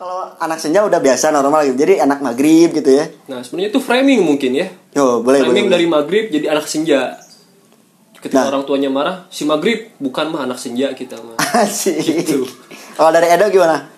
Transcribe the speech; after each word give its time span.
kalau 0.00 0.32
anak 0.40 0.56
senja 0.56 0.80
udah 0.80 0.96
biasa 0.96 1.28
normal 1.28 1.68
gitu. 1.68 1.84
Jadi 1.84 2.00
anak 2.00 2.24
maghrib 2.24 2.72
gitu 2.72 2.88
ya. 2.88 3.12
Nah, 3.28 3.44
sebenarnya 3.44 3.68
itu 3.68 3.80
framing 3.84 4.24
mungkin 4.24 4.56
ya. 4.56 4.72
Yo, 4.96 5.20
boleh 5.20 5.44
framing 5.44 5.68
boleh. 5.68 5.76
dari 5.76 5.84
maghrib 5.84 6.24
jadi 6.32 6.56
anak 6.56 6.64
senja. 6.64 7.20
Ketika 8.16 8.40
Nah. 8.40 8.48
orang 8.48 8.64
tuanya 8.64 8.88
marah, 8.88 9.28
si 9.28 9.44
maghrib 9.44 9.92
bukan 10.00 10.32
mah 10.32 10.48
anak 10.48 10.56
senja 10.56 10.88
kita 10.96 11.20
mah. 11.20 11.36
Asik. 11.68 12.00
Gitu. 12.00 12.48
Kalau 12.96 13.12
dari 13.12 13.28
Edo 13.28 13.52
gimana? 13.52 13.92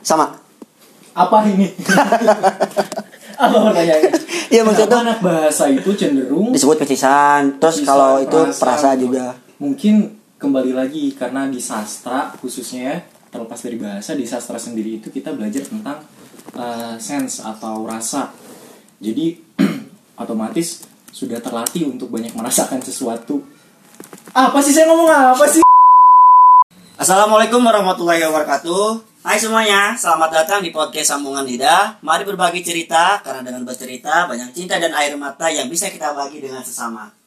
Sama. 0.00 0.32
Apa 1.12 1.44
ini? 1.44 1.68
Apa 3.36 3.56
pertanyaannya? 3.60 4.12
Iya, 4.48 4.64
maksudnya 4.64 4.98
anak 5.04 5.20
bahasa 5.20 5.68
itu 5.68 5.92
cenderung 5.92 6.56
Disebut 6.56 6.80
pecisan. 6.80 7.60
Terus 7.60 7.84
kalau 7.84 8.24
itu 8.24 8.32
perasa 8.32 8.56
perasa 8.56 8.88
gitu. 8.96 9.12
juga. 9.12 9.36
Mungkin 9.60 9.94
kembali 10.40 10.72
lagi 10.72 11.12
karena 11.12 11.44
di 11.44 11.60
sastra 11.60 12.32
khususnya 12.40 12.80
ya, 12.80 12.96
terlepas 13.36 13.60
dari 13.60 13.76
bahasa 13.76 14.16
di 14.16 14.24
sastra 14.24 14.56
sendiri 14.56 14.96
itu 14.96 15.12
kita 15.12 15.36
belajar 15.36 15.68
tentang 15.68 16.00
uh, 16.56 16.96
sense 16.96 17.44
atau 17.44 17.84
rasa. 17.84 18.32
Jadi 18.96 19.36
otomatis 20.24 20.88
sudah 21.12 21.36
terlatih 21.44 21.84
untuk 21.84 22.08
banyak 22.08 22.32
merasakan 22.32 22.80
sesuatu. 22.80 23.44
Apa 24.32 24.64
sih 24.64 24.72
saya 24.72 24.88
ngomong 24.88 25.12
apa 25.12 25.44
sih? 25.52 25.60
Assalamualaikum 26.96 27.60
warahmatullahi 27.60 28.24
wabarakatuh. 28.24 29.04
Hai 29.20 29.36
semuanya, 29.36 29.92
selamat 29.98 30.30
datang 30.32 30.60
di 30.64 30.72
podcast 30.72 31.12
Sambungan 31.12 31.44
Lidah. 31.44 32.00
Mari 32.00 32.24
berbagi 32.24 32.62
cerita, 32.62 33.20
karena 33.20 33.42
dengan 33.42 33.66
bercerita 33.66 34.24
banyak 34.24 34.54
cinta 34.54 34.78
dan 34.78 34.94
air 34.94 35.18
mata 35.18 35.50
yang 35.50 35.66
bisa 35.68 35.90
kita 35.92 36.14
bagi 36.14 36.40
dengan 36.40 36.62
sesama. 36.62 37.25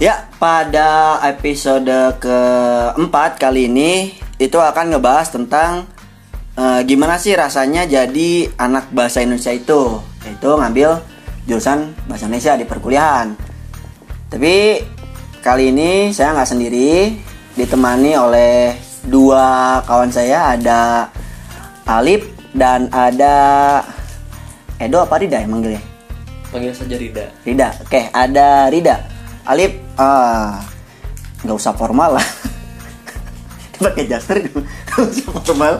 Ya, 0.00 0.32
pada 0.40 1.20
episode 1.28 2.16
keempat 2.24 3.36
kali 3.36 3.68
ini 3.68 4.16
itu 4.40 4.56
akan 4.56 4.96
ngebahas 4.96 5.28
tentang 5.28 5.84
eh, 6.56 6.80
gimana 6.88 7.20
sih 7.20 7.36
rasanya 7.36 7.84
jadi 7.84 8.48
anak 8.56 8.88
bahasa 8.96 9.20
Indonesia 9.20 9.52
itu, 9.52 10.00
yaitu 10.24 10.56
ngambil 10.56 11.04
jurusan 11.44 11.92
bahasa 12.08 12.32
Indonesia 12.32 12.56
di 12.56 12.64
perkuliahan. 12.64 13.36
Tapi 14.32 14.80
kali 15.44 15.68
ini 15.68 16.16
saya 16.16 16.32
nggak 16.32 16.48
sendiri, 16.48 17.20
ditemani 17.60 18.16
oleh 18.16 18.72
dua 19.04 19.84
kawan 19.84 20.08
saya, 20.08 20.56
ada 20.56 21.12
Alip 21.84 22.24
dan 22.56 22.88
ada 22.88 23.36
Edo 24.80 25.04
apa 25.04 25.20
Rida 25.20 25.44
yang 25.44 25.60
manggilnya? 25.60 25.84
Panggil 26.48 26.72
saja 26.72 26.96
Rida. 26.96 27.28
Rida, 27.44 27.68
oke 27.84 28.00
ada 28.16 28.72
Rida. 28.72 29.19
Alip, 29.48 29.72
ah 29.96 30.60
nggak 31.40 31.56
usah 31.56 31.72
formal 31.72 32.20
lah. 32.20 32.26
Pakai 33.80 34.04
jaster 34.04 34.44
itu, 34.44 34.60
nggak 34.92 35.08
usah 35.08 35.28
formal. 35.40 35.74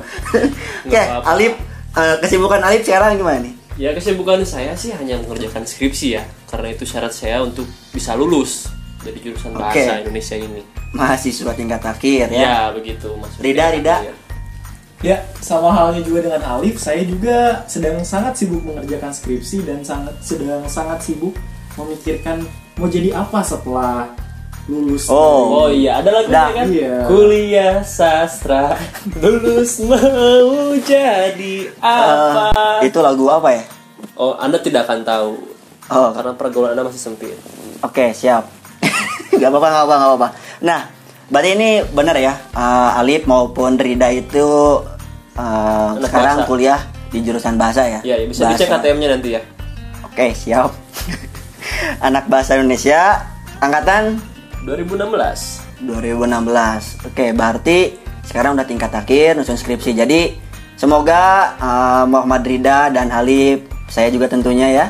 Oke, 0.89 0.97
apa-apa. 0.97 1.37
Alip, 1.37 1.55
eh, 1.97 2.17
kesibukan 2.25 2.61
Alip 2.65 2.83
sekarang 2.85 3.21
gimana 3.21 3.45
nih? 3.45 3.55
Ya 3.81 3.97
kesibukan 3.97 4.45
saya 4.45 4.77
sih 4.77 4.93
hanya 4.93 5.17
mengerjakan 5.25 5.65
skripsi 5.65 6.21
ya, 6.21 6.25
karena 6.49 6.73
itu 6.73 6.85
syarat 6.85 7.13
saya 7.13 7.41
untuk 7.41 7.65
bisa 7.93 8.13
lulus 8.17 8.69
dari 9.01 9.17
jurusan 9.21 9.57
bahasa. 9.57 10.01
Indonesia 10.05 10.37
ini. 10.37 10.61
Mahasiswa 10.93 11.53
tingkat 11.57 11.81
akhir 11.85 12.29
ya. 12.29 12.41
Ya, 12.41 12.57
begitu 12.77 13.09
Mas. 13.17 13.33
Rida, 13.41 13.73
Rida. 13.73 13.97
Ya, 15.01 15.17
sama 15.41 15.73
halnya 15.73 16.05
juga 16.05 16.29
dengan 16.29 16.45
Alif, 16.45 16.77
saya 16.77 17.01
juga 17.09 17.65
sedang 17.65 18.05
sangat 18.05 18.37
sibuk 18.37 18.61
mengerjakan 18.61 19.09
skripsi 19.09 19.65
dan 19.65 19.81
sangat 19.81 20.13
sedang 20.21 20.61
sangat 20.69 21.01
sibuk 21.01 21.33
memikirkan 21.81 22.45
mau 22.81 22.89
jadi 22.89 23.13
apa 23.13 23.45
setelah 23.45 24.09
lulus. 24.65 25.05
Oh. 25.13 25.67
Oh 25.67 25.69
iya, 25.69 26.01
ada 26.01 26.09
lagunya 26.11 26.33
Dah. 26.33 26.49
kan? 26.57 26.67
Iya. 26.73 26.95
Kuliah 27.05 27.77
sastra, 27.85 28.73
lulus 29.21 29.85
mau 29.85 30.73
jadi 30.81 31.69
apa? 31.77 32.81
Eh, 32.81 32.89
itu 32.89 32.99
lagu 32.99 33.29
apa 33.29 33.53
ya? 33.53 33.63
Oh, 34.17 34.33
Anda 34.37 34.57
tidak 34.57 34.89
akan 34.89 35.05
tahu. 35.05 35.33
Oh, 35.91 36.09
Karena 36.15 36.33
pergaulan 36.33 36.73
Anda 36.73 36.87
masih 36.87 37.03
sempit. 37.03 37.37
Oke, 37.83 38.15
siap. 38.15 38.47
gak 39.41 39.49
apa-apa, 39.51 39.69
gak 39.69 39.81
apa-apa, 39.85 39.95
gak 39.95 40.09
apa-apa. 40.09 40.29
Nah, 40.63 40.81
berarti 41.29 41.51
ini 41.53 41.71
benar 41.85 42.17
ya, 42.17 42.33
eh, 42.33 43.01
Alip 43.01 43.27
maupun 43.27 43.77
Rida 43.77 44.09
itu 44.09 44.47
Anak 45.35 46.05
sekarang 46.05 46.37
bahasa. 46.45 46.49
kuliah 46.49 46.81
di 47.11 47.19
jurusan 47.25 47.57
bahasa 47.57 47.83
ya? 47.85 48.01
Ya, 48.05 48.15
ya 48.17 48.27
bisa 48.29 48.45
dicek 48.47 48.69
Bahasa. 48.69 48.85
KTM-nya 48.87 49.09
nanti 49.19 49.29
ya. 49.35 49.43
Oke, 50.05 50.31
siap. 50.31 50.71
Anak 52.07 52.27
bahasa 52.27 52.57
Indonesia 52.57 53.25
angkatan 53.61 54.19
2016. 54.65 55.85
2016. 55.89 57.09
Oke, 57.09 57.33
berarti 57.33 57.97
sekarang 58.25 58.57
udah 58.57 58.67
tingkat 58.69 58.93
akhir 58.93 59.41
nyusun 59.41 59.57
skripsi. 59.57 59.97
Jadi 59.97 60.37
semoga 60.77 61.55
eh, 61.57 62.05
Muhammad 62.09 62.43
Rida 62.45 62.93
dan 62.93 63.09
Alif, 63.09 63.65
saya 63.89 64.13
juga 64.13 64.29
tentunya 64.29 64.69
ya, 64.71 64.87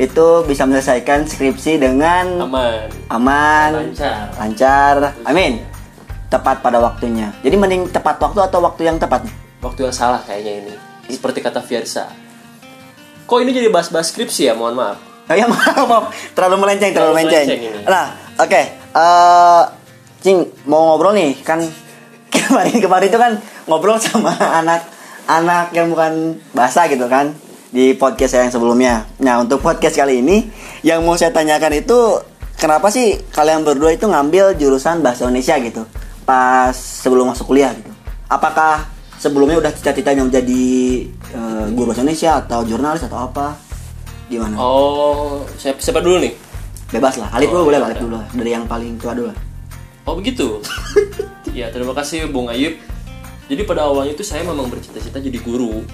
itu 0.00 0.42
bisa 0.48 0.66
menyelesaikan 0.66 1.28
skripsi 1.28 1.78
dengan 1.78 2.42
Aman. 2.42 2.88
aman, 3.12 3.70
Lancar. 3.76 4.34
lancar. 4.40 4.94
Amin. 5.22 5.62
Tepat 6.32 6.64
pada 6.64 6.80
waktunya. 6.80 7.28
Jadi 7.44 7.54
mending 7.60 7.92
tepat 7.92 8.16
waktu 8.16 8.40
atau 8.40 8.64
waktu 8.64 8.88
yang 8.88 8.96
tepat? 8.96 9.28
Waktu 9.60 9.86
yang 9.86 9.94
salah 9.94 10.24
kayaknya 10.24 10.64
ini. 10.64 10.74
Seperti 11.12 11.44
kata 11.44 11.60
Fiersa. 11.60 12.08
Kok 13.28 13.38
ini 13.44 13.52
jadi 13.52 13.68
bahas-bahas 13.68 14.10
skripsi 14.10 14.48
ya? 14.48 14.56
Mohon 14.56 14.74
maaf. 14.80 15.11
Oh 15.32 15.34
ya 15.34 15.48
maaf, 15.52 15.88
maaf. 15.88 16.04
terlalu 16.36 16.56
melenceng, 16.60 16.92
terlalu, 16.92 17.16
Terlalu 17.16 17.16
melenceng. 17.16 17.46
melenceng 17.48 17.60
ini. 17.80 17.88
Nah, 17.88 18.04
oke, 18.36 18.62
Eh, 18.92 19.62
Cing 20.20 20.38
mau 20.68 20.92
ngobrol 20.92 21.16
nih 21.16 21.40
kan 21.40 21.56
kemarin 22.28 22.76
kemarin 22.76 23.08
itu 23.08 23.16
kan 23.16 23.32
ngobrol 23.64 23.96
sama 23.96 24.36
anak 24.60 24.84
anak 25.24 25.72
yang 25.72 25.88
bukan 25.88 26.36
bahasa 26.52 26.84
gitu 26.86 27.08
kan 27.08 27.32
di 27.72 27.96
podcast 27.96 28.36
saya 28.36 28.44
yang 28.46 28.52
sebelumnya. 28.52 29.08
Nah 29.18 29.40
untuk 29.40 29.58
podcast 29.58 29.96
kali 29.96 30.20
ini 30.20 30.44
yang 30.84 31.00
mau 31.02 31.16
saya 31.16 31.32
tanyakan 31.32 31.72
itu 31.74 32.20
kenapa 32.54 32.92
sih 32.92 33.16
kalian 33.32 33.64
berdua 33.64 33.96
itu 33.96 34.04
ngambil 34.04 34.54
jurusan 34.54 35.00
bahasa 35.00 35.24
Indonesia 35.24 35.56
gitu 35.56 35.82
pas 36.22 36.76
sebelum 36.76 37.32
masuk 37.32 37.48
kuliah 37.48 37.72
gitu? 37.72 37.88
Apakah 38.28 38.86
sebelumnya 39.16 39.56
udah 39.56 39.72
cita-citanya 39.72 40.22
menjadi 40.22 40.64
eh, 41.32 41.64
guru 41.72 41.90
bahasa 41.90 42.04
Indonesia 42.04 42.36
atau 42.38 42.60
jurnalis 42.62 43.08
atau 43.08 43.24
apa? 43.24 43.56
Gimana? 44.32 44.56
Oh, 44.56 45.44
siapa, 45.60 45.76
siapa 45.76 46.00
dulu 46.00 46.16
nih? 46.24 46.32
Bebas 46.88 47.20
lah. 47.20 47.28
Alif 47.36 47.52
Oh, 47.52 47.60
dulu 47.60 47.68
boleh 47.68 47.80
ya 47.84 47.96
dulu 48.00 48.16
lah. 48.16 48.24
Dari 48.32 48.50
yang 48.56 48.64
paling 48.64 48.96
tua 48.96 49.12
dulu 49.12 49.28
lah. 49.28 49.38
Oh 50.08 50.16
begitu. 50.16 50.56
ya 51.58 51.68
terima 51.68 51.92
kasih 51.92 52.32
Bung 52.32 52.48
Ayub. 52.48 52.72
Jadi 53.52 53.62
pada 53.68 53.84
awalnya 53.84 54.16
itu 54.16 54.24
saya 54.24 54.40
memang 54.48 54.72
bercita-cita 54.72 55.20
jadi 55.20 55.36
guru, 55.44 55.84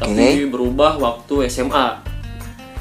tapi 0.00 0.48
berubah 0.48 0.96
waktu 0.96 1.52
SMA. 1.52 2.00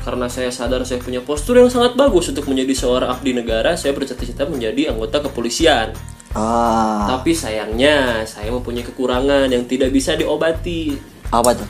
Karena 0.04 0.28
saya 0.32 0.48
sadar 0.52 0.84
saya 0.88 1.00
punya 1.04 1.20
postur 1.20 1.60
yang 1.60 1.68
sangat 1.68 1.96
bagus 2.00 2.32
untuk 2.32 2.48
menjadi 2.48 2.72
seorang 2.76 3.12
abdi 3.12 3.36
negara, 3.36 3.76
saya 3.76 3.92
bercita-cita 3.92 4.48
menjadi 4.48 4.96
anggota 4.96 5.20
kepolisian. 5.24 5.92
Ah, 6.34 7.06
Tapi 7.08 7.36
sayangnya 7.36 8.24
saya 8.24 8.50
mempunyai 8.52 8.84
kekurangan 8.88 9.52
yang 9.52 9.68
tidak 9.68 9.92
bisa 9.92 10.16
diobati. 10.16 10.96
apa 11.28 11.52
tuh? 11.56 11.70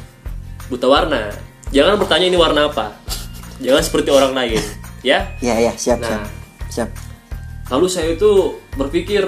Buta 0.69 0.87
warna. 0.87 1.33
Jangan 1.73 1.97
bertanya 1.97 2.29
ini 2.29 2.37
warna 2.37 2.69
apa. 2.69 2.93
Jangan 3.61 3.83
seperti 3.83 4.09
orang 4.09 4.33
lain, 4.33 4.57
ya. 5.01 5.35
Iya, 5.37 5.55
iya, 5.59 5.71
siap, 5.75 5.99
Nah. 5.99 6.09
siap. 6.09 6.21
Siap. 6.69 6.89
Lalu 7.69 7.87
saya 7.87 8.09
itu 8.11 8.31
berpikir, 8.73 9.23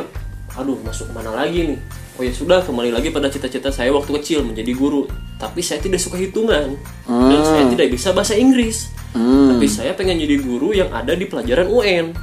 aduh 0.52 0.78
masuk 0.82 1.10
mana 1.12 1.30
lagi 1.32 1.76
nih? 1.76 1.80
Oh 2.16 2.24
ya 2.24 2.32
sudah, 2.32 2.64
kembali 2.64 2.90
lagi 2.90 3.12
pada 3.12 3.28
cita-cita 3.28 3.70
saya 3.70 3.92
waktu 3.92 4.08
kecil 4.18 4.40
menjadi 4.42 4.72
guru. 4.72 5.04
Tapi 5.36 5.60
saya 5.60 5.84
tidak 5.84 6.00
suka 6.00 6.16
hitungan 6.16 6.80
dan 7.04 7.40
saya 7.44 7.68
tidak 7.68 7.92
bisa 7.92 8.16
bahasa 8.16 8.34
Inggris. 8.34 8.88
Hmm. 9.12 9.52
Tapi 9.52 9.68
saya 9.68 9.92
pengen 9.92 10.18
jadi 10.18 10.40
guru 10.40 10.72
yang 10.72 10.88
ada 10.92 11.12
di 11.12 11.28
pelajaran 11.28 11.68
UN, 11.68 12.16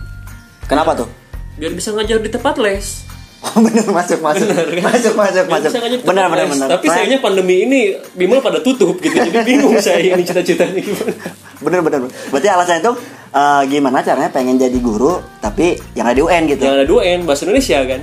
Kenapa 0.65 0.97
tuh? 0.97 1.09
biar 1.53 1.77
bisa 1.77 1.93
ngajar 1.93 2.17
di 2.19 2.33
tempat 2.33 2.57
les. 2.57 3.05
Oh, 3.43 3.59
bener 3.59 3.83
masuk 3.91 4.23
masuk. 4.23 4.47
Bener, 4.47 4.67
kan? 4.71 4.83
Masuk 4.87 5.15
masuk 5.19 5.45
masuk. 5.51 5.71
di 5.75 5.99
Benar 6.07 6.31
benar 6.31 6.47
benar. 6.47 6.67
Tapi 6.79 6.87
sayangnya 6.87 7.19
pandemi 7.19 7.67
ini 7.67 7.99
bimbel 8.15 8.39
pada 8.39 8.63
tutup 8.63 8.95
gitu, 9.03 9.19
jadi 9.19 9.43
bingung 9.43 9.75
saya 9.83 9.99
ini 9.99 10.23
cita-citanya 10.23 10.79
gimana. 10.79 11.15
bener 11.59 11.81
bener. 11.83 11.99
Berarti 12.31 12.49
alasannya 12.49 12.83
tuh 12.87 12.95
eh, 13.35 13.63
gimana 13.67 13.99
caranya 14.07 14.31
pengen 14.31 14.63
jadi 14.63 14.79
guru 14.79 15.19
tapi 15.43 15.75
yang 15.99 16.07
ada 16.07 16.15
di 16.15 16.23
UN 16.23 16.43
gitu. 16.55 16.63
Yang 16.63 16.77
ada 16.79 16.87
dua 16.87 17.01
UN 17.03 17.21
bahasa 17.27 17.43
Indonesia 17.43 17.79
kan. 17.83 18.01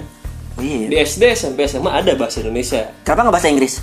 Oh, 0.59 0.61
iya. 0.61 0.85
Di 0.91 0.95
SD 1.07 1.23
sampai 1.39 1.63
SMA 1.71 1.91
ada 1.91 2.11
bahasa 2.19 2.43
Indonesia. 2.43 2.81
Kenapa 3.07 3.19
nggak 3.23 3.35
bahasa 3.39 3.47
Inggris? 3.47 3.73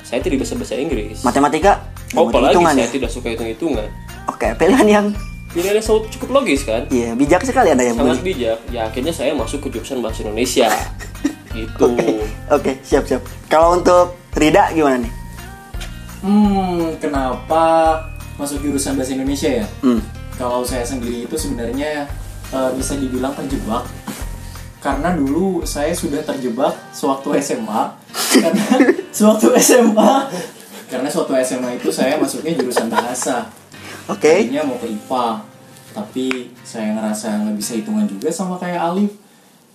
Saya 0.00 0.20
tidak 0.24 0.48
bisa 0.48 0.56
bahasa 0.56 0.74
Inggris. 0.80 1.20
Matematika? 1.28 1.72
Oh, 2.16 2.28
apalagi 2.28 2.56
saya 2.56 2.84
ya? 2.84 2.88
tidak 2.88 3.10
suka 3.12 3.36
hitung-hitungan. 3.36 3.88
Oke, 4.32 4.48
pilihan 4.56 4.88
yang 4.88 5.06
Pilihannya 5.52 5.84
sangat 5.84 6.08
cukup 6.16 6.40
logis 6.40 6.64
kan? 6.64 6.88
iya 6.88 7.12
bijak 7.12 7.44
sekali 7.44 7.76
Anda 7.76 7.84
yang 7.84 8.00
Sangat 8.00 8.24
bijak. 8.24 8.58
Ya 8.72 8.88
akhirnya 8.88 9.12
saya 9.12 9.36
masuk 9.36 9.68
ke 9.68 9.78
jurusan 9.78 10.00
bahasa 10.00 10.24
Indonesia. 10.24 10.72
gitu. 11.56 11.88
Oke, 12.48 12.80
siap 12.80 13.04
siap. 13.04 13.20
Kalau 13.52 13.76
untuk 13.76 14.16
Rida 14.32 14.72
gimana 14.72 15.04
nih? 15.04 15.12
Hmm, 16.24 16.96
kenapa 16.96 17.64
masuk 18.40 18.64
jurusan 18.64 18.96
bahasa 18.96 19.12
Indonesia 19.12 19.60
ya. 19.60 19.66
Hmm. 19.84 20.00
Kalau 20.40 20.64
saya 20.64 20.88
sendiri 20.88 21.28
itu 21.28 21.36
sebenarnya 21.36 22.08
eh, 22.48 22.70
bisa 22.72 22.96
dibilang 22.96 23.36
terjebak 23.36 23.84
karena 24.82 25.14
dulu 25.14 25.62
saya 25.62 25.94
sudah 25.94 26.26
terjebak 26.26 26.74
sewaktu 26.90 27.38
SMA 27.38 27.82
karena 28.42 28.66
sewaktu 29.14 29.54
SMA 29.62 30.12
karena 30.90 31.06
sewaktu 31.06 31.32
SMA 31.46 31.78
itu 31.78 31.88
saya 31.94 32.18
masuknya 32.18 32.58
jurusan 32.58 32.90
bahasa 32.90 33.46
Oke. 34.12 34.32
tadinya 34.44 34.62
mau 34.64 34.76
ke 34.76 34.88
IPA 34.88 35.26
tapi 35.92 36.26
saya 36.62 36.88
ngerasa 36.92 37.28
nggak 37.42 37.56
bisa 37.56 37.72
hitungan 37.76 38.06
juga 38.06 38.28
sama 38.28 38.56
kayak 38.56 38.80
Alif 38.80 39.12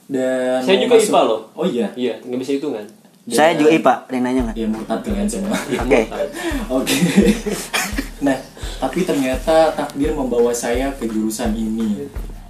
dan 0.08 0.62
Saya 0.62 0.78
juga 0.80 0.96
IPA 0.98 1.22
loh. 1.24 1.42
oh 1.54 1.66
iya 1.66 1.88
Iya, 1.94 2.14
nggak 2.22 2.40
bisa 2.40 2.52
hitungan. 2.56 2.86
Saya 3.28 3.54
juga 3.54 3.70
IPA, 3.70 3.94
ada 4.00 4.14
yang 4.14 4.24
nanya 4.24 4.42
nggak? 4.48 4.56
ya 4.56 4.68
murtad 4.68 5.00
kalian 5.04 5.28
semua 5.28 5.58
Oke. 5.60 6.02
Oke. 6.72 6.96
nah, 8.26 8.38
tapi 8.78 9.00
ternyata 9.04 9.56
takdir 9.74 10.16
membawa 10.16 10.50
saya 10.50 10.96
ke 10.96 11.06
jurusan 11.06 11.52
ini. 11.52 12.08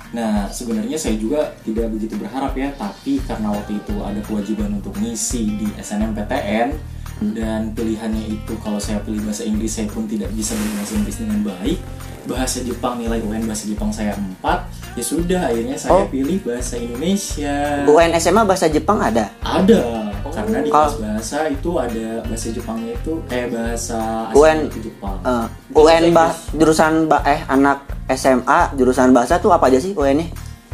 Nah, 0.08 0.48
sebenarnya 0.48 0.96
saya 0.96 1.18
juga 1.18 1.52
tidak 1.66 1.92
begitu 1.92 2.16
berharap 2.16 2.54
ya, 2.54 2.72
tapi 2.78 3.20
karena 3.20 3.52
waktu 3.52 3.76
itu 3.76 3.96
ada 4.00 4.22
kewajiban 4.24 4.72
untuk 4.72 4.94
ngisi 4.96 5.58
di 5.58 5.68
SNMPTN 5.76 6.78
dan 7.20 7.74
pilihannya 7.74 8.30
itu 8.32 8.54
kalau 8.62 8.78
saya 8.78 9.02
pilih 9.02 9.22
bahasa 9.22 9.42
Inggris 9.42 9.74
saya 9.74 9.88
pun 9.88 10.06
tidak 10.06 10.30
bisa 10.32 10.54
berbahasa 10.54 10.94
Inggris 10.94 11.18
dengan 11.18 11.40
baik. 11.44 11.80
Bahasa 12.28 12.60
Jepang 12.60 13.00
nilai 13.00 13.24
UN 13.24 13.48
bahasa 13.48 13.64
Jepang 13.66 13.88
saya 13.88 14.12
4. 14.14 14.68
Ya 14.94 15.04
sudah, 15.06 15.42
akhirnya 15.48 15.80
saya 15.80 15.96
Oh. 15.96 16.06
pilih 16.06 16.44
bahasa 16.44 16.76
Indonesia. 16.76 17.88
UN 17.88 18.12
SMA 18.14 18.44
bahasa 18.44 18.68
Jepang 18.68 19.00
ada. 19.00 19.32
Ada, 19.40 20.12
karena 20.28 20.60
di 20.60 20.68
kelas 20.68 21.00
bahasa 21.00 21.48
itu 21.48 21.70
ada 21.74 22.08
bahasa 22.22 22.48
Jepangnya 22.52 22.92
itu 22.94 23.14
eh 23.28 23.48
bahasa 23.48 24.00
UN. 24.36 24.68
itu 24.68 24.92
Jepang. 24.92 25.16
Eh, 25.24 25.46
UN 25.72 26.04
bah 26.12 26.36
jurusan 26.52 27.08
bah 27.08 27.24
eh 27.24 27.42
anak 27.48 27.88
SMA 28.08 28.76
jurusan 28.76 29.10
bahasa 29.10 29.40
tuh 29.40 29.50
apa 29.50 29.72
aja 29.72 29.80
sih 29.80 29.96
UN-nya? 29.96 30.28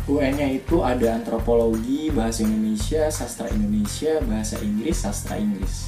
UN-nya 0.04 0.48
itu 0.51 0.81
ada 0.81 1.16
antropologi, 1.16 2.12
bahasa 2.12 2.44
Indonesia, 2.44 3.07
sastra 3.07 3.48
Indonesia, 3.48 4.19
bahasa 4.22 4.57
Inggris, 4.60 5.00
sastra 5.00 5.38
Inggris. 5.38 5.88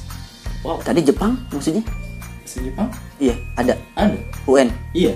Wow, 0.62 0.78
Tadi 0.80 1.00
Jepang 1.00 1.36
maksudnya? 1.50 1.82
Bahasa 1.82 2.58
Jepang? 2.60 2.88
Iya, 3.16 3.34
ada. 3.54 3.74
Ada. 3.94 4.16
UN. 4.44 4.68
Iya. 4.92 5.12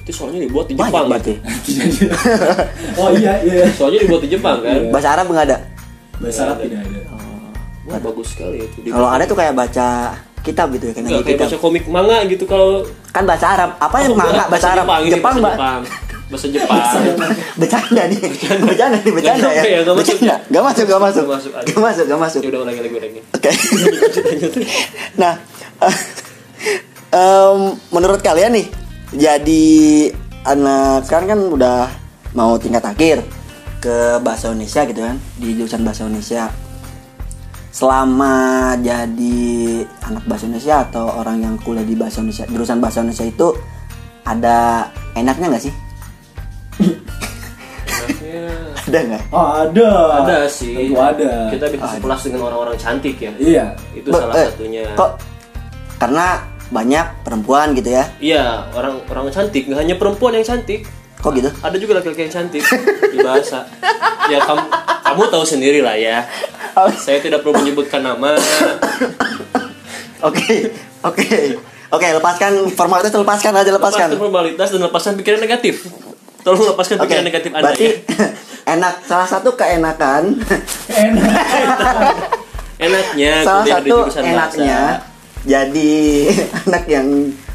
itu 0.00 0.12
soalnya 0.12 0.44
dibuat 0.44 0.68
di 0.68 0.76
Jepang. 0.76 1.08
berarti. 1.08 1.32
Tidak, 1.64 1.86
tidak. 1.88 2.12
oh 2.94 3.08
iya, 3.16 3.40
iya. 3.40 3.64
Soalnya 3.72 4.04
dibuat 4.04 4.20
di 4.20 4.28
Jepang 4.28 4.60
kan. 4.60 4.76
Iya. 4.76 4.92
Bahasa 4.92 5.08
Arab 5.10 5.26
nggak 5.26 5.46
ada. 5.48 5.56
Bahasa 6.20 6.40
Arab 6.44 6.56
tidak 6.60 6.80
ada. 6.84 7.00
Wah, 7.84 7.98
bagus 7.98 8.28
sekali 8.30 8.56
itu. 8.60 8.84
Kalau 8.84 9.08
ada 9.08 9.24
tuh 9.24 9.32
kayak 9.32 9.56
baca 9.56 9.88
kitab 10.40 10.68
gitu 10.72 10.88
ya, 10.88 10.92
Enggak, 10.92 11.04
nanya 11.04 11.16
kayak 11.18 11.28
kitab. 11.40 11.48
baca 11.48 11.56
komik 11.58 11.84
manga 11.88 12.18
gitu 12.28 12.44
kalau 12.44 12.84
Kan 13.10 13.24
bahasa 13.24 13.46
Arab. 13.50 13.70
Apa 13.78 13.96
yang 14.02 14.12
Oh, 14.12 14.18
manga 14.20 14.32
enggak, 14.36 14.48
bahasa 14.52 14.68
Arab? 14.76 14.86
Jepang, 15.04 15.34
Mbak. 15.40 15.54
Jepang. 15.56 15.80
Bahasa 16.34 16.50
Jepang. 16.50 17.30
Bercanda 17.54 18.02
nih. 18.10 18.18
Bercanda 18.66 18.98
nih, 18.98 19.12
bercanda 19.14 19.48
ya. 19.54 19.62
ya, 19.62 19.78
masuk. 19.86 20.18
Bercanda. 20.18 20.34
Masuk, 20.50 20.84
nggak 20.90 21.02
masuk. 21.06 21.22
Nggak 21.22 21.30
masuk. 21.38 21.50
Nggak 21.62 21.82
masuk, 21.86 22.04
nggak 22.10 22.20
masuk. 22.26 22.40
Udah 22.42 22.60
ulangi 22.66 22.80
lagi 22.82 22.94
ulangi. 22.98 23.20
Oke. 23.30 23.50
nah, 25.22 25.32
em, 27.22 27.58
menurut 27.94 28.18
kalian 28.18 28.50
nih, 28.58 28.66
jadi 29.14 29.64
anak 30.42 31.06
sekarang 31.06 31.38
kan 31.38 31.40
udah 31.54 31.78
mau 32.34 32.58
tingkat 32.58 32.82
akhir 32.82 33.22
ke 33.78 34.18
bahasa 34.18 34.50
Indonesia 34.50 34.82
gitu 34.90 35.00
kan 35.06 35.16
di 35.38 35.54
jurusan 35.54 35.86
bahasa 35.86 36.02
Indonesia. 36.02 36.50
Selama 37.70 38.34
jadi 38.82 39.38
anak 40.02 40.26
bahasa 40.26 40.50
Indonesia 40.50 40.82
atau 40.82 41.14
orang 41.14 41.46
yang 41.46 41.54
kuliah 41.62 41.86
di 41.86 41.94
bahasa 41.94 42.18
Indonesia 42.18 42.46
jurusan 42.50 42.82
bahasa 42.82 43.06
Indonesia 43.06 43.26
itu 43.30 43.54
ada 44.26 44.90
enaknya 45.14 45.46
nggak 45.54 45.64
sih? 45.70 45.74
Ada 48.84 48.98
nggak? 49.00 49.22
Oh, 49.32 49.48
ada. 49.64 49.88
ada 50.22 50.38
sih. 50.46 50.76
Tentu 50.76 51.00
ada. 51.00 51.48
Kita 51.48 51.66
bisa 51.72 51.86
sekelas 51.96 52.20
dengan 52.28 52.40
orang-orang 52.52 52.76
cantik 52.76 53.16
ya. 53.16 53.32
Iya. 53.40 53.66
Itu 53.96 54.12
Be- 54.12 54.20
salah 54.20 54.34
eh, 54.36 54.46
satunya. 54.52 54.84
Kok? 54.92 55.10
Karena 55.96 56.26
banyak 56.68 57.06
perempuan 57.24 57.72
gitu 57.72 57.90
ya? 57.92 58.04
Iya, 58.20 58.44
orang 58.74 59.00
orang 59.08 59.32
cantik, 59.32 59.70
nggak 59.70 59.80
hanya 59.80 59.96
perempuan 59.96 60.36
yang 60.36 60.46
cantik. 60.46 60.84
Kok 61.20 61.32
gitu? 61.38 61.50
Ada 61.64 61.76
juga 61.80 62.02
laki-laki 62.02 62.28
yang 62.28 62.34
cantik 62.34 62.62
di 63.08 63.18
bahasa. 63.24 63.64
Ya 64.28 64.40
kamu 64.44 64.64
kamu 65.04 65.22
tahu 65.32 65.44
sendiri 65.44 65.80
lah 65.80 65.96
ya. 65.96 66.24
Saya 67.00 67.22
tidak 67.22 67.40
perlu 67.40 67.60
menyebutkan 67.60 68.04
nama. 68.04 68.36
Oke, 70.24 70.72
oke, 71.04 71.60
oke. 71.92 72.06
Lepaskan 72.16 72.72
formalitas, 72.72 73.12
lepaskan 73.12 73.52
aja, 73.60 73.70
lepaskan. 73.76 74.08
Lepaskan 74.08 74.24
formalitas 74.24 74.68
dan 74.72 74.80
lepaskan 74.80 75.12
pikiran 75.20 75.40
negatif. 75.40 75.84
Tolong 76.44 76.76
lepaskan 76.76 76.96
pikiran 77.00 77.24
negatif 77.24 77.50
Anda 77.50 77.72
berarti 77.72 77.86
ya. 77.88 77.94
enak. 78.76 78.94
Salah 79.08 79.28
satu 79.28 79.56
keenakan, 79.56 80.22
Enak. 80.92 82.16
Enaknya 82.76 83.32
salah 83.48 83.64
satu 83.64 83.96
enaknya 84.20 84.80
bahasa. 85.00 85.48
jadi 85.48 85.92
anak 86.68 86.84
yang 86.84 87.06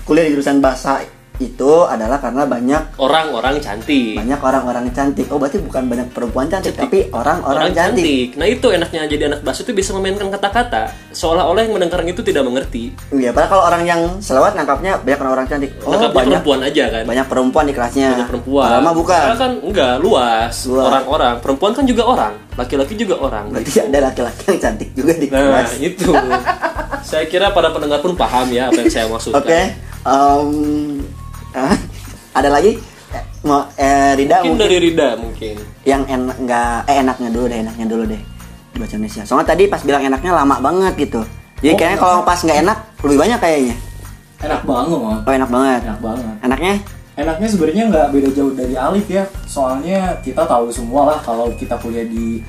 kuliah 0.10 0.26
di 0.26 0.32
jurusan 0.34 0.58
bahasa 0.58 1.06
itu 1.40 1.72
adalah 1.84 2.20
karena 2.20 2.44
banyak 2.44 3.00
orang-orang 3.00 3.58
cantik. 3.60 4.20
banyak 4.20 4.40
orang-orang 4.40 4.86
cantik. 4.92 5.26
Oh, 5.32 5.40
berarti 5.40 5.58
bukan 5.58 5.88
banyak 5.88 6.08
perempuan 6.12 6.52
cantik, 6.52 6.76
tapi 6.76 7.08
orang-orang 7.10 7.72
Orang 7.72 7.74
cantik. 7.74 8.04
cantik. 8.04 8.28
Nah 8.36 8.48
itu 8.48 8.68
enaknya 8.70 9.02
jadi 9.08 9.24
anak 9.28 9.40
bahasa 9.42 9.64
itu 9.64 9.72
bisa 9.72 9.96
memainkan 9.96 10.28
kata-kata 10.28 10.92
seolah-olah 11.10 11.64
yang 11.64 11.74
mendengar 11.74 12.04
itu 12.04 12.20
tidak 12.20 12.44
mengerti. 12.44 12.92
Iya, 13.10 13.32
padahal 13.32 13.50
kalau 13.50 13.64
orang 13.66 13.84
yang 13.88 14.02
selewat 14.20 14.54
nangkapnya 14.54 15.00
banyak 15.00 15.20
orang 15.22 15.48
cantik. 15.48 15.72
Oh, 15.80 15.96
Nangkapnya 15.96 16.12
banyak 16.12 16.40
perempuan 16.40 16.60
aja 16.62 16.84
kan. 16.92 17.04
banyak 17.08 17.26
perempuan 17.32 17.66
di 17.66 17.74
kelasnya. 17.74 18.10
Banyak 18.14 18.30
perempuan. 18.30 18.70
Mah 18.80 18.94
bukan. 18.94 19.22
Padahal 19.26 19.40
kan 19.40 19.52
enggak 19.64 19.94
luas. 20.00 20.56
Orang-orang. 20.68 21.36
Perempuan 21.40 21.72
kan 21.72 21.86
juga 21.88 22.04
orang. 22.04 22.34
Laki-laki 22.60 22.94
juga 23.00 23.16
orang. 23.16 23.48
Berarti 23.50 23.80
ada 23.80 24.12
laki-laki 24.12 24.44
yang 24.48 24.60
cantik 24.60 24.90
juga 24.92 25.14
di 25.16 25.28
Nah 25.32 25.40
kelas. 25.40 25.72
itu. 25.80 26.12
saya 27.10 27.24
kira 27.26 27.56
para 27.56 27.72
pendengar 27.72 28.04
pun 28.04 28.14
paham 28.14 28.52
ya 28.52 28.68
apa 28.68 28.76
yang 28.78 28.92
saya 28.92 29.08
maksudkan. 29.08 29.40
Oke. 29.40 29.60
em, 29.60 29.68
ah, 30.04 30.44
ada 32.32 32.50
lagi? 32.50 32.78
Eh, 33.10 33.24
Mau 33.42 33.66
eh, 33.74 34.14
Rida 34.14 34.44
Mungkin 34.44 34.50
mungkin 34.54 34.64
dari 34.68 34.78
Rida 34.78 35.10
mungkin. 35.18 35.56
yang 35.82 36.04
enak 36.06 36.38
nggak 36.38 36.76
eh 36.86 36.98
enaknya 37.02 37.30
dulu 37.32 37.46
deh, 37.48 37.60
enaknya 37.60 37.86
dulu 37.88 38.04
deh 38.06 38.22
bahasa 38.78 38.96
Indonesia. 38.96 39.24
Soalnya 39.28 39.48
tadi 39.52 39.64
pas 39.68 39.82
bilang 39.84 40.00
enaknya 40.00 40.32
lama 40.32 40.56
banget 40.60 40.94
gitu. 40.96 41.22
Jadi 41.60 41.74
Oh, 41.74 41.78
kayaknya 41.78 42.00
kalau 42.00 42.18
pas 42.24 42.40
nggak 42.40 42.60
enak 42.64 42.78
lebih 43.04 43.18
banyak 43.20 43.40
kayaknya. 43.40 43.76
Enak 44.40 44.62
banget, 44.64 44.96
Mon. 44.96 45.20
Oh 45.20 45.34
enak 45.36 45.50
banget. 45.52 45.82
Enak 45.84 46.00
banget. 46.00 46.36
Enaknya? 46.40 46.74
Enaknya 47.20 47.48
sebenarnya 47.52 47.84
nggak 47.92 48.08
beda 48.16 48.30
jauh 48.32 48.54
dari 48.56 48.76
Alif 48.80 49.08
ya. 49.12 49.28
Soalnya 49.44 50.16
kita 50.24 50.48
tahu 50.48 50.72
semua 50.72 51.12
lah 51.12 51.20
kalau 51.20 51.52
kita 51.60 51.76
kuliah 51.76 52.08
di 52.08 52.40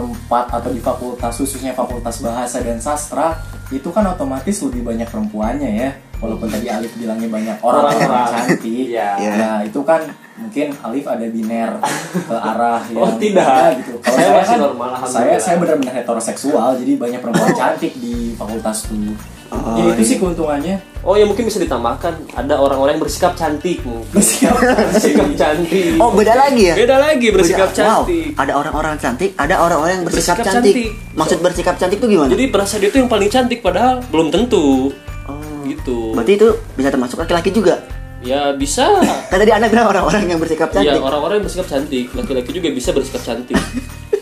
tempat 0.00 0.48
atau 0.48 0.72
di 0.72 0.80
fakultas 0.80 1.36
khususnya 1.36 1.76
fakultas 1.76 2.16
bahasa 2.18 2.64
dan 2.64 2.80
sastra 2.80 3.36
itu 3.68 3.92
kan 3.92 4.08
otomatis 4.08 4.56
lebih 4.64 4.80
banyak 4.82 5.04
perempuannya 5.06 5.70
ya. 5.76 5.90
Walaupun 6.20 6.48
tadi 6.48 6.68
Alif 6.68 6.92
bilangnya 6.96 7.28
banyak 7.28 7.56
orang-orang 7.60 7.96
Orang-orang. 7.96 8.44
cantik. 8.52 8.92
Iya. 8.92 9.08
Nah, 9.40 9.58
itu 9.64 9.80
kan 9.80 10.04
mungkin 10.36 10.66
Alif 10.84 11.04
ada 11.04 11.24
biner 11.24 11.70
ke 12.12 12.36
arah 12.36 12.80
yang 12.92 13.00
Oh, 13.00 13.16
tidak. 13.16 13.40
beda 13.40 13.78
gitu. 13.80 13.92
Kalau 14.00 14.16
Saya 14.16 14.28
saya, 14.28 14.44
kan 14.44 14.58
normal, 14.60 14.90
saya 15.02 15.36
saya 15.40 15.56
benar-benar 15.56 15.94
heteroseksual 15.96 16.76
jadi 16.76 16.92
banyak 16.96 17.20
perempuan 17.20 17.52
cantik 17.52 17.92
di 17.96 18.36
fakultas 18.36 18.84
tuh. 18.84 19.16
Oh, 19.50 19.74
ya 19.74 19.82
itu 19.90 19.98
iya. 19.98 20.06
sih 20.06 20.16
keuntungannya. 20.16 20.76
Oh 21.00 21.14
ya 21.14 21.26
mungkin 21.26 21.42
bisa 21.42 21.58
ditambahkan 21.58 22.12
ada 22.32 22.54
orang-orang 22.54 22.94
yang 22.94 23.02
bersikap 23.02 23.34
cantik 23.34 23.82
mungkin. 23.82 24.06
Bersikap 24.12 24.54
bersikap 24.94 25.26
cantik. 25.34 25.98
Oh 25.98 26.10
beda 26.10 26.34
lagi 26.34 26.70
ya? 26.70 26.74
Beda 26.76 26.96
lagi 26.96 27.28
bersikap 27.28 27.68
Beda- 27.68 27.82
wow, 27.82 28.02
cantik. 28.06 28.30
ada 28.36 28.52
orang-orang 28.54 28.94
cantik, 28.96 29.30
ada 29.34 29.54
orang-orang 29.58 29.92
yang 29.92 30.04
bersikap, 30.04 30.38
Bersikap 30.38 30.54
cantik. 30.54 30.74
cantik. 30.76 30.90
Maksud 31.12 31.38
bersikap 31.40 31.74
cantik 31.76 31.98
tuh 31.98 32.08
gimana? 32.08 32.30
Jadi 32.30 32.44
berasa 32.46 32.74
dia 32.78 32.88
tuh 32.88 33.00
yang 33.00 33.10
paling 33.10 33.26
cantik 33.26 33.58
padahal 33.58 33.98
belum 34.06 34.30
tentu. 34.30 34.94
oh, 35.26 35.34
Gitu. 35.62 36.14
berarti 36.14 36.32
itu 36.36 36.48
bisa 36.72 36.88
termasuk 36.88 37.16
laki-laki 37.16 37.50
juga. 37.50 37.82
Ya 38.20 38.52
bisa. 38.52 38.86
Kan 39.30 39.38
tadi 39.38 39.50
anak 39.50 39.68
bilang 39.68 39.88
orang-orang 39.88 40.28
yang 40.28 40.38
bersikap 40.38 40.70
Iya, 40.70 40.94
cantik. 40.94 41.02
orang-orang 41.02 41.34
yang 41.36 41.44
bersikap 41.44 41.66
cantik, 41.68 42.06
laki-laki 42.12 42.50
juga 42.52 42.68
bisa 42.70 42.90
bersikap 42.90 43.22
cantik. 43.24 43.56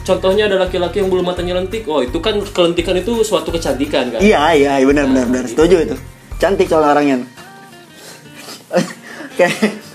Contohnya 0.00 0.46
ada 0.46 0.56
laki-laki 0.58 0.98
yang 0.98 1.08
bulu 1.08 1.20
matanya 1.20 1.54
lentik. 1.54 1.84
Oh, 1.84 2.00
itu 2.00 2.18
kan 2.18 2.38
kelentikan 2.46 2.94
itu 2.94 3.20
suatu 3.20 3.50
kecantikan 3.50 4.10
kan? 4.10 4.20
Iya, 4.20 4.54
iya, 4.54 4.72
iya, 4.78 4.86
benar 4.86 5.06
benar 5.06 5.24
Nah, 5.24 5.30
benar. 5.30 5.44
gitu. 5.44 5.52
Setuju 5.56 5.76
itu. 5.84 5.96
Cantik 6.36 6.66
soal 6.66 6.84
orangnya. 6.84 7.20
Oke, 9.30 9.46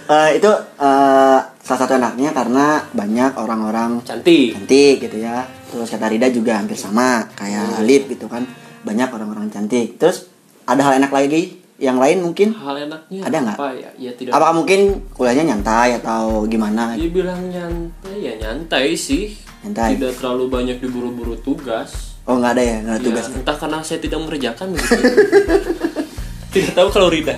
eh, 0.05 0.29
itu 0.35 0.51
eh, 0.77 1.39
salah 1.55 1.79
satu 1.79 1.93
enaknya 1.95 2.31
karena 2.31 2.65
banyak 2.91 3.31
orang-orang 3.35 4.01
Cantik. 4.01 4.53
cantik 4.55 4.95
gitu 5.01 5.17
ya. 5.19 5.45
Terus 5.65 5.87
kata 5.87 6.07
Rida 6.07 6.27
juga 6.29 6.57
hampir 6.57 6.75
sama 6.75 7.29
kayak 7.33 7.83
Lip 7.83 8.07
gitu 8.07 8.25
kan. 8.25 8.45
Banyak 8.81 9.09
orang-orang 9.09 9.49
cantik. 9.49 9.97
Terus 9.97 10.29
ada 10.63 10.81
hal 10.81 10.97
enak 10.97 11.09
lagi 11.09 11.57
yang 11.75 11.97
lain 11.97 12.21
mungkin? 12.21 12.53
Hal 12.53 12.77
enaknya 12.79 13.19
Ada 13.21 13.37
nggak? 13.39 13.57
apa 13.57 13.67
ya? 13.73 13.89
Ya 13.97 14.11
tidak. 14.13 14.31
Apakah 14.31 14.53
mungkin 14.55 14.79
kuliahnya 15.11 15.43
nyantai 15.45 15.97
atau 15.97 16.45
gimana? 16.45 16.93
Dibilang 16.95 17.49
nyantai 17.49 18.15
ya 18.17 18.33
nyantai 18.39 18.93
sih. 18.93 19.35
Nyantai. 19.65 19.97
Tidak 19.97 20.13
terlalu 20.21 20.45
banyak 20.45 20.77
diburu-buru 20.77 21.33
tugas. 21.41 22.13
Oh 22.29 22.37
nggak 22.37 22.53
ada 22.53 22.63
ya, 22.63 22.77
nggak 22.85 22.95
ada 22.95 23.01
Ya, 23.01 23.07
tugas. 23.09 23.25
entah 23.33 23.57
karena 23.57 23.77
saya 23.81 23.97
tidak 23.97 24.19
mengerjakan 24.21 24.67
gitu. 24.77 24.89
Tidak 26.53 26.71
tahu 26.71 26.87
kalau 26.87 27.09
Rida. 27.09 27.35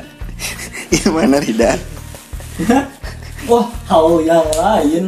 Gimana 0.93 1.39
Rida? 1.39 1.71
Wah, 3.49 3.65
hal 3.87 4.05
yang 4.21 4.47
lain 4.53 5.03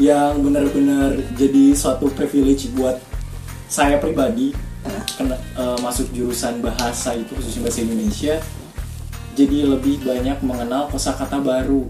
yang 0.00 0.40
benar-benar 0.40 1.12
jadi 1.36 1.76
suatu 1.76 2.08
privilege 2.08 2.72
buat 2.72 2.96
saya 3.68 4.00
pribadi 4.00 4.56
kena 5.14 5.36
eh, 5.36 5.76
masuk 5.84 6.08
jurusan 6.10 6.64
bahasa 6.64 7.12
itu 7.12 7.36
khususnya 7.36 7.68
bahasa 7.68 7.80
Indonesia 7.84 8.34
jadi 9.32 9.58
lebih 9.68 10.00
banyak 10.04 10.40
mengenal 10.40 10.88
kosakata 10.88 11.40
baru. 11.40 11.88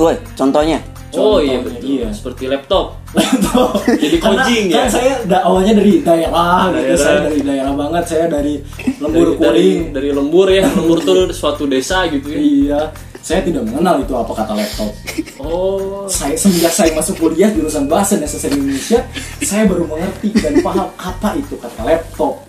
Woi, 0.00 0.16
contohnya? 0.36 0.80
Oh 1.14 1.38
iya 1.38 1.60
betul. 1.60 1.84
iya. 1.84 2.08
Seperti 2.08 2.48
laptop. 2.48 2.96
Jadi 4.02 4.16
coding 4.16 4.64
ya? 4.72 4.76
Kan 4.84 4.88
saya 4.88 5.14
da- 5.24 5.44
awalnya 5.44 5.76
dari 5.76 6.00
daerah, 6.00 6.72
gitu. 6.72 6.76
Daerah. 6.80 6.96
Saya 6.96 7.18
dari 7.22 7.40
daerah 7.42 7.72
banget. 7.72 8.04
Saya 8.06 8.26
dari 8.26 8.54
lembur 8.96 9.28
dari, 9.36 9.38
dari, 9.38 9.68
dari 9.92 10.10
lembur 10.10 10.48
ya. 10.48 10.64
Lembur 10.64 10.98
tuh 11.00 11.28
suatu 11.30 11.68
desa 11.68 12.08
gitu 12.08 12.32
ya. 12.32 12.38
Iya. 12.40 12.80
Saya 13.22 13.38
tidak 13.46 13.62
mengenal 13.68 14.02
itu 14.02 14.10
apa 14.12 14.32
kata 14.34 14.52
laptop. 14.52 14.90
Oh. 15.38 16.10
Saya 16.10 16.34
semenjak 16.34 16.72
saya 16.72 16.90
masuk 16.90 17.20
kuliah 17.20 17.52
jurusan 17.52 17.86
bahasa 17.86 18.18
dan 18.18 18.26
sastra 18.26 18.50
Indonesia, 18.50 18.98
saya 19.38 19.70
baru 19.70 19.86
mengerti 19.86 20.34
dan 20.34 20.58
paham 20.58 20.90
apa 20.92 21.38
itu 21.38 21.54
kata 21.54 21.86
laptop 21.86 22.42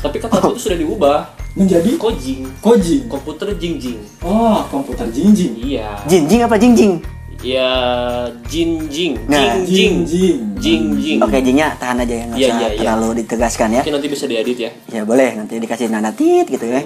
Tapi 0.00 0.16
kata 0.16 0.40
itu 0.48 0.56
sudah 0.56 0.78
diubah. 0.78 1.18
menjadi 1.52 1.98
Kojing. 1.98 2.46
coding. 2.62 3.10
Komputer 3.10 3.52
jingjing. 3.58 3.98
Oh, 4.22 4.62
komputer 4.70 5.04
jinjing. 5.10 5.58
Iya. 5.58 5.98
Jinjing 6.06 6.46
apa 6.46 6.54
jingjing? 6.56 7.02
Ya 7.40 7.72
jinjing. 8.52 9.16
Nah, 9.24 9.56
Jingjing. 9.64 10.04
Jinjing. 10.04 10.38
Jingjing. 10.60 11.18
Oke, 11.24 11.40
jingnya 11.40 11.72
tahan 11.80 12.04
aja 12.04 12.14
ya, 12.14 12.24
nggak 12.28 12.36
Iya, 12.36 12.48
usah 12.48 12.58
iya, 12.60 12.68
iya. 12.68 12.78
terlalu 12.84 13.08
ditegaskan 13.24 13.68
ya. 13.72 13.80
Mungkin 13.80 13.94
nanti 13.96 14.08
bisa 14.12 14.24
diedit 14.28 14.58
ya. 14.60 14.70
Ya 14.92 15.02
boleh, 15.08 15.40
nanti 15.40 15.56
dikasih 15.56 15.88
nada 15.88 16.12
tit 16.12 16.44
gitu 16.44 16.68
ya. 16.68 16.84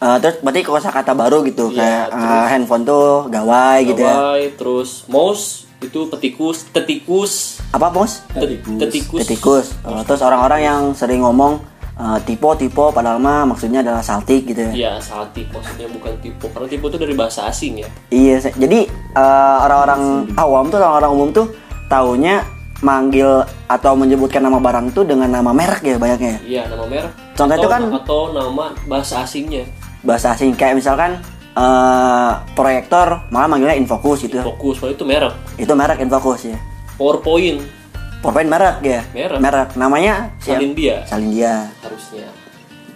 Eh, 0.00 0.16
terus 0.24 0.40
berarti 0.40 0.64
kata 0.64 1.12
baru 1.12 1.44
gitu 1.44 1.68
Iya, 1.68 1.76
kayak 1.76 2.04
terus- 2.08 2.48
handphone 2.48 2.84
tuh 2.88 3.28
gawai 3.28 3.78
gitu 3.84 4.00
ya. 4.00 4.14
Gawai, 4.16 4.42
terus 4.56 5.04
mouse 5.12 5.68
itu 5.80 6.08
petikus, 6.08 6.64
tetikus, 6.72 7.60
Apa 7.72 7.92
bos? 7.92 8.24
Tetikus. 8.32 8.80
tetikus. 8.80 9.20
Tetikus. 9.20 9.66
Oh, 9.84 10.00
terus 10.04 10.24
orang-orang 10.24 10.60
yang 10.64 10.80
sering 10.96 11.20
ngomong 11.20 11.60
eh, 12.00 12.18
tipe 12.24 12.48
tipe 12.56 12.84
padahal 12.90 13.20
mah 13.20 13.44
maksudnya 13.44 13.84
adalah 13.84 14.00
saltik 14.00 14.48
gitu 14.48 14.72
ya. 14.72 14.72
Iya, 14.72 14.92
saltik 14.98 15.52
maksudnya 15.52 15.86
bukan 15.92 16.16
tipe. 16.24 16.48
Karena 16.48 16.66
tipe 16.66 16.84
itu 16.88 16.96
dari 16.96 17.12
bahasa 17.12 17.44
asing 17.46 17.84
ya. 17.84 17.88
Iya, 18.08 18.40
jadi 18.56 18.88
eh, 18.88 19.56
orang-orang 19.60 20.32
awam 20.40 20.72
tuh 20.72 20.80
orang-orang 20.80 21.10
umum 21.12 21.28
tuh 21.30 21.46
taunya 21.92 22.40
manggil 22.80 23.44
atau 23.68 23.92
menyebutkan 23.92 24.40
nama 24.40 24.56
barang 24.56 24.96
tuh 24.96 25.04
dengan 25.04 25.28
nama 25.28 25.52
merek 25.52 25.84
ya 25.84 25.96
banyaknya. 26.00 26.40
Iya, 26.40 26.62
nama 26.72 26.88
merek. 26.88 27.12
Contoh 27.36 27.56
itu 27.60 27.68
kan- 27.68 27.92
atau 27.92 28.32
nama 28.32 28.72
bahasa 28.88 29.20
asingnya. 29.20 29.68
Bahasa 30.00 30.32
asing 30.32 30.56
kayak 30.56 30.80
misalkan 30.80 31.20
eh, 31.50 32.32
proyektor 32.56 33.28
malah 33.28 33.50
manggilnya 33.50 33.76
Infocus 33.76 34.24
gitu. 34.24 34.40
Kalau 34.40 34.88
itu 34.88 35.04
merek. 35.04 35.34
Itu 35.60 35.72
merek 35.76 36.00
Infocus 36.00 36.48
ya. 36.48 36.58
PowerPoint, 36.96 37.64
PowerPoint 38.20 38.50
merek 38.52 38.76
ya. 38.84 39.00
Merek. 39.16 39.68
Namanya 39.80 40.28
siapa? 40.40 40.60
Salindia 40.60 40.96
Salindia. 41.08 41.54
harusnya. 41.80 42.28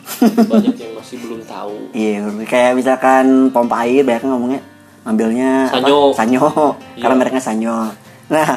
Banyak 0.52 0.76
yang 0.76 0.92
masih 1.00 1.16
belum 1.24 1.40
tahu. 1.48 1.76
Iya, 1.96 2.28
kayak 2.44 2.72
misalkan 2.76 3.48
pompa 3.48 3.88
air 3.88 4.04
banyak 4.04 4.28
ngomongnya 4.28 4.60
ngambilnya 5.04 5.72
apa? 5.72 5.80
Sanyo. 5.80 6.00
Sanyo. 6.12 6.44
Iya. 6.96 7.00
Karena 7.02 7.14
mereknya 7.16 7.42
Sanyo. 7.42 7.76
Nah, 8.28 8.48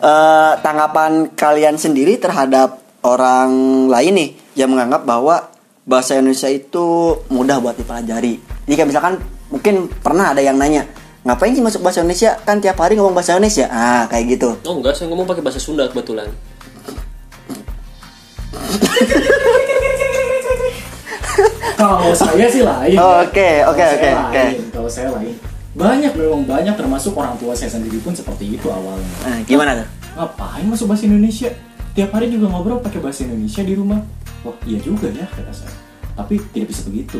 eh, 0.00 0.52
tanggapan 0.64 1.36
kalian 1.36 1.76
sendiri 1.76 2.16
terhadap 2.16 2.80
orang 3.04 3.52
lain 3.88 4.12
nih 4.16 4.30
yang 4.56 4.72
menganggap 4.72 5.04
bahwa 5.04 5.52
bahasa 5.88 6.16
Indonesia 6.16 6.48
itu 6.48 7.16
mudah 7.32 7.60
buat 7.60 7.76
dipelajari. 7.76 8.40
Jadi 8.68 8.74
kayak 8.76 8.88
misalkan 8.88 9.14
mungkin 9.48 9.88
pernah 10.00 10.32
ada 10.32 10.40
yang 10.44 10.56
nanya, 10.60 10.86
ngapain 11.20 11.52
sih 11.52 11.60
masuk 11.60 11.84
bahasa 11.84 12.00
Indonesia? 12.00 12.36
Kan 12.48 12.64
tiap 12.64 12.80
hari 12.80 12.96
ngomong 12.96 13.12
bahasa 13.12 13.36
Indonesia. 13.36 13.68
Ah, 13.68 14.08
kayak 14.08 14.24
gitu. 14.38 14.56
Oh 14.64 14.80
enggak, 14.80 14.96
saya 14.96 15.12
ngomong 15.12 15.28
pakai 15.28 15.42
bahasa 15.44 15.60
Sunda 15.60 15.84
kebetulan. 15.88 16.28
Kalau 21.80 22.12
saya 22.12 22.46
sih 22.52 22.60
lain. 22.60 22.96
Oh, 23.00 23.24
ya. 23.24 23.24
oke, 23.24 23.50
oke, 23.72 23.84
oke. 24.28 24.44
Kalau 24.68 24.90
saya 24.90 25.08
lain. 25.16 25.32
Banyak 25.70 26.12
memang 26.18 26.44
banyak 26.44 26.74
termasuk 26.76 27.14
orang 27.16 27.38
tua 27.38 27.56
saya 27.56 27.72
sendiri 27.72 28.02
pun 28.04 28.12
seperti 28.12 28.58
itu 28.58 28.68
awalnya. 28.68 29.06
Nah, 29.24 29.38
gimana 29.46 29.80
tuh? 29.80 29.88
Ngapain 30.18 30.66
masuk 30.66 30.90
bahasa 30.90 31.06
Indonesia? 31.08 31.48
Tiap 31.96 32.10
hari 32.12 32.28
juga 32.28 32.50
ngobrol 32.50 32.82
pakai 32.82 33.00
bahasa 33.00 33.24
Indonesia 33.24 33.62
di 33.64 33.74
rumah. 33.78 34.02
Wah, 34.44 34.56
iya 34.66 34.82
juga 34.82 35.08
ya 35.08 35.24
kata 35.30 35.52
saya. 35.54 35.72
Tapi 36.18 36.42
tidak 36.52 36.74
bisa 36.74 36.82
begitu. 36.90 37.18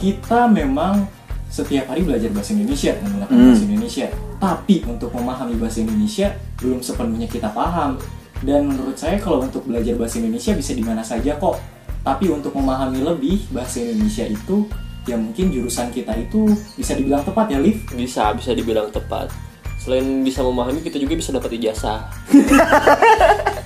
Kita 0.00 0.50
memang 0.50 1.06
setiap 1.54 1.86
hari 1.86 2.02
belajar 2.02 2.34
bahasa 2.34 2.50
Indonesia 2.50 2.98
menggunakan 2.98 3.30
Hmm. 3.30 3.46
bahasa 3.46 3.64
Indonesia. 3.70 4.06
Tapi 4.42 4.74
untuk 4.90 5.10
memahami 5.14 5.54
bahasa 5.54 5.78
Indonesia 5.86 6.26
belum 6.58 6.82
sepenuhnya 6.82 7.30
kita 7.30 7.54
paham. 7.54 7.94
Dan 8.42 8.74
menurut 8.74 8.98
saya 8.98 9.22
kalau 9.22 9.46
untuk 9.46 9.62
belajar 9.62 9.94
bahasa 9.94 10.18
Indonesia 10.18 10.50
bisa 10.58 10.74
di 10.74 10.82
mana 10.82 11.06
saja 11.06 11.38
kok. 11.38 11.62
Tapi 12.02 12.26
untuk 12.26 12.50
memahami 12.58 13.06
lebih 13.06 13.46
bahasa 13.54 13.78
Indonesia 13.78 14.26
itu 14.26 14.66
ya 15.06 15.14
mungkin 15.14 15.54
jurusan 15.54 15.94
kita 15.94 16.10
itu 16.18 16.50
bisa 16.74 16.98
dibilang 16.98 17.22
tepat 17.22 17.46
ya, 17.54 17.62
Liv. 17.62 17.86
Bisa, 17.94 18.34
bisa 18.34 18.50
dibilang 18.50 18.90
tepat. 18.90 19.30
Selain 19.78 20.02
bisa 20.26 20.42
memahami, 20.42 20.82
kita 20.82 20.98
juga 20.98 21.14
bisa 21.14 21.30
dapat 21.30 21.54
ijazah. 21.54 22.02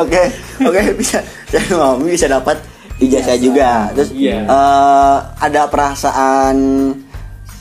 Oke, 0.00 0.32
oke 0.64 0.96
bisa 0.96 1.20
saya 1.44 1.76
mau 1.76 2.00
bisa 2.00 2.24
dapat 2.24 2.56
ijazah 3.02 3.36
juga. 3.38 3.90
Terus 3.94 4.10
Iya. 4.14 4.46
eh, 4.46 5.18
ada 5.42 5.62
perasaan 5.66 6.56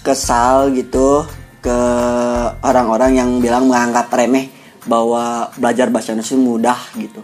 kesal 0.02 0.74
gitu 0.74 1.26
ke 1.62 1.80
orang-orang 2.66 3.22
yang 3.22 3.30
bilang 3.38 3.70
menganggap 3.70 4.10
remeh 4.10 4.50
bahwa 4.90 5.54
belajar 5.62 5.94
bahasa 5.94 6.14
Indonesia 6.18 6.38
mudah 6.38 6.80
gitu. 6.98 7.22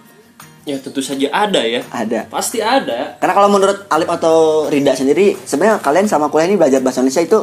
Ya 0.68 0.78
tentu 0.78 1.00
saja 1.00 1.32
ada 1.32 1.64
ya. 1.64 1.82
Ada. 1.90 2.28
Pasti 2.28 2.60
ada. 2.60 3.16
Karena 3.18 3.34
kalau 3.34 3.50
menurut 3.50 3.88
Alif 3.88 4.10
atau 4.12 4.68
Rida 4.68 4.94
sendiri, 4.94 5.34
sebenarnya 5.48 5.80
kalian 5.80 6.12
sama 6.12 6.28
kuliah 6.28 6.52
ini 6.52 6.60
belajar 6.60 6.84
bahasa 6.84 7.00
Indonesia 7.02 7.24
itu 7.24 7.40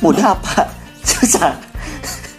mudah 0.00 0.32
apa? 0.32 0.72
Susah. 1.12 1.54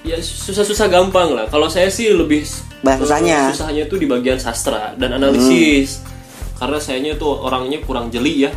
Ya 0.01 0.17
susah-susah 0.17 0.89
gampang 0.89 1.29
lah. 1.37 1.45
Kalau 1.47 1.69
saya 1.69 1.87
sih 1.93 2.09
lebih 2.09 2.41
Bahasa 2.79 3.03
susahnya. 3.05 3.51
Susahnya 3.51 3.83
itu 3.85 3.95
di 3.99 4.07
bagian 4.07 4.39
sastra 4.39 4.95
dan 4.95 5.19
analisis. 5.19 5.99
Karena 6.59 6.77
sayanya 6.77 7.15
tuh 7.15 7.39
orangnya 7.39 7.79
kurang 7.81 8.07
jeli 8.09 8.43
ya. 8.43 8.51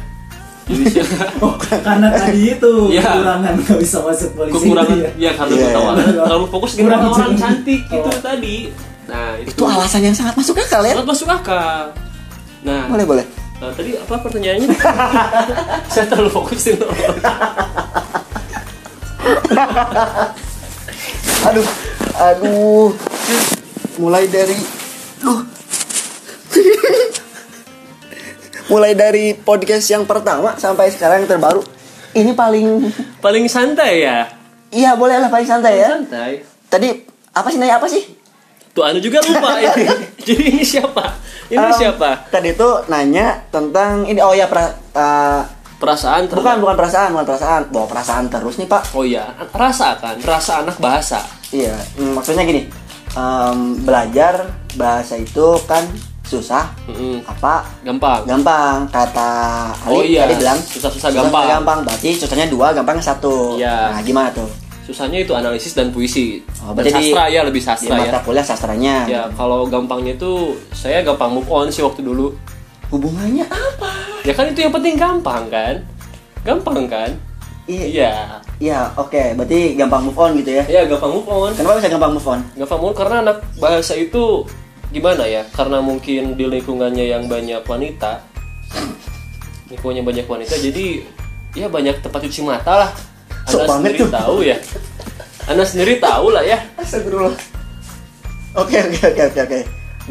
Jadi 0.62 0.84
Oh, 1.44 1.54
karena 1.58 2.10
tadi 2.12 2.52
itu 2.52 2.72
Iya. 2.94 3.02
kekurangan 3.02 3.52
nggak 3.56 3.78
bisa 3.78 3.98
masuk 4.00 4.30
polisi 4.32 4.54
kekurangan 4.56 4.96
itu 4.96 5.10
ya 5.16 5.30
karena 5.32 5.52
Iya, 5.52 5.66
ketawa 5.68 5.90
iya. 5.92 6.04
terlalu 6.20 6.46
fokus 6.48 6.70
dengan 6.72 6.90
orang 7.00 7.30
jeli. 7.30 7.38
cantik 7.38 7.80
gitu 7.84 8.08
Oh. 8.08 8.20
tadi. 8.20 8.56
Nah, 9.02 9.34
itu, 9.36 9.50
Itu 9.50 9.62
alasan 9.64 10.00
yang 10.02 10.14
sangat 10.14 10.34
masuk 10.34 10.54
akal 10.56 10.82
ya. 10.82 10.94
sangat 10.94 11.08
masuk 11.08 11.28
akal. 11.28 11.82
Nah, 12.62 12.86
Boleh, 12.86 13.02
boleh. 13.04 13.26
nah, 13.58 13.70
tadi 13.70 13.90
apa 13.94 14.14
pertanyaannya? 14.16 14.68
saya 15.92 16.06
terlalu 16.06 16.30
fokus 16.30 16.62
dengan 16.62 16.86
orang. 16.86 17.18
Aduh, 21.44 21.66
aduh. 22.14 22.88
Mulai 23.94 24.24
dari 24.26 24.56
duh. 25.18 25.42
Mulai 28.72 28.96
dari 28.96 29.36
podcast 29.36 29.84
yang 29.92 30.08
pertama 30.08 30.56
sampai 30.56 30.88
sekarang 30.88 31.28
yang 31.28 31.36
terbaru. 31.36 31.60
Ini 32.16 32.32
paling 32.32 32.88
Paling 33.20 33.44
santai 33.44 34.00
ya. 34.00 34.24
Iya, 34.72 34.96
boleh 34.96 35.20
lah 35.20 35.28
paling 35.28 35.44
santai 35.44 35.76
ya. 35.76 35.92
Santai. 35.92 36.40
Tadi 36.72 36.88
apa 37.36 37.52
sih 37.52 37.60
nanya 37.60 37.76
apa 37.76 37.84
sih? 37.84 38.00
Tuh 38.72 38.80
anu 38.80 38.96
juga 38.96 39.20
lupa 39.20 39.56
ini. 39.60 39.84
Jadi 40.24 40.42
ini 40.56 40.64
siapa? 40.64 41.20
Ini 41.52 41.60
Em, 41.60 41.76
siapa? 41.76 42.32
Tadi 42.32 42.56
tuh 42.56 42.88
nanya 42.88 43.44
tentang 43.52 44.08
ini 44.08 44.16
oh 44.24 44.32
ya 44.32 44.48
pra, 44.48 44.72
eh, 44.72 45.42
Perasaan 45.76 46.30
bukan 46.30 46.62
bukan 46.62 46.78
perasaan, 46.78 47.10
bukan 47.10 47.26
perasaan. 47.26 47.62
Bawa 47.74 47.86
perasaan 47.90 48.24
terus 48.30 48.54
nih, 48.54 48.70
Pak. 48.70 48.94
Oh 48.94 49.02
iya, 49.02 49.34
rasa 49.50 49.98
kan, 49.98 50.14
rasa 50.22 50.62
anak 50.62 50.78
bahasa. 50.78 51.18
Iya, 51.50 51.74
mm, 51.98 52.14
maksudnya 52.16 52.46
gini. 52.46 52.70
em, 53.12 53.76
belajar 53.84 54.48
bahasa 54.72 55.20
itu 55.20 55.58
kan 55.68 55.84
susah 56.34 56.64
Mm-mm. 56.84 57.20
apa 57.22 57.60
Gampang. 57.82 58.24
gampang 58.24 58.88
kata 58.88 59.32
Ali 59.82 59.92
Oh 59.92 60.02
iya, 60.02 60.24
tadi 60.24 60.38
bilang 60.38 60.58
susah-susah 60.58 61.08
susah 61.08 61.10
gampang. 61.12 61.44
gampang 61.52 61.78
berarti 61.82 62.10
susahnya 62.14 62.46
dua 62.46 62.72
gampangnya 62.72 63.04
satu 63.06 63.54
Iya. 63.54 63.92
nah 63.92 64.00
gimana 64.00 64.30
tuh 64.30 64.48
Susahnya 64.82 65.20
itu 65.20 65.30
analisis 65.30 65.72
dan 65.72 65.88
puisi. 65.88 66.42
Oh, 66.58 66.74
dan 66.74 66.82
di- 66.82 66.90
sastra 66.90 67.30
ya 67.30 67.46
lebih 67.46 67.58
di 67.58 67.64
sastra 67.64 67.94
ya. 67.94 68.02
mata 68.02 68.18
kuliah 68.18 68.42
sastranya 68.42 69.06
Ya 69.06 69.22
kalau 69.30 69.62
gampangnya 69.64 70.12
itu 70.12 70.32
saya 70.70 71.00
gampang 71.00 71.30
move 71.30 71.46
on 71.46 71.68
sih 71.68 71.80
waktu 71.80 72.00
dulu. 72.00 72.34
hubungannya 72.88 73.46
apa 73.46 73.90
Ya 74.22 74.32
kan 74.32 74.46
itu 74.46 74.58
yang 74.60 74.70
penting 74.70 74.94
gampang 74.96 75.46
kan? 75.46 75.86
Gampang 76.40 76.86
kan? 76.86 77.10
iya 77.62 77.86
Iya. 77.86 78.12
iya 78.58 78.78
oke 78.92 79.38
berarti 79.38 79.78
gampang 79.78 80.02
move 80.02 80.18
on 80.18 80.34
gitu 80.34 80.50
ya 80.52 80.64
Ya 80.66 80.82
gampang 80.84 81.14
move 81.14 81.30
on. 81.30 81.50
kenapa 81.52 81.78
bisa 81.78 81.86
gampang 81.88 82.12
move 82.12 82.26
on 82.26 82.40
Gampang 82.52 82.74
move 82.76 82.90
on 82.90 82.96
karena 82.96 83.16
anak 83.22 83.38
bahasa 83.56 83.94
itu 83.94 84.42
gimana 84.92 85.24
ya? 85.24 85.42
Karena 85.50 85.80
mungkin 85.80 86.36
di 86.36 86.44
lingkungannya 86.44 87.08
yang 87.08 87.24
banyak 87.26 87.64
wanita. 87.64 88.22
Nikonya 89.72 90.04
banyak 90.04 90.28
wanita 90.28 90.60
jadi 90.60 91.00
ya 91.56 91.66
banyak 91.72 92.04
tempat 92.04 92.20
cuci 92.28 92.44
mata 92.44 92.86
lah. 92.86 92.90
Anda 93.48 93.64
sendiri 93.66 93.98
tuh. 94.04 94.10
tahu 94.12 94.36
ya. 94.44 94.56
Anda 95.48 95.64
sendiri 95.64 95.96
tahu 95.98 96.26
lah 96.30 96.44
ya. 96.44 96.60
Astagfirullah. 96.76 97.34
Oke 98.60 98.76
oke 98.78 99.00
oke 99.00 99.22
oke 99.32 99.40
oke. 99.48 99.60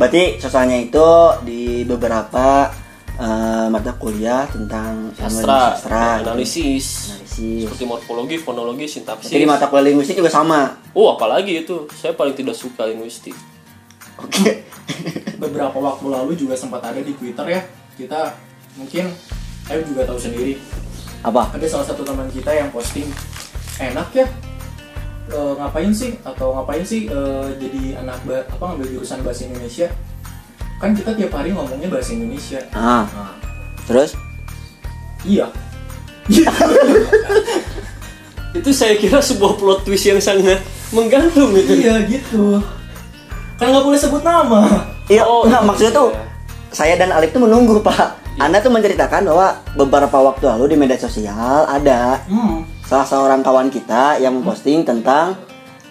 Berarti 0.01 0.41
susahnya 0.41 0.81
itu 0.81 1.07
di 1.45 1.85
beberapa 1.85 2.73
eh, 3.21 3.67
mata 3.69 3.93
kuliah 4.01 4.49
tentang 4.49 5.13
Sastra, 5.13 5.77
sastra, 5.77 6.25
analisis, 6.25 7.13
analisis. 7.13 7.69
seperti 7.69 7.85
morfologi, 7.85 8.35
fonologi, 8.41 8.89
sintaksis. 8.89 9.29
Jadi 9.29 9.45
mata 9.45 9.69
kuliah 9.69 9.93
linguistik 9.93 10.17
juga 10.17 10.33
sama. 10.33 10.81
Oh, 10.97 11.13
apalagi 11.13 11.61
itu. 11.61 11.85
Saya 11.93 12.17
paling 12.17 12.33
tidak 12.33 12.57
suka 12.57 12.89
linguistik. 12.89 13.37
Oke. 14.21 14.61
beberapa 15.41 15.77
waktu 15.81 16.05
lalu 16.05 16.37
juga 16.37 16.53
sempat 16.53 16.85
ada 16.85 17.01
di 17.01 17.17
Twitter 17.17 17.45
ya. 17.49 17.61
Kita 17.97 18.37
mungkin 18.77 19.09
saya 19.65 19.81
juga 19.81 20.05
tahu 20.05 20.19
sendiri. 20.19 20.55
Apa? 21.21 21.53
ada 21.53 21.65
salah 21.69 21.85
satu 21.85 22.01
teman 22.01 22.25
kita 22.33 22.49
yang 22.49 22.73
posting 22.73 23.05
enak 23.77 24.09
ya 24.09 24.25
e, 25.29 25.37
ngapain 25.57 25.93
sih? 25.93 26.17
Atau 26.25 26.57
ngapain 26.57 26.81
sih 26.81 27.05
e, 27.05 27.19
jadi 27.61 28.01
anak 28.01 28.17
ba- 28.25 28.45
apa 28.49 28.63
ngambil 28.73 28.97
jurusan 28.97 29.21
bahasa 29.21 29.45
Indonesia? 29.45 29.87
Kan 30.81 30.97
kita 30.97 31.13
tiap 31.13 31.29
hari 31.37 31.53
ngomongnya 31.53 31.93
bahasa 31.93 32.17
Indonesia. 32.17 32.57
Ah, 32.73 33.05
nah, 33.13 33.37
terus? 33.85 34.17
iya. 35.21 35.45
Itu 38.57 38.73
saya 38.75 38.97
kira 38.97 39.21
sebuah 39.21 39.61
plot 39.61 39.85
twist 39.85 40.09
yang 40.09 40.19
sangat 40.19 40.59
menggantung 40.91 41.55
gitu. 41.55 41.71
iya 41.71 42.03
gitu 42.03 42.59
kan 43.61 43.69
nggak 43.69 43.85
boleh 43.85 43.99
sebut 43.99 44.21
nama 44.21 44.61
Iya, 45.05 45.21
Oh, 45.21 45.43
enggak 45.43 45.59
iya. 45.59 45.67
maksudnya 45.67 45.93
tuh 45.93 46.09
saya 46.71 46.95
dan 46.95 47.11
Alif 47.11 47.29
tuh 47.29 47.43
menunggu, 47.43 47.77
Pak. 47.79 48.23
Anda 48.37 48.57
tuh 48.57 48.71
menceritakan 48.71 49.27
bahwa 49.27 49.47
beberapa 49.75 50.17
waktu 50.23 50.47
lalu 50.47 50.71
di 50.71 50.77
media 50.77 50.95
sosial 50.95 51.67
ada 51.67 52.15
hmm, 52.25 52.63
salah 52.81 53.03
seorang 53.03 53.39
kawan 53.39 53.67
kita 53.67 54.17
yang 54.17 54.33
memposting 54.33 54.81
tentang 54.81 55.35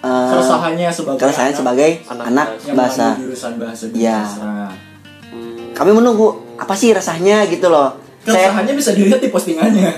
eh, 0.01 0.31
keresahannya 0.33 0.89
sebagai 0.89 1.21
keresahan 1.21 1.53
anak 1.53 1.61
sebagai 1.61 1.91
anak 2.09 2.25
anak 2.27 2.47
yang 2.65 2.75
bahasa. 2.75 3.07
jurusan 3.15 3.53
bahasa 3.55 3.85
Iya. 3.93 4.19
Hmm, 4.25 5.71
Kami 5.71 5.91
menunggu 5.93 6.27
apa 6.57 6.73
sih 6.73 6.91
rasanya 6.91 7.45
gitu 7.47 7.69
loh. 7.69 8.01
Saya 8.21 8.49
keresahannya 8.49 8.75
bisa 8.75 8.91
dilihat 8.97 9.21
di 9.21 9.29
postingannya 9.29 9.91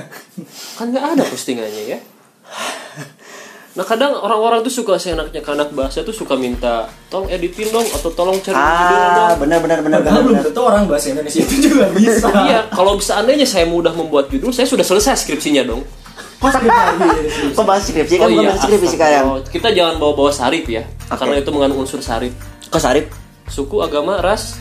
kan 0.76 0.90
nggak 0.90 1.04
ada 1.14 1.22
postingannya 1.22 1.82
ya. 1.88 1.98
Nah 3.72 3.84
kadang 3.84 4.12
orang-orang 4.12 4.60
tuh 4.60 4.68
suka 4.70 5.00
seenaknya 5.00 5.40
ke 5.40 5.48
anak 5.48 5.72
bahasa 5.72 6.04
tuh 6.04 6.12
suka 6.12 6.36
minta 6.36 6.84
tolong 7.08 7.24
editin 7.26 7.72
dong 7.72 7.88
atau 7.88 8.12
tolong 8.12 8.36
cari 8.36 8.52
judul 8.52 8.60
ah 8.60 9.32
dong. 9.32 9.48
benar 9.48 9.58
benar 9.58 9.78
benar 9.80 9.98
Padahal 9.98 10.12
benar. 10.12 10.22
belum 10.22 10.36
benar. 10.36 10.44
tentu 10.46 10.60
orang 10.60 10.84
bahasa 10.84 11.06
Indonesia 11.08 11.40
itu 11.40 11.54
juga 11.62 11.84
bisa. 11.90 12.28
Iya, 12.28 12.60
kalau 12.68 13.00
bisa 13.00 13.12
andainya 13.16 13.48
saya 13.48 13.64
mudah 13.64 13.96
membuat 13.96 14.28
judul, 14.28 14.52
saya 14.52 14.68
sudah 14.68 14.84
selesai 14.84 15.24
skripsinya 15.24 15.64
dong. 15.64 15.80
Kok? 16.36 16.52
Kok 17.54 17.64
bahas 17.64 17.86
skripsi 17.86 18.18
kan 18.18 18.28
bukan 18.28 18.56
skripsi 18.58 18.88
sekarang. 18.92 19.40
Kita 19.46 19.72
jangan 19.72 19.96
bawa-bawa 19.96 20.28
sarip 20.28 20.68
ya, 20.68 20.84
Oke. 21.08 21.16
karena 21.16 21.40
itu 21.40 21.48
mengandung 21.48 21.80
unsur 21.80 22.04
sarip. 22.04 22.34
Kok 22.68 22.76
Sarip 22.76 23.06
Suku, 23.46 23.80
agama, 23.80 24.16
ras, 24.18 24.60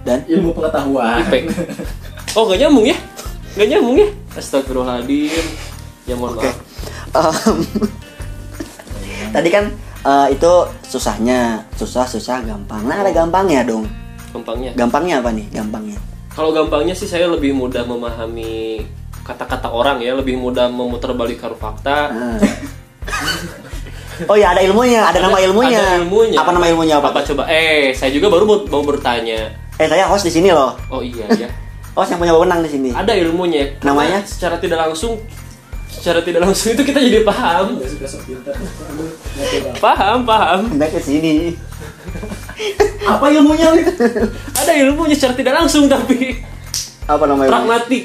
dan 0.00 0.24
Ilmu 0.24 0.52
pengetahuan. 0.52 1.24
IP. 1.24 1.48
Oh 2.32 2.44
nggak 2.44 2.60
nyambung 2.62 2.84
ya? 2.84 2.96
Nggak 3.52 3.68
nyambung 3.68 3.96
ya? 3.96 4.08
Astagfirullahaladzim. 4.32 5.44
Ya 6.04 6.14
mohon 6.14 6.36
Oke. 6.36 6.48
maaf. 7.12 7.36
Em, 7.48 7.58
Tadi 9.36 9.48
kan 9.52 9.68
eh, 10.00 10.26
itu 10.32 10.52
susahnya, 10.88 11.60
susah 11.76 12.08
susah 12.08 12.40
gampang. 12.40 12.80
Nah 12.88 13.04
ada 13.04 13.12
gampangnya 13.12 13.68
dong. 13.68 13.84
Gampangnya. 14.32 14.72
Gampangnya 14.72 15.20
apa 15.20 15.28
nih? 15.28 15.44
Gampangnya. 15.52 16.00
Kalau 16.32 16.56
gampangnya 16.56 16.96
sih 16.96 17.04
saya 17.04 17.28
lebih 17.28 17.52
mudah 17.52 17.84
memahami 17.84 18.80
kata-kata 19.20 19.68
orang 19.68 20.00
ya, 20.00 20.16
lebih 20.16 20.40
mudah 20.40 20.72
memutarbalikkan 20.72 21.52
fakta. 21.52 22.08
Ah. 22.08 22.40
Oh 24.24 24.32
ya 24.32 24.56
ada 24.56 24.64
ilmunya, 24.64 25.04
ada, 25.04 25.20
nama 25.20 25.36
ilmunya. 25.36 25.76
Ada 25.76 26.00
ilmunya. 26.00 26.40
Apa 26.40 26.50
nama 26.56 26.66
ilmunya 26.72 26.96
apa? 26.96 27.12
Apa 27.12 27.20
coba? 27.20 27.44
Eh, 27.52 27.92
saya 27.92 28.08
juga 28.08 28.32
baru 28.32 28.48
mau, 28.48 28.80
bertanya. 28.80 29.52
Eh 29.76 29.84
saya 29.84 30.08
host 30.08 30.24
di 30.24 30.32
sini 30.32 30.48
loh. 30.48 30.72
Oh 30.88 31.04
iya 31.04 31.28
ya. 31.36 31.48
Host 31.96 32.12
yang 32.12 32.20
punya 32.20 32.36
wewenang 32.36 32.60
di 32.60 32.68
sini. 32.68 32.88
Ada 32.92 33.16
ilmunya. 33.16 33.72
Namanya? 33.80 34.20
Secara 34.24 34.60
tidak 34.60 34.84
langsung 34.84 35.16
secara 35.96 36.20
tidak 36.20 36.40
langsung 36.42 36.70
itu 36.70 36.82
kita 36.82 36.98
jadi 36.98 37.20
paham. 37.22 37.80
Coba. 37.80 39.70
Paham, 39.80 40.18
paham. 40.22 40.60
Back 40.76 40.92
ke 40.92 41.00
sini. 41.00 41.56
Apa 43.02 43.28
ilmunya? 43.28 43.68
Ada 44.52 44.72
ilmunya 44.78 45.14
secara 45.14 45.34
tidak 45.34 45.54
langsung 45.56 45.86
tapi 45.86 46.40
Apa 47.04 47.24
nama 47.24 47.42
ilmunya? 47.42 47.52
pragmatik. 47.52 48.04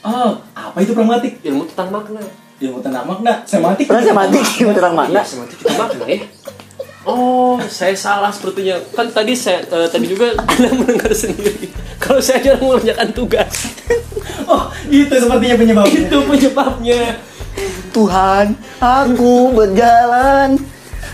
Oh, 0.00 0.38
apa 0.52 0.76
itu 0.78 0.92
pragmatik? 0.92 1.42
Ilmu 1.42 1.66
tentang 1.66 1.90
makna. 1.90 2.22
Ilmu 2.58 2.78
tentang 2.80 3.04
makna, 3.04 3.32
semantik. 3.44 3.86
Pernah 3.86 4.02
saya 4.02 4.14
mati 4.14 4.38
tentang 4.58 4.94
Iya, 4.94 5.02
mana? 5.06 5.20
semantik 5.22 5.56
juga 5.58 5.74
makna 5.76 6.04
ya. 6.04 6.18
Oh, 7.08 7.56
saya 7.64 7.96
salah 7.96 8.28
sepertinya. 8.28 8.76
Kan 8.92 9.08
tadi 9.08 9.32
saya 9.32 9.64
eh, 9.64 9.88
tadi 9.88 10.06
juga 10.06 10.36
Anda 10.50 10.68
mendengar 10.70 11.08
sendiri. 11.10 11.72
Kalau 11.96 12.20
saya 12.20 12.38
jarang 12.42 12.64
mengerjakan 12.64 13.08
tugas. 13.10 13.52
Oh, 14.44 14.64
itu 14.88 15.12
sepertinya 15.12 15.56
penyebabnya. 15.56 15.98
itu 16.00 16.18
penyebabnya. 16.22 17.20
Tuhan, 17.90 18.46
aku 18.78 19.52
berjalan. 19.52 20.56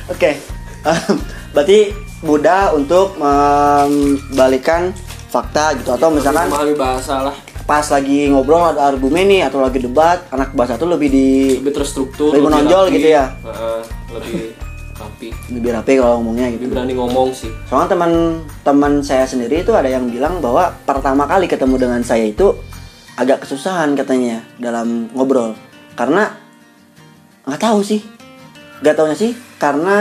Oke, 0.07 0.39
em, 0.85 1.15
berarti 1.51 1.91
mudah 2.21 2.71
untuk 2.73 3.19
membalikan 3.19 4.95
fakta 5.27 5.75
gitu 5.75 5.91
atau 5.91 6.09
misalkan 6.09 6.47
memahami 6.47 6.75
bahasa 6.75 7.15
lah. 7.23 7.37
pas 7.65 7.83
lagi 7.85 8.29
ngobrol 8.29 8.71
ada 8.71 8.87
argumen 8.87 9.27
nih 9.27 9.43
atau 9.43 9.59
lagi 9.59 9.81
debat 9.81 10.23
anak 10.29 10.53
bahasa 10.53 10.77
tuh 10.77 10.87
lebih 10.87 11.09
di 11.09 11.29
Lebih 11.59 11.75
terstruktur, 11.75 12.31
Lebih 12.31 12.45
menonjol 12.45 12.83
rapi. 12.87 12.95
gitu 12.95 13.09
ya? 13.11 13.25
Heeh, 13.41 13.81
lebih 14.13 14.43
rapi. 15.31 15.53
lebih 15.55 15.71
rapi 15.73 15.93
kalau 15.97 16.15
ngomongnya 16.21 16.47
Lebih 16.53 16.61
gitu. 16.69 16.73
berani 16.75 16.93
ngomong 16.97 17.29
sih. 17.33 17.51
Soalnya 17.71 17.89
teman-teman 17.97 18.93
saya 19.01 19.25
sendiri 19.25 19.63
itu 19.65 19.73
ada 19.73 19.89
yang 19.89 20.09
bilang 20.11 20.43
bahwa 20.43 20.75
pertama 20.85 21.25
kali 21.25 21.47
ketemu 21.49 21.77
dengan 21.81 22.03
saya 22.05 22.29
itu 22.29 22.53
agak 23.15 23.47
kesusahan 23.47 23.95
katanya 23.95 24.43
dalam 24.59 25.07
ngobrol 25.15 25.55
karena 25.95 26.35
nggak 27.47 27.63
tahu 27.63 27.79
sih 27.87 28.03
nggak 28.83 28.95
taunya 28.99 29.15
sih 29.15 29.33
karena 29.57 29.99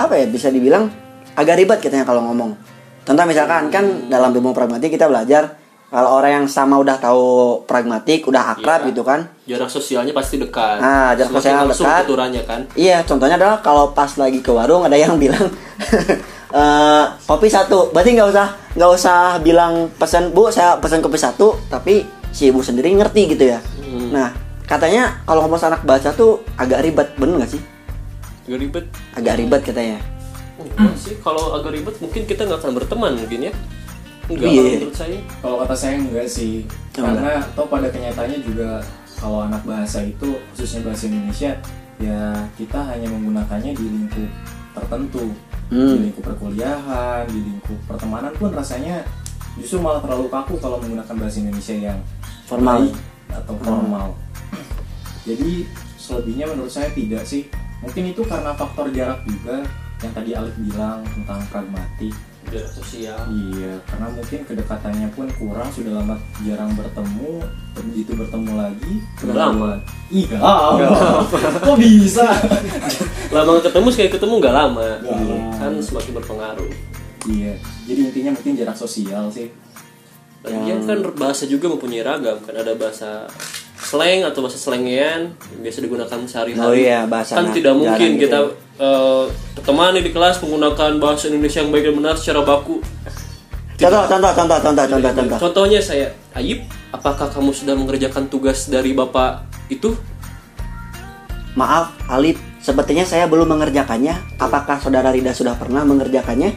apa 0.00 0.16
ya 0.16 0.24
bisa 0.24 0.48
dibilang 0.48 0.88
agak 1.36 1.60
ribet 1.60 1.78
katanya 1.84 2.08
kalau 2.08 2.24
ngomong 2.24 2.56
contoh 3.04 3.24
misalkan 3.28 3.68
kan 3.68 4.08
dalam 4.08 4.32
ilmu 4.32 4.56
pragmatik 4.56 4.96
kita 4.96 5.04
belajar 5.04 5.60
kalau 5.88 6.10
orang 6.14 6.30
yang 6.34 6.46
sama 6.46 6.76
udah 6.76 6.96
tahu 6.96 7.24
pragmatik 7.64 8.24
udah 8.24 8.52
akrab 8.52 8.84
Iya. 8.84 8.88
gitu 8.92 9.02
kan 9.02 9.20
Jarak 9.42 9.68
sosialnya 9.68 10.12
pasti 10.12 10.36
dekat. 10.36 10.76
Ah, 10.78 11.16
jarak 11.16 11.32
Semakin 11.32 11.40
sosial 11.40 11.64
dekat. 11.66 12.00
tuturannya 12.04 12.42
kan. 12.44 12.60
Iya, 12.76 13.00
contohnya 13.02 13.34
adalah 13.34 13.56
kalau 13.58 13.90
pas 13.90 14.12
lagi 14.14 14.38
ke 14.38 14.52
warung 14.52 14.84
ada 14.84 14.92
yang 14.92 15.16
bilang 15.22 15.48
eh, 16.50 17.04
kopi 17.24 17.48
satu, 17.48 17.88
berarti 17.90 18.12
nggak 18.12 18.28
usah 18.28 18.46
nggak 18.74 18.90
usah 18.92 19.16
bilang 19.40 19.88
pesan 19.94 20.30
bu 20.30 20.48
saya 20.48 20.76
pesan 20.76 21.00
kopi 21.00 21.16
satu, 21.16 21.56
tapi 21.66 22.04
si 22.28 22.48
ibu 22.48 22.60
sendiri 22.60 22.92
ngerti 22.92 23.22
gitu 23.30 23.44
ya. 23.46 23.60
Hmm. 23.80 24.12
Nah, 24.12 24.28
katanya 24.64 25.24
kalau 25.24 25.44
ngomong 25.44 25.60
anak 25.62 25.82
baca 25.82 26.12
tuh 26.12 26.44
agak 26.54 26.84
ribet, 26.84 27.08
bener 27.16 27.40
nggak 27.40 27.50
sih? 27.50 27.62
Agak 28.44 28.58
ribet. 28.60 28.84
Agak 29.14 29.34
ribet 29.36 29.60
katanya. 29.64 29.98
Oh, 30.58 30.92
sih, 30.92 31.16
kalau 31.18 31.54
agak 31.54 31.72
ribet 31.72 31.96
mungkin 31.98 32.26
kita 32.26 32.44
nggak 32.44 32.60
akan 32.60 32.72
berteman 32.74 33.12
mungkin 33.16 33.48
ya. 33.48 33.52
Enggak 34.28 34.50
Iya. 34.50 34.62
menurut 34.76 34.94
saya. 34.94 35.18
Kalau 35.40 35.56
kata 35.58 35.74
saya 35.74 35.94
enggak 35.96 36.28
sih. 36.28 36.54
Enggak. 36.92 37.04
Karena 37.16 37.32
toh 37.52 37.66
pada 37.66 37.88
kenyataannya 37.88 38.38
juga 38.42 38.70
kalau 39.16 39.38
anak 39.42 39.62
bahasa 39.64 39.98
itu 40.00 40.28
khususnya 40.52 40.80
bahasa 40.84 41.04
Indonesia 41.06 41.50
ya 41.98 42.20
kita 42.54 42.78
hanya 42.86 43.08
menggunakannya 43.08 43.72
di 43.72 43.84
lingkup 43.84 44.30
tertentu. 44.72 45.24
Di 45.68 45.74
Hmm. 45.74 46.00
lingkup 46.00 46.24
perkuliahan, 46.24 47.28
di 47.28 47.40
lingkup 47.42 47.76
pertemanan 47.84 48.32
pun 48.32 48.48
rasanya 48.48 49.04
justru 49.54 49.76
malah 49.78 50.00
terlalu 50.00 50.28
kaku 50.28 50.54
kalau 50.56 50.78
menggunakan 50.78 51.12
bahasa 51.14 51.36
Indonesia 51.38 51.74
yang 51.74 51.98
Formal. 52.46 52.86
baik 52.86 52.94
atau 53.28 53.54
formal. 53.58 54.08
Jadi 55.24 55.68
selebihnya 55.98 56.48
menurut 56.48 56.72
saya 56.72 56.88
tidak 56.90 57.20
sih. 57.22 57.44
Mungkin 57.78 58.10
itu 58.10 58.24
karena 58.24 58.56
faktor 58.56 58.88
jarak 58.88 59.20
juga 59.24 59.60
yang 59.98 60.12
tadi 60.14 60.30
Alif 60.32 60.56
bilang 60.58 61.04
tentang 61.06 61.40
pragmatik. 61.52 62.14
Jarak 62.48 62.72
sosial. 62.72 63.18
Iya, 63.28 63.72
karena 63.84 64.06
mungkin 64.08 64.40
kedekatannya 64.48 65.08
pun 65.12 65.26
kurang, 65.36 65.68
sudah 65.68 66.00
lama 66.00 66.16
jarang 66.42 66.72
bertemu, 66.72 67.44
begitu 67.76 68.12
bertemu 68.16 68.52
lagi, 68.56 68.94
lama. 69.28 69.76
Iya, 70.08 70.38
kok 71.68 71.76
bisa? 71.76 72.26
Lama 73.36 73.60
ketemu 73.60 73.88
sekali 73.92 74.08
ketemu 74.08 74.34
nggak 74.40 74.54
lama. 74.56 74.88
Nggak 75.04 75.18
lama. 75.20 75.36
Kan 75.60 75.72
semakin 75.84 76.12
berpengaruh. 76.16 76.70
iya, 77.28 77.52
jadi 77.84 78.08
intinya 78.08 78.30
mungkin 78.32 78.56
jarak 78.56 78.76
sosial 78.78 79.28
sih. 79.28 79.52
Lagian 80.46 80.86
kan 80.88 80.98
bahasa 81.18 81.44
juga 81.44 81.68
mempunyai 81.68 82.00
ragam 82.00 82.40
kan 82.40 82.54
ada 82.56 82.72
bahasa 82.72 83.26
slang 83.88 84.20
atau 84.28 84.44
bahasa 84.44 84.60
slangian 84.60 85.32
yang 85.32 85.60
biasa 85.64 85.78
digunakan 85.80 86.18
sehari-hari. 86.28 86.68
Oh 86.68 86.74
iya, 86.76 87.08
bahasa 87.08 87.40
kan 87.40 87.48
tidak 87.56 87.72
mungkin 87.72 88.20
gitu. 88.20 88.28
kita 88.28 88.38
eh, 88.76 89.24
berteman 89.56 89.96
nih 89.96 90.04
di 90.04 90.12
kelas 90.12 90.36
menggunakan 90.44 90.90
bahasa 91.00 91.32
Indonesia 91.32 91.64
yang 91.64 91.72
baik 91.72 91.84
dan 91.88 91.94
benar 91.96 92.14
secara 92.20 92.44
baku. 92.44 92.84
Contoh, 93.78 94.04
contoh, 94.04 94.32
contoh, 94.36 94.58
contoh, 94.60 94.84
contoh, 94.84 95.12
contoh. 95.16 95.38
Contohnya 95.40 95.80
saya 95.80 96.12
Ayib 96.36 96.68
apakah 96.92 97.32
kamu 97.32 97.50
sudah 97.56 97.72
mengerjakan 97.78 98.28
tugas 98.28 98.68
dari 98.68 98.92
bapak 98.92 99.48
itu 99.72 99.96
Maaf, 101.58 101.90
Alip, 102.06 102.38
sepertinya 102.62 103.02
saya 103.02 103.26
belum 103.26 103.50
mengerjakannya. 103.50 104.38
Apakah 104.38 104.78
saudara 104.78 105.10
Rida 105.10 105.34
sudah 105.34 105.58
pernah 105.58 105.82
mengerjakannya? 105.82 106.54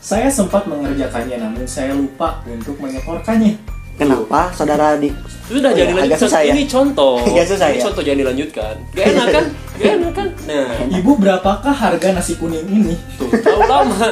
Saya 0.00 0.32
sempat 0.32 0.64
mengerjakannya 0.64 1.36
namun 1.36 1.68
saya 1.68 1.92
lupa 1.92 2.40
untuk 2.48 2.80
menyetorkannya. 2.80 3.77
Kenapa? 3.98 4.40
Saudara 4.54 4.94
di 4.94 5.10
sudah 5.48 5.72
Oh 5.72 5.76
jadi 5.80 5.90
iya, 5.90 5.96
agak 5.96 6.00
lanjutkan 6.04 6.28
susah 6.28 6.40
ya? 6.44 6.52
ini 6.54 6.62
contoh. 6.68 7.16
Agak 7.32 7.46
susah 7.48 7.66
ini 7.72 7.78
ya? 7.80 7.84
contoh 7.88 8.02
jangan 8.04 8.20
dilanjutkan 8.20 8.74
gak 8.94 9.06
enak 9.10 9.26
kan? 9.32 9.44
Gak 9.78 9.92
enak 9.94 10.12
kan? 10.12 10.28
Nah. 10.46 10.68
Ibu 10.90 11.12
berapakah 11.22 11.74
harga 11.74 12.08
nasi 12.10 12.34
kuning 12.34 12.66
ini? 12.66 12.94
tuh 13.18 13.30
terlalu 13.30 13.64
lama. 13.66 14.08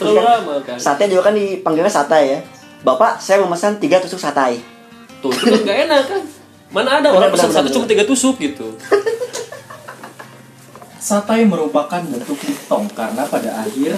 Terlalu 0.00 0.22
lama 0.24 0.54
kan? 0.64 0.76
sate 0.80 1.04
juga 1.08 1.30
kan 1.30 1.34
dipanggilnya 1.36 1.92
sate 1.92 2.20
ya? 2.20 2.38
Bapak, 2.82 3.18
saya 3.18 3.42
memesan 3.42 3.80
tiga 3.80 3.98
tusuk 4.02 4.18
sate. 4.20 4.60
tuh 5.18 5.30
itu 5.34 5.44
kan 5.46 5.60
gak 5.66 5.78
enak 5.88 6.02
kan? 6.08 6.22
Mana 6.68 7.00
ada 7.00 7.08
orang 7.14 7.32
pesan 7.32 7.48
satu 7.48 7.68
cuma 7.72 7.88
tiga 7.88 8.04
tusuk 8.04 8.36
gitu. 8.36 8.76
Satai 10.98 11.48
merupakan 11.48 12.04
bentuk 12.04 12.36
diftong 12.44 12.84
karena 12.92 13.24
pada 13.24 13.64
akhir 13.64 13.96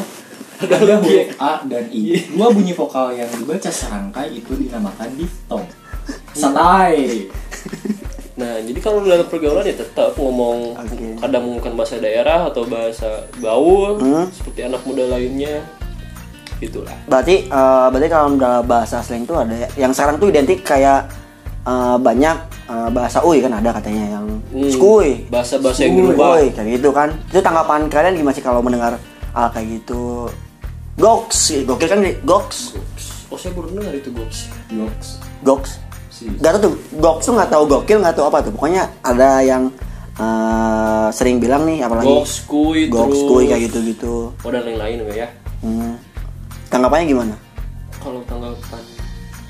ada 0.61 0.77
huruf 0.79 1.05
A 1.37 1.53
dan 1.65 1.85
I. 1.89 2.03
Dua 2.29 2.49
bunyi 2.51 2.73
vokal 2.73 3.15
yang 3.15 3.31
dibaca 3.33 3.69
serangkai 3.69 4.29
itu 4.35 4.53
dinamakan 4.53 5.09
diftong. 5.15 5.65
Satai. 6.33 7.27
Nah, 8.35 8.57
jadi 8.59 8.81
kalau 8.81 9.05
dalam 9.05 9.27
pergaulan 9.27 9.63
ya 9.63 9.77
tetap 9.77 10.17
ngomong 10.17 10.73
Oke. 10.73 11.13
kadang 11.19 11.43
menggunakan 11.45 11.73
bahasa 11.77 11.95
daerah 11.99 12.49
atau 12.49 12.65
bahasa 12.65 13.09
gaul 13.37 14.01
Hmm. 14.01 14.27
seperti 14.33 14.65
anak 14.65 14.81
muda 14.83 15.05
lainnya. 15.07 15.61
Gitulah. 16.57 16.97
Berarti 17.05 17.45
eh, 17.45 17.87
berarti 17.89 18.09
kalau 18.09 18.37
dalam 18.37 18.65
bahasa 18.65 19.01
slang 19.01 19.25
itu 19.25 19.33
ada 19.33 19.53
yang 19.75 19.93
sekarang 19.93 20.17
tuh 20.17 20.29
identik 20.29 20.61
kayak 20.61 21.09
eh, 21.63 21.97
banyak 21.97 22.37
eh, 22.65 22.89
bahasa 22.89 23.21
uy 23.21 23.41
kan 23.41 23.53
ada 23.53 23.77
katanya 23.77 24.17
yang 24.17 24.27
Hmm, 24.51 24.67
skuy, 24.67 25.31
Bahasa-bahasa 25.31 25.87
yang. 25.87 26.11
Uy, 26.11 26.51
kayak 26.51 26.81
gitu 26.81 26.91
kan. 26.91 27.15
Itu 27.29 27.39
tanggapan 27.39 27.87
kalian 27.87 28.19
gimana 28.19 28.35
sih 28.35 28.43
kalau 28.43 28.59
mendengar 28.59 28.99
hal 29.31 29.47
kayak 29.53 29.79
gitu? 29.79 30.27
Goks, 31.01 31.65
gokil 31.65 31.89
kan 31.89 32.01
goks, 32.29 32.77
Oh, 33.33 33.39
saya 33.39 33.57
baru 33.57 33.73
dengar 33.73 33.95
itu, 33.97 34.11
Goks. 34.13 34.39
Yoks. 34.69 35.09
goks. 35.41 35.71
Si. 36.13 36.29
Gak 36.43 36.61
tau 36.61 36.69
tuh, 36.69 36.75
goks 37.01 37.25
tuh 37.25 37.33
nggak 37.41 37.49
tahu 37.49 37.63
gokil 37.65 37.99
nggak 38.05 38.13
tahu 38.13 38.27
apa 38.29 38.39
tuh. 38.45 38.53
Pokoknya 38.53 38.85
ada 39.01 39.41
yang 39.41 39.73
eh, 40.21 41.09
sering 41.17 41.41
bilang 41.41 41.65
nih 41.65 41.81
apalagi 41.81 42.05
Goks, 42.11 42.45
kuy, 42.45 42.93
goks, 42.93 43.17
terus 43.17 43.23
kuy 43.25 43.45
kayak 43.49 43.63
gitu-gitu. 43.73 44.35
Oh, 44.45 44.51
dan 44.53 44.61
lain-lain 44.69 45.09
ya. 45.17 45.29
Hmm. 45.65 45.97
Tanggapannya 46.69 47.07
gimana? 47.09 47.35
Kalau 47.97 48.21
tanggapan 48.29 48.83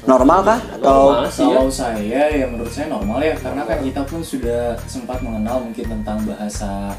Normal 0.08 0.40
kah? 0.40 0.60
Atau 0.80 0.96
normal 1.12 1.28
sih 1.28 1.44
ya. 1.44 1.52
Kalau 1.60 1.68
saya 1.68 2.22
ya 2.32 2.44
menurut 2.48 2.72
saya 2.72 2.86
normal 2.88 3.18
ya 3.20 3.34
karena 3.36 3.62
kan 3.68 3.78
kita 3.84 4.00
pun 4.08 4.20
sudah 4.24 4.72
sempat 4.88 5.20
mengenal 5.20 5.60
mungkin 5.60 5.84
tentang 5.84 6.24
bahasa 6.24 6.96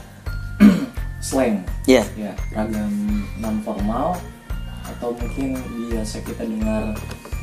slang 1.22 1.66
Iya. 1.90 2.06
ya 2.14 2.34
ragam 2.54 2.94
non 3.42 3.58
formal 3.66 4.14
atau 4.92 5.14
mungkin 5.14 5.56
biasa 5.88 6.22
kita 6.22 6.44
dengar 6.44 6.96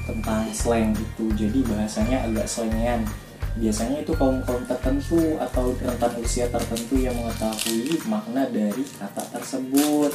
tentang 0.05 0.43
slang 0.51 0.93
itu 0.93 1.25
jadi 1.35 1.59
bahasanya 1.65 2.25
agak 2.25 2.47
slangian 2.47 3.05
biasanya 3.57 4.01
itu 4.01 4.13
kaum 4.15 4.39
kaum 4.45 4.63
tertentu 4.65 5.37
atau 5.37 5.75
rentan 5.75 6.13
usia 6.19 6.47
tertentu 6.47 6.95
yang 6.97 7.13
mengetahui 7.13 7.99
makna 8.07 8.47
dari 8.49 8.87
kata 8.97 9.23
tersebut 9.35 10.13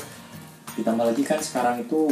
ditambah 0.74 1.06
lagi 1.06 1.24
kan 1.24 1.38
sekarang 1.38 1.82
itu 1.82 2.10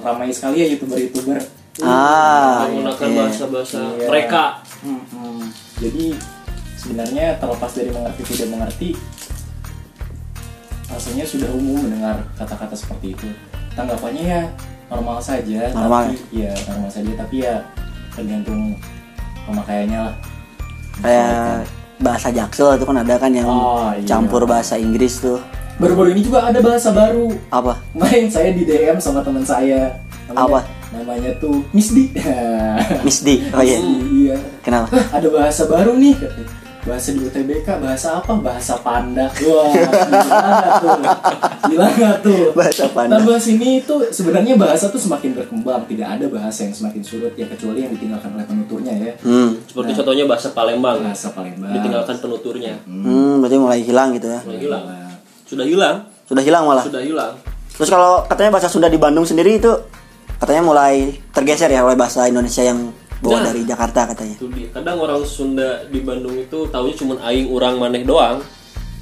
ramai 0.00 0.32
sekali 0.32 0.62
ya 0.62 0.66
youtuber 0.68 0.98
youtuber 0.98 1.38
Ah, 1.80 2.66
menggunakan 2.68 3.08
iya. 3.08 3.16
bahasa-bahasa 3.24 3.78
Iya. 3.96 4.08
mereka. 4.12 4.60
Hmm, 4.84 5.48
jadi 5.80 6.12
sebenarnya 6.76 7.40
terlepas 7.40 7.72
dari 7.72 7.88
mengerti 7.88 8.22
tidak 8.26 8.48
mengerti, 8.52 8.88
rasanya 10.90 11.24
sudah 11.24 11.48
umum 11.54 11.80
mendengar 11.80 12.20
kata-kata 12.36 12.76
seperti 12.76 13.16
itu. 13.16 13.28
Tanggapannya 13.72 14.24
ya 14.24 14.42
normal 14.86 15.18
saja, 15.18 15.70
Normal. 15.70 16.10
tapi 16.10 16.16
ya 16.34 16.50
normal 16.66 16.90
saja, 16.90 17.10
tapi 17.16 17.36
ya 17.40 17.54
tergantung 18.10 18.74
pemakaiannya 19.44 20.00
lah. 20.00 20.14
kayak 20.98 21.64
bahasa 21.96 22.28
jaksel 22.28 22.74
itu 22.74 22.84
kan 22.84 22.96
ada 22.98 23.14
kan 23.16 23.30
yang 23.30 23.46
Oh, 23.46 23.88
iya. 23.92 24.04
campur 24.04 24.44
bahasa 24.44 24.74
Inggris 24.74 25.16
tuh 25.18 25.38
Baru-baru 25.76 26.12
ini 26.12 26.20
juga 26.22 26.44
ada 26.44 26.58
bahasa 26.58 26.90
baru. 26.90 27.32
apa 27.48 27.80
Kemarin 27.94 28.28
saya 28.28 28.50
di 28.52 28.62
DM 28.62 28.98
sama 28.98 29.20
teman 29.20 29.40
saya. 29.40 29.96
Apa? 30.28 30.60
Namanya 30.90 31.32
tuh 31.38 31.64
Miss 31.70 31.88
D. 31.96 32.10
Miss 33.00 33.22
D 33.22 33.40
oh 33.48 33.62
iya 33.62 33.78
Iya. 34.04 34.36
kenapa 34.60 34.90
Hah, 34.90 35.16
ada 35.16 35.28
bahasa 35.30 35.64
baru 35.64 35.94
nih 35.94 36.18
bahasa 36.82 37.12
di 37.12 37.20
UTBK 37.20 37.68
bahasa 37.76 38.16
apa 38.16 38.32
bahasa 38.34 38.72
panda 38.78 39.28
wah 39.28 39.68
gila 39.68 40.48
tuh 40.80 40.96
gila 41.66 41.86
nggak 41.90 42.14
tuh 42.20 42.42
Bahasa 42.52 42.88
panda. 42.88 43.14
tambah 43.14 43.36
sini 43.36 43.80
itu 43.80 43.94
sebenarnya 44.08 44.56
bahasa 44.56 44.88
tuh 44.88 44.96
semakin 44.96 45.34
berkembang 45.34 45.84
tidak 45.84 46.08
ada 46.10 46.26
bahasa 46.26 46.64
yang 46.64 46.72
semakin 46.72 47.00
surut 47.00 47.32
ya 47.34 47.44
kecuali 47.46 47.84
yang 47.84 47.92
ditinggalkan 47.92 48.32
oleh 48.32 48.44
penuturnya 48.44 48.92
ya 48.94 49.12
hmm. 49.18 49.50
Seperti 49.66 49.90
contohnya 49.94 50.24
bahasa 50.24 50.48
Palembang. 50.50 50.96
bahasa 51.00 51.28
Palembang 51.30 51.70
Ditinggalkan 51.70 52.16
penuturnya. 52.18 52.74
hmm 52.82 53.38
berarti 53.38 53.56
mulai 53.56 53.80
hilang 53.80 54.08
gitu 54.12 54.26
ya 54.26 54.40
Sudah 54.40 54.58
hilang. 54.58 54.84
Sudah 55.44 55.66
hilang. 55.66 55.96
sudah 56.24 56.42
hilang 56.42 56.62
malah 56.64 56.84
Sudah 56.84 57.02
hilang. 57.02 57.32
terus 57.70 57.88
kalau 57.88 58.24
katanya 58.24 58.50
bahasa 58.52 58.68
Sunda 58.68 58.86
di 58.86 58.96
Bandung 58.96 59.24
sendiri 59.24 59.56
itu 59.56 59.72
katanya 60.36 60.62
mulai 60.62 61.12
tergeser 61.30 61.68
ya 61.68 61.82
oleh 61.82 61.94
bahasa 61.94 62.24
Indonesia 62.24 62.62
yang 62.62 62.88
bawa 63.20 63.36
Nah. 63.36 63.46
dari 63.46 63.62
Jakarta 63.62 64.00
katanya 64.06 64.34
Itu 64.34 64.48
dia. 64.48 64.68
Kadang 64.70 64.96
orang 64.98 65.20
Sunda 65.22 65.84
di 65.86 66.00
Bandung 66.00 66.34
itu 66.34 66.64
taunya 66.68 66.94
cuma 66.94 67.14
aing 67.22 67.46
urang 67.46 67.76
maneh 67.76 68.00
doang. 68.00 68.40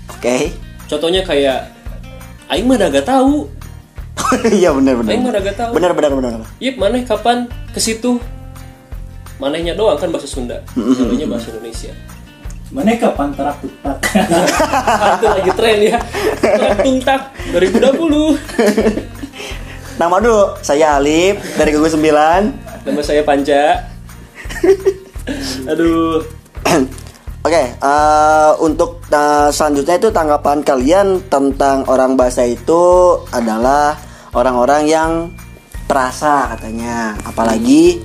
oke 0.09 0.37
Contohnya 0.85 1.21
kayak 1.21 1.71
aing 2.49 2.65
mah 2.65 2.81
gak 2.81 3.05
tahu. 3.05 3.47
iya 4.51 4.71
benar 4.71 4.99
benar 4.99 5.11
Aing 5.11 5.23
mah 5.23 5.33
gak 5.33 5.57
tahu. 5.57 5.71
benar 5.73 5.93
benar 5.93 6.11
benar 6.13 6.33
Yip, 6.59 6.75
maneh 6.77 7.03
kapan 7.03 7.45
ke 7.71 7.79
situ? 7.79 8.19
Manehnya 9.39 9.73
doang 9.73 9.95
kan 9.95 10.09
bahasa 10.09 10.27
Sunda. 10.27 10.59
Sundanya 10.75 11.27
bahasa 11.29 11.51
Indonesia. 11.51 11.95
mana 12.69 12.93
kapan 12.93 13.33
terak 13.33 13.57
tutak 13.59 13.97
Ah, 14.13 15.15
itu 15.17 15.25
lagi 15.27 15.51
tren 15.55 15.79
ya. 15.81 15.97
Tungtak 16.79 17.21
2020. 17.49 19.09
nama 19.97 20.17
dulu 20.19 20.53
saya 20.61 20.95
Alif 20.95 21.41
dari 21.55 21.71
Gugus 21.73 21.95
9 21.95 22.05
Nama 22.85 23.01
saya 23.01 23.23
Panca. 23.23 23.89
Aduh. 25.73 26.25
Oke, 27.47 27.65
eh, 27.71 28.51
untuk 28.61 29.01
eh, 29.09 29.49
selanjutnya 29.55 29.97
itu 29.97 30.09
tanggapan 30.11 30.59
kalian 30.61 31.23
tentang 31.31 31.87
orang 31.89 32.19
bahasa 32.19 32.45
itu 32.45 33.17
adalah 33.33 33.97
orang-orang 34.35 34.83
yang 34.85 35.11
perasa 35.89 36.53
katanya, 36.53 37.17
apalagi 37.25 38.03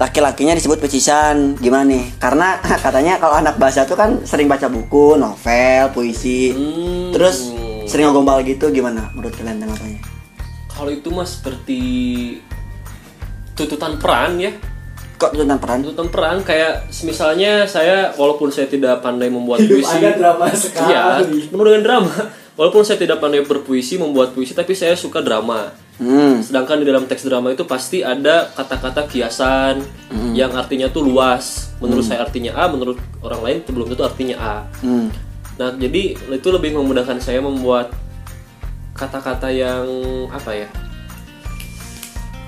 laki-lakinya 0.00 0.56
disebut 0.56 0.80
pecisan. 0.80 1.58
Gimana 1.60 1.84
nih? 1.84 2.16
Karena 2.16 2.56
katanya 2.86 3.20
kalau 3.20 3.36
anak 3.36 3.60
bahasa 3.60 3.84
itu 3.84 3.92
kan 3.98 4.24
sering 4.24 4.48
baca 4.48 4.70
buku, 4.72 5.20
novel, 5.20 5.92
puisi, 5.92 6.54
Hmm. 6.56 7.12
terus 7.12 7.52
sering 7.84 8.08
ngogombal 8.08 8.40
gitu. 8.46 8.72
Gimana 8.72 9.12
menurut 9.12 9.36
kalian 9.36 9.60
tanggapannya? 9.60 10.00
Kalau 10.72 10.88
itu 10.88 11.08
mah 11.12 11.28
seperti 11.28 11.80
tuntutan 13.52 14.00
peran 14.00 14.40
ya. 14.40 14.52
Kok 15.22 15.38
tentang 15.38 15.62
peran? 15.62 15.78
Tuntutan 15.86 16.08
peran 16.10 16.36
kayak 16.42 16.72
misalnya 17.06 17.62
saya 17.64 18.10
walaupun 18.12 18.50
saya 18.50 18.66
tidak 18.66 18.98
pandai 18.98 19.30
membuat 19.30 19.62
hidup 19.62 19.78
puisi. 19.78 19.94
ada 19.96 20.10
drama 20.18 20.50
sekali 20.50 20.90
Iya, 20.90 21.04
penuh 21.46 21.64
dengan 21.64 21.82
drama. 21.86 22.10
Walaupun 22.52 22.82
saya 22.82 22.98
tidak 22.98 23.16
pandai 23.16 23.40
berpuisi, 23.40 23.96
membuat 23.96 24.34
puisi, 24.34 24.52
tapi 24.52 24.74
saya 24.74 24.92
suka 24.92 25.22
drama. 25.22 25.72
Hmm, 25.96 26.42
Sedangkan 26.42 26.82
di 26.82 26.84
dalam 26.84 27.06
teks 27.06 27.24
drama 27.24 27.48
itu 27.48 27.62
pasti 27.62 28.02
ada 28.02 28.50
kata-kata 28.50 29.06
kiasan 29.06 29.80
yang 30.34 30.52
artinya 30.52 30.90
tuh 30.90 31.00
luas. 31.00 31.70
Menurut 31.78 32.02
saya 32.02 32.20
artinya 32.20 32.52
A, 32.52 32.66
menurut 32.68 32.98
orang 33.22 33.40
lain 33.40 33.56
itu 33.62 33.70
belum 33.70 33.88
tentu 33.88 34.02
artinya 34.02 34.36
A. 34.36 34.56
hmm, 34.82 35.06
Nah, 35.52 35.70
jadi 35.78 36.18
itu 36.18 36.48
lebih 36.50 36.74
memudahkan 36.74 37.22
saya 37.22 37.38
membuat 37.38 37.94
kata-kata 38.92 39.48
yang 39.48 39.86
apa 40.28 40.52
ya? 40.52 40.68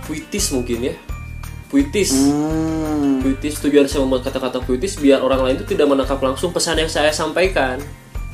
Puitis 0.04 0.52
mungkin 0.52 0.92
ya. 0.92 0.94
Puitis. 1.72 2.12
hmm. 2.14 3.24
Puitis 3.24 3.58
tujuan 3.64 3.88
saya 3.88 4.04
membuat 4.04 4.28
kata-kata 4.28 4.62
puitis 4.62 5.00
biar 5.00 5.24
orang 5.24 5.42
lain 5.42 5.56
itu 5.58 5.66
tidak 5.74 5.90
menangkap 5.90 6.20
langsung 6.20 6.54
pesan 6.54 6.78
yang 6.78 6.90
saya 6.90 7.10
sampaikan. 7.10 7.80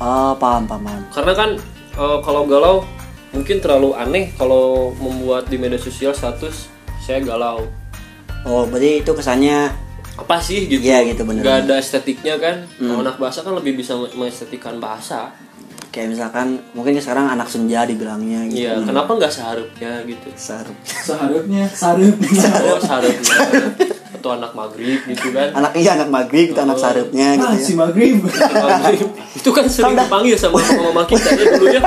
Oh, 0.01 0.33
paham, 0.37 0.65
paham. 0.65 1.01
Karena 1.13 1.33
kan 1.33 1.49
eh, 1.97 2.17
kalau 2.21 2.45
galau 2.45 2.83
mungkin 3.31 3.63
terlalu 3.63 3.95
aneh 3.95 4.35
kalau 4.35 4.91
membuat 4.99 5.47
di 5.47 5.55
media 5.55 5.79
sosial 5.79 6.11
status 6.11 6.67
saya 6.99 7.23
galau. 7.23 7.65
Oh, 8.45 8.65
berarti 8.65 9.05
itu 9.05 9.11
kesannya 9.13 9.69
Apa 10.19 10.37
sih 10.43 10.67
gitu? 10.67 10.85
Iya, 10.85 11.07
gitu, 11.07 11.23
bener. 11.23 11.41
Gak 11.41 11.57
ada 11.65 11.75
estetiknya 11.79 12.35
kan. 12.37 12.67
Kalau 12.77 12.99
anak 13.01 13.17
bahasa 13.17 13.41
kan 13.41 13.55
lebih 13.57 13.79
bisa 13.79 13.95
mengestetikan 13.95 14.77
bahasa. 14.77 15.33
Kayak 15.91 16.07
misalkan 16.09 16.47
mungkin 16.71 16.95
sekarang 16.97 17.27
anak 17.27 17.45
senja 17.45 17.83
dibilangnya 17.83 18.47
gitu 18.47 18.63
Iya, 18.63 18.79
kenapa 18.81 19.11
nggak 19.13 19.27
seharupnya 19.29 19.91
gitu? 20.03 20.27
Sarup. 20.33 20.77
Seharusnya 20.83 21.67
sarep. 21.69 22.15
Oh, 22.65 22.79
seharupnya 22.79 23.37
atau 24.13 24.31
anak 24.31 24.53
maghrib 24.53 25.01
gitu 25.03 25.33
kan? 25.33 25.49
anak 25.51 25.73
iya 25.73 25.97
anak 25.97 26.07
maghrib 26.07 26.47
itu 26.47 26.59
anak 26.59 26.77
sarupnya 26.77 27.33
gitu 27.35 27.43
Ah, 27.43 27.53
ya 27.53 27.63
si 27.63 27.73
maghrib. 27.73 28.21
Maghrib. 28.21 29.09
Itu 29.33 29.49
kan 29.49 29.65
sering 29.65 29.97
dipanggil 29.97 30.37
sama 30.37 30.61
mama 30.61 31.03
kita 31.03 31.27
ya 31.31 31.45
dulu 31.51 31.67
ya. 31.69 31.81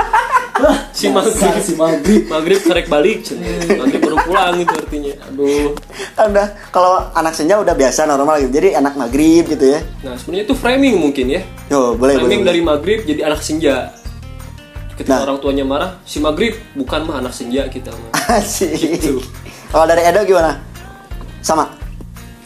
Si 0.95 1.11
maghrib, 1.11 1.35
si 1.59 1.73
maghrib. 1.75 2.23
maghrib 2.25 2.59
karek 2.61 2.87
balik, 2.87 3.27
maghrib 3.69 3.99
baru 3.99 4.17
pulang 4.23 4.55
itu 4.57 4.71
artinya. 4.71 5.13
Aduh. 5.27 5.75
Kan 6.13 6.31
udah 6.31 6.47
kalau 6.69 6.91
anak 7.11 7.35
senja 7.35 7.59
udah 7.59 7.73
biasa 7.73 8.03
normal 8.05 8.39
gitu 8.39 8.55
jadi 8.55 8.79
anak 8.79 8.95
maghrib 8.95 9.43
gitu 9.45 9.65
ya 9.69 9.83
Nah 10.01 10.15
sebenarnya 10.15 10.43
itu 10.45 10.55
framing 10.55 10.95
mungkin 10.95 11.25
ya. 11.29 11.41
yo 11.67 11.91
boleh 11.93 12.15
boleh, 12.15 12.15
Framing 12.17 12.41
boleh. 12.41 12.49
dari 12.49 12.61
maghrib 12.61 12.99
jadi 13.03 13.21
anak 13.25 13.41
senja. 13.41 13.91
Ketika 14.91 15.11
Nah. 15.13 15.21
orang 15.25 15.37
tuanya 15.39 15.63
marah, 15.63 15.99
si 16.01 16.23
maghrib 16.23 16.55
bukan 16.71 17.03
mah 17.03 17.19
anak 17.19 17.35
senja 17.35 17.67
kita 17.67 17.91
mah. 17.91 18.15
Asik. 18.39 18.71
Gitu. 18.73 19.19
kalau 19.67 19.83
dari 19.83 20.01
Edo 20.01 20.23
gimana 20.23 20.55
sama 21.41 21.67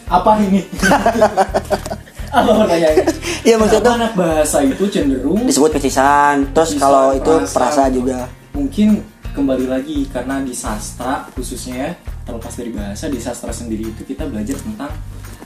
Apa 0.04 0.34
ini? 0.42 0.66
Apa 2.30 2.50
pertanyaannya? 2.64 3.04
Iya 3.42 3.56
maksudnya? 3.58 3.90
anak 3.98 4.12
bahasa 4.14 4.62
itu 4.62 4.84
cenderung 4.86 5.42
disebut 5.44 5.70
pecisan 5.74 6.54
terus 6.54 6.78
kalau 6.78 7.12
itu 7.14 7.26
perasa. 7.26 7.54
perasa 7.54 7.82
juga. 7.90 8.18
Mungkin 8.54 9.02
kembali 9.34 9.66
lagi 9.70 10.06
karena 10.10 10.42
di 10.42 10.54
sastra 10.54 11.26
khususnya 11.34 11.74
ya 11.74 11.90
terlepas 12.26 12.54
dari 12.54 12.70
bahasa 12.74 13.06
di 13.10 13.18
sastra 13.18 13.50
sendiri 13.50 13.90
itu 13.90 14.02
kita 14.06 14.26
belajar 14.26 14.58
tentang 14.62 14.92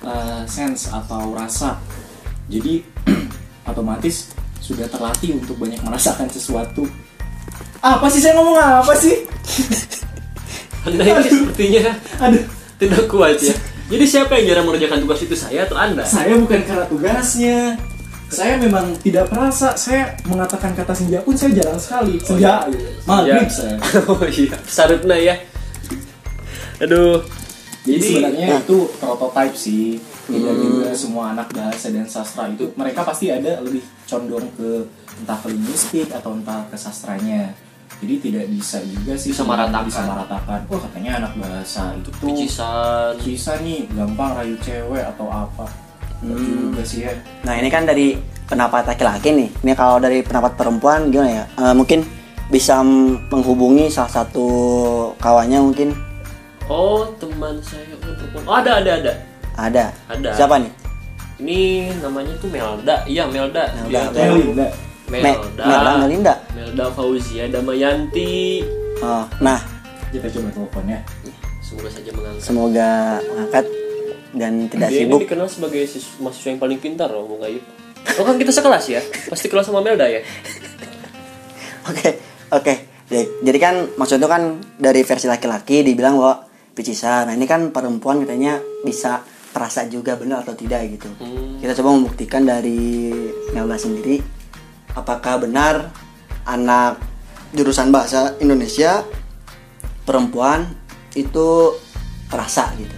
uh, 0.04 0.44
sense 0.44 0.92
atau 0.92 1.32
rasa. 1.32 1.80
Jadi 2.52 2.84
otomatis 3.70 4.36
sudah 4.60 4.88
terlatih 4.88 5.36
untuk 5.40 5.56
banyak 5.60 5.80
merasakan 5.80 6.28
sesuatu. 6.28 6.84
Apa 7.84 8.08
sih 8.08 8.20
saya 8.20 8.36
ngomong 8.36 8.56
apa 8.60 8.92
sih? 8.96 9.24
Anda 10.84 11.00
ini 11.00 11.28
sepertinya 11.32 11.96
aduh. 12.20 12.44
tidak 12.76 13.04
kuat 13.08 13.40
ya. 13.40 13.56
Jadi 13.94 14.04
siapa 14.04 14.32
yang 14.34 14.44
jarang 14.50 14.66
mengerjakan 14.66 14.98
tugas 15.06 15.20
itu 15.22 15.36
saya 15.38 15.70
atau 15.70 15.76
Anda? 15.78 16.02
saya 16.02 16.34
bukan 16.34 16.60
karena 16.66 16.86
tugasnya 16.90 17.58
saya 18.26 18.58
memang 18.58 18.98
tidak 18.98 19.30
perasa 19.30 19.78
saya 19.78 20.18
mengatakan 20.26 20.74
kata 20.74 20.90
senja 20.90 21.22
pun 21.22 21.38
saya 21.38 21.54
jarang 21.54 21.78
sekali 21.78 22.18
senja 22.18 22.66
gitu. 22.66 22.82
maghrib 23.06 23.46
Ya. 23.46 23.48
saya 23.48 23.76
Oh 24.10 24.18
iya, 24.26 24.56
sarutna 24.66 25.14
ya. 25.14 25.38
Aduh. 26.82 27.22
Jadi 27.84 27.94
Jadi- 27.94 28.06
sebenarnya 28.10 28.48
itu 28.58 28.78
prototype 28.98 29.54
sih. 29.54 30.02
Tidak 30.24 30.54
juga 30.56 30.88
semua 30.96 31.36
anak 31.36 31.52
bahasa 31.52 31.92
dan 31.92 32.08
sastra 32.08 32.48
itu 32.48 32.72
mereka 32.74 33.04
pasti 33.04 33.28
ada 33.28 33.60
lebih 33.60 33.84
condong 34.08 34.48
ke 34.56 34.88
entah 35.20 35.36
ke 35.36 35.52
linguistik 35.52 36.08
atau 36.10 36.32
entah 36.34 36.64
ke 36.66 36.74
sastranya. 36.74 37.52
Jadi 37.96 38.14
tidak 38.20 38.44
bisa 38.48 38.78
juga 38.80 39.12
sih 39.14 39.30
Bisa 39.30 39.42
meratakan. 39.42 39.86
Bisa 39.86 40.02
meratakan. 40.02 40.60
Oh 40.66 40.78
katanya 40.78 41.10
anak 41.18 41.32
bahasa 41.36 41.94
itu 41.94 42.10
tuh 42.10 42.26
Picisan. 42.26 43.12
bisa 43.18 43.52
nih 43.58 43.86
gampang 43.90 44.30
rayu 44.34 44.56
cewek 44.58 45.04
atau 45.06 45.26
apa. 45.26 45.66
Nggak 46.20 46.38
juga 46.40 46.82
sih 46.82 47.00
ya. 47.02 47.12
nah 47.42 47.52
ini 47.52 47.68
kan 47.68 47.84
dari 47.84 48.16
pendapat 48.44 48.84
laki-laki 48.86 49.28
nih 49.30 49.48
ini 49.60 49.72
kalau 49.72 49.96
dari 49.98 50.20
pendapat 50.20 50.52
perempuan 50.54 51.08
gimana 51.08 51.28
ya 51.30 51.44
Eh, 51.54 51.72
mungkin 51.72 52.00
bisa 52.46 52.80
menghubungi 53.26 53.88
salah 53.88 54.08
satu 54.14 54.46
kawannya 55.16 55.60
mungkin 55.60 55.92
Oh, 56.64 57.04
teman 57.14 57.60
saya 57.60 57.84
oh, 57.92 58.00
perempuan. 58.00 58.40
Oh, 58.42 58.56
ada 58.56 58.80
ada 58.80 58.90
ada. 58.96 59.12
ada 59.54 59.84
Ada. 60.08 60.30
siapa 60.32 60.56
nih 60.58 60.72
Ini 61.34 61.58
namanya 62.00 62.32
tuh 62.38 62.48
Melda. 62.48 63.04
Iya, 63.04 63.26
Melda. 63.26 63.68
Melda. 63.76 63.90
Dia 63.90 64.02
tuh- 64.08 64.38
Melinda. 64.38 64.64
Me- 64.64 64.74
Melda. 65.06 65.62
Melda 65.62 65.92
Melinda 65.98 66.34
Melda 66.50 66.86
Fauzia 66.90 67.44
Damayanti. 67.46 68.64
oh, 68.98 69.24
nah 69.38 69.60
Kita 70.08 70.30
coba 70.30 70.48
teleponnya. 70.48 70.98
Semoga 71.60 71.90
saja 71.90 72.10
mengangkat. 72.10 72.40
semoga 72.40 72.90
mengangkat 73.24 73.64
dan 74.32 74.52
tidak 74.66 74.88
Dia 74.88 74.98
sibuk 75.00 75.10
ini 75.12 75.24
dikenal 75.24 75.46
sebagai 75.46 75.82
sis- 75.84 76.18
mahasiswa 76.18 76.48
yang 76.48 76.60
paling 76.60 76.78
pintar 76.78 77.08
loh, 77.08 77.24
Bung 77.24 77.40
Ayub. 77.40 77.62
Oh 78.14 78.22
kan 78.22 78.36
kita 78.36 78.50
sekelas 78.50 78.84
ya? 78.86 79.00
Pasti 79.26 79.46
kelas 79.46 79.66
sama 79.66 79.80
Melda 79.80 80.04
ya? 80.04 80.22
Oke, 81.84 82.16
oke. 82.48 82.74
Jadi, 83.04 83.44
jadi 83.44 83.58
kan 83.60 83.74
maksudnya 83.94 84.24
kan 84.24 84.42
dari 84.74 85.02
versi 85.02 85.26
laki-laki 85.26 85.82
dibilang 85.82 86.16
bahwa 86.16 86.48
picisan. 86.72 87.28
Nah 87.28 87.34
ini 87.34 87.44
kan 87.44 87.68
perempuan 87.68 88.24
katanya 88.24 88.56
bisa 88.80 89.20
perasa 89.50 89.84
juga 89.84 90.16
benar 90.16 90.40
atau 90.40 90.56
tidak 90.56 90.80
gitu. 90.90 91.12
Hmm. 91.14 91.60
Kita 91.60 91.76
coba 91.76 91.92
membuktikan 91.92 92.42
dari 92.42 93.12
Melda 93.50 93.76
sendiri 93.76 94.16
apakah 94.94 95.42
benar 95.42 95.90
anak 96.44 96.98
jurusan 97.52 97.90
bahasa 97.90 98.34
Indonesia 98.38 99.02
perempuan 100.02 100.66
itu 101.14 101.78
perasa 102.26 102.70
gitu. 102.74 102.96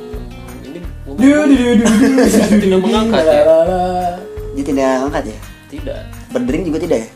Hmm, 0.00 0.64
ini 0.64 0.80
tidak 2.60 2.80
mengangkat 2.80 3.24
ya? 3.26 3.42
Dia 4.56 4.64
tidak 4.64 4.88
angkat 5.04 5.24
ya? 5.28 5.38
Tidak. 5.70 6.00
Berdering 6.32 6.62
juga 6.64 6.78
tidak 6.80 6.98
ya? 7.04 7.08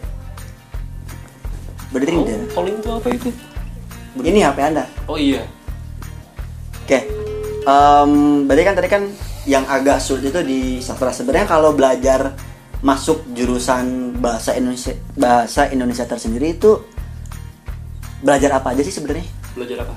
Berdering 1.90 2.18
Oh, 2.18 2.26
tidak. 2.26 2.40
calling 2.52 2.76
itu 2.78 2.88
apa 2.90 3.08
itu? 3.10 3.28
Ini 4.14 4.38
HP 4.46 4.58
Anda. 4.62 4.84
Oh 5.06 5.18
iya. 5.18 5.42
Oke, 6.84 7.00
Em, 7.64 8.10
berarti 8.44 8.62
kan 8.62 8.74
tadi 8.76 8.88
kan 8.92 9.02
yang 9.48 9.64
agak 9.64 9.96
sulit 9.96 10.28
itu 10.28 10.40
di 10.44 10.60
sastra. 10.84 11.08
Sebenarnya 11.10 11.48
kalau 11.48 11.72
belajar 11.72 12.36
masuk 12.84 13.24
jurusan 13.32 14.12
bahasa 14.20 14.52
Indonesia 14.52 14.92
bahasa 15.16 15.72
Indonesia 15.72 16.04
tersendiri 16.04 16.52
itu 16.52 16.84
belajar 18.20 18.60
apa 18.60 18.76
aja 18.76 18.84
sih 18.84 18.92
sebenarnya? 18.92 19.24
Belajar 19.56 19.88
apa? 19.88 19.94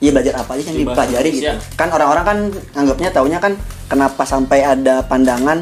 Iya 0.00 0.10
belajar 0.16 0.34
apa 0.40 0.50
aja 0.56 0.62
yang 0.72 0.76
Di 0.80 0.82
dipelajari 0.88 1.28
gitu. 1.36 1.52
Kan 1.76 1.92
orang-orang 1.92 2.24
kan 2.24 2.38
anggapnya 2.72 3.12
taunya 3.12 3.36
kan 3.36 3.52
kenapa 3.92 4.24
sampai 4.24 4.64
ada 4.64 5.04
pandangan 5.04 5.60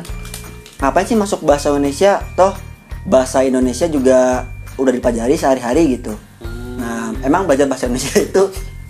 ngapain 0.79 1.03
sih 1.03 1.19
masuk 1.19 1.43
bahasa 1.43 1.75
Indonesia 1.75 2.23
toh 2.39 2.55
bahasa 3.03 3.43
Indonesia 3.43 3.91
juga 3.91 4.47
udah 4.79 4.93
dipelajari 4.95 5.35
sehari-hari 5.35 5.99
gitu. 5.99 6.15
Hmm, 6.39 6.79
Nah, 6.79 7.11
emang 7.27 7.51
belajar 7.51 7.67
bahasa 7.67 7.91
Indonesia 7.91 8.15
itu 8.31 8.43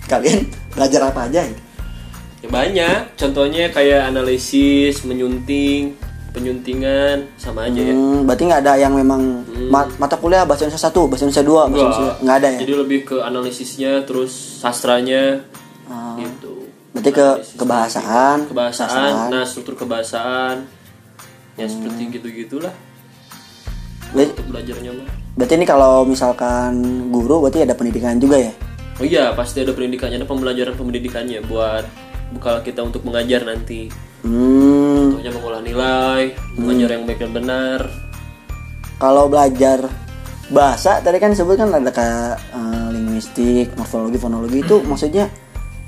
kalian 0.05 0.45
belajar 0.77 1.09
apa 1.09 1.25
aja 1.25 1.41
gitu? 1.49 1.61
ya 2.39 2.47
banyak. 2.53 2.99
Contohnya 3.17 3.73
kayak 3.73 4.13
analisis, 4.13 5.01
menyunting, 5.03 5.97
penyuntingan, 6.29 7.25
sama 7.35 7.65
aja 7.65 7.81
ya. 7.81 7.91
Hmm, 7.91 8.23
berarti 8.23 8.43
nggak 8.45 8.61
ada 8.61 8.73
yang 8.75 8.93
memang 8.93 9.21
ma- 9.67 9.89
mata 9.95 10.15
kuliah 10.15 10.43
bahasa 10.43 10.63
Indonesia 10.63 10.83
satu, 10.83 11.05
bahasa 11.05 11.25
Indonesia 11.25 11.43
dua, 11.43 11.61
bahasa 11.65 11.83
Indonesia 11.83 12.13
nggak 12.19 12.37
ada 12.37 12.47
ya? 12.49 12.59
Jadi 12.59 12.73
lebih 12.75 12.99
ke 13.03 13.17
analisisnya, 13.19 13.91
terus 14.03 14.31
sastranya, 14.59 15.41
Ah. 15.85 16.15
gitu. 16.17 16.69
Berarti 16.89 17.11
ke 17.11 17.27
kebahasaan, 17.55 18.37
kebahasaan, 18.45 18.89
sastraan. 18.89 19.29
nah 19.29 19.43
struktur 19.43 19.75
kebahasaan, 19.77 20.55
ya 21.55 21.65
seperti 21.65 22.01
Hmm. 22.03 22.13
gitu 22.13 22.27
gitulah 22.29 22.73
Berarti, 24.09 24.31
untuk 24.33 24.47
belajarnya 24.49 24.91
mah. 24.95 25.09
berarti 25.35 25.53
ini 25.55 25.65
kalau 25.65 26.01
misalkan 26.03 26.71
guru 27.07 27.41
berarti 27.41 27.61
ada 27.61 27.73
pendidikan 27.73 28.17
juga 28.17 28.37
ya? 28.39 28.53
Oh 28.97 29.05
iya, 29.05 29.31
pasti 29.31 29.61
ada 29.61 29.71
pendidikannya, 29.71 30.17
ada 30.17 30.25
pembelajaran 30.25 30.73
pendidikannya 30.73 31.39
buat 31.43 31.85
bekal 32.31 32.59
kita 32.59 32.81
untuk 32.81 33.01
mengajar 33.01 33.45
nanti. 33.45 33.87
Hmm, 34.19 34.88
Contohnya 35.19 35.35
mengolah 35.35 35.59
nilai, 35.59 36.21
mengajar 36.55 36.89
yang 36.95 37.03
baik 37.03 37.19
dan 37.19 37.31
benar. 37.35 37.79
kalau 38.95 39.27
belajar 39.27 39.91
bahasa 40.47 41.03
tadi 41.03 41.19
kan 41.19 41.35
disebut 41.35 41.59
kan 41.59 41.75
ada 41.75 41.91
kayak 41.91 42.39
eh, 42.55 42.87
linguistik, 42.95 43.67
morfologi, 43.75 44.15
fonologi 44.15 44.63
itu 44.63 44.79
maksudnya 44.87 45.27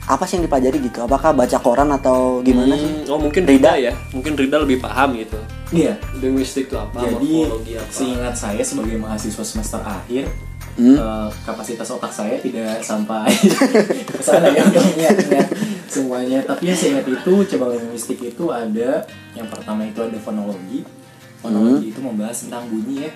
apa 0.04 0.28
sih 0.28 0.36
yang 0.36 0.52
dipelajari 0.52 0.84
gitu? 0.84 1.08
Apakah 1.08 1.32
baca 1.32 1.58
koran 1.64 1.96
atau 1.96 2.44
gimana 2.44 2.76
sih? 2.76 3.08
Hmm, 3.08 3.08
oh 3.08 3.20
mungkin 3.24 3.48
Rida? 3.48 3.72
Rida 3.80 3.88
ya, 3.88 3.94
mungkin 4.12 4.36
Rida 4.36 4.58
lebih 4.68 4.84
paham 4.84 5.16
gitu. 5.16 5.40
Iya. 5.72 5.96
Linguistik 6.20 6.68
itu 6.68 6.76
apa, 6.76 7.00
Jadi 7.00 7.48
morfologi 7.48 7.74
apa. 7.80 7.88
seingat 7.88 8.36
saya 8.36 8.64
sebagai 8.68 9.00
mahasiswa 9.00 9.44
semester 9.48 9.80
akhir 9.80 10.28
Hmm? 10.82 10.98
eh, 10.98 11.30
kapasitas 11.46 11.94
otak 11.94 12.10
saya 12.10 12.42
tidak 12.42 12.82
sampai 12.82 13.30
ke 14.18 14.22
sana 14.26 14.50
ya 14.50 14.66
untuk 14.66 14.82
semuanya. 15.86 16.42
Tapi 16.42 16.74
yang 16.74 16.78
saya 16.78 16.90
ingat 16.98 17.08
itu 17.22 17.34
cabang 17.54 17.78
linguistik 17.78 18.18
itu 18.18 18.50
ada 18.50 19.06
yang 19.38 19.46
pertama 19.46 19.86
itu 19.86 20.02
ada 20.02 20.18
fonologi. 20.18 20.82
Fonologi 21.38 21.94
itu 21.94 22.02
membahas 22.02 22.42
tentang 22.46 22.66
bunyi 22.66 23.06
ya, 23.06 23.12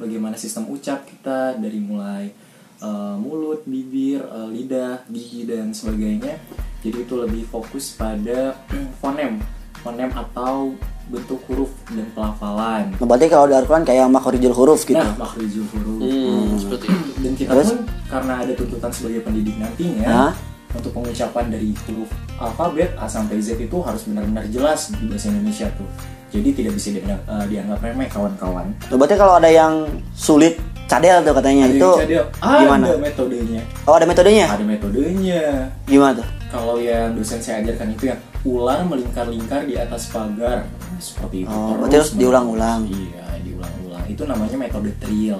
bagaimana 0.00 0.36
sistem 0.40 0.68
ucap 0.72 1.04
kita 1.04 1.60
dari 1.60 1.76
mulai 1.76 2.32
eh, 2.80 3.16
mulut, 3.20 3.68
bibir, 3.68 4.24
eh, 4.24 4.48
lidah, 4.48 5.04
gigi 5.12 5.44
dan 5.44 5.76
sebagainya. 5.76 6.40
Jadi 6.80 7.04
itu 7.04 7.14
lebih 7.20 7.44
fokus 7.52 7.92
pada 8.00 8.56
fonem, 9.04 9.36
fonem 9.84 10.08
atau 10.16 10.72
bentuk 11.10 11.42
huruf 11.50 11.70
dan 11.90 12.06
pelafalan. 12.14 12.94
Nah, 12.94 13.06
berarti 13.06 13.26
kalau 13.26 13.50
di 13.50 13.54
Al-Quran 13.58 13.82
kayak 13.82 14.06
makhorijul 14.06 14.54
huruf 14.54 14.86
gitu. 14.86 15.02
Nah, 15.02 15.18
makhrijul 15.18 15.66
huruf. 15.74 15.98
Hmm, 15.98 16.54
seperti 16.54 16.86
itu. 16.86 17.10
Dan 17.18 17.32
kita 17.34 17.50
Terus? 17.50 17.68
pun 17.74 17.78
karena 18.06 18.32
ada 18.38 18.52
tuntutan 18.54 18.90
sebagai 18.94 19.20
pendidik 19.22 19.56
nantinya 19.58 20.08
Hah? 20.08 20.32
untuk 20.70 20.90
pengucapan 20.94 21.44
dari 21.50 21.74
huruf 21.86 22.10
alfabet 22.38 22.90
A 22.94 23.10
sampai 23.10 23.42
Z 23.42 23.58
itu 23.58 23.76
harus 23.82 24.06
benar-benar 24.06 24.46
jelas 24.48 24.94
di 24.94 25.04
bahasa 25.10 25.30
Indonesia 25.30 25.66
tuh. 25.74 25.86
jadi 26.30 26.48
tidak 26.54 26.72
bisa 26.78 26.94
dianggap, 26.94 27.20
eh, 27.26 27.44
dianggap 27.50 27.78
remeh 27.82 28.06
kawan-kawan 28.06 28.66
Tuh, 28.86 28.94
Berarti 28.94 29.18
kalau 29.18 29.34
ada 29.42 29.50
yang 29.50 29.90
sulit 30.14 30.62
cadel 30.90 31.16
tuh 31.22 31.32
katanya 31.32 31.64
Ada 31.64 31.72
itu 31.72 31.86
yang 31.86 32.02
cadel, 32.02 32.24
gimana? 32.58 32.84
ada 32.84 32.98
metodenya. 32.98 33.62
Oh 33.86 33.94
ada 33.94 34.06
metodenya? 34.10 34.46
ada 34.50 34.64
metodenya. 34.66 35.42
Gimana 35.86 36.12
tuh? 36.18 36.28
kalau 36.50 36.82
yang 36.82 37.14
dosen 37.14 37.38
saya 37.38 37.62
ajarkan 37.62 37.94
itu 37.94 38.10
yang 38.10 38.18
ular 38.42 38.82
melingkar-lingkar 38.82 39.62
di 39.64 39.78
atas 39.78 40.10
pagar. 40.10 40.66
Nah, 40.66 40.98
seperti 40.98 41.46
itu 41.46 41.54
Oh, 41.54 41.78
berarti 41.78 41.94
harus 41.94 42.12
diulang-ulang. 42.18 42.80
iya 42.90 43.22
diulang-ulang. 43.38 44.02
Itu 44.10 44.26
namanya 44.26 44.58
metode 44.58 44.90
khusus 44.98 45.38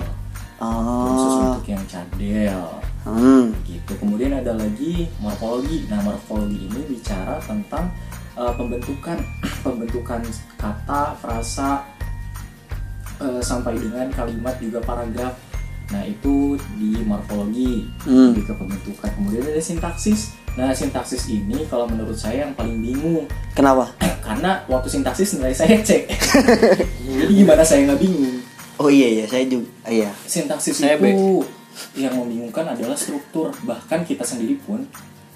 Oh, 0.61 1.57
untuk 1.57 1.67
yang 1.67 1.83
cadel. 1.91 2.63
Hmm. 3.01 3.57
gitu. 3.65 3.93
Kemudian 3.97 4.37
ada 4.37 4.53
lagi 4.53 5.09
morfologi. 5.19 5.89
Nah 5.89 6.05
morfologi 6.05 6.69
ini 6.69 6.81
bicara 6.87 7.41
tentang 7.41 7.89
uh, 8.37 8.53
pembentukan 8.53 9.19
pembentukan 9.65 10.21
kata 10.61 11.17
frasa 11.17 11.81
uh, 13.21 13.41
sampai 13.41 13.77
dengan 13.77 14.09
kalimat 14.11 14.57
juga 14.59 14.81
paragraf. 14.83 15.37
Nah 15.91 16.07
itu 16.07 16.55
di 16.79 17.03
morfologi 17.03 17.83
Hmm. 18.07 18.33
lebih 18.33 18.51
ke 18.51 18.55
pembentukan. 18.55 19.11
Kemudian 19.15 19.43
ada 19.43 19.63
sintaksis. 19.63 20.35
Nah 20.55 20.71
sintaksis 20.75 21.31
ini 21.31 21.67
kalau 21.67 21.87
menurut 21.87 22.17
saya 22.17 22.47
yang 22.49 22.53
paling 22.55 22.79
bingung. 22.81 23.27
Kenapa? 23.55 23.91
karena 24.31 24.63
waktu 24.71 24.87
sintaksis 24.87 25.35
nilai 25.35 25.51
saya 25.51 25.83
cek. 25.83 26.07
Jadi 27.19 27.33
gimana 27.35 27.67
saya 27.67 27.91
nggak 27.91 28.01
bingung? 28.01 28.39
Oh 28.79 28.87
iya 28.87 29.09
iya. 29.21 29.25
Saya 29.27 29.45
juga 29.51 29.69
iya. 29.91 30.11
sintaksis 30.25 30.79
Saya 30.79 30.97
itu 30.97 31.43
yang 31.99 32.15
membingungkan 32.15 32.71
adalah 32.71 32.95
struktur. 32.95 33.51
Bahkan 33.67 34.07
kita 34.07 34.23
sendiri 34.23 34.63
pun 34.63 34.87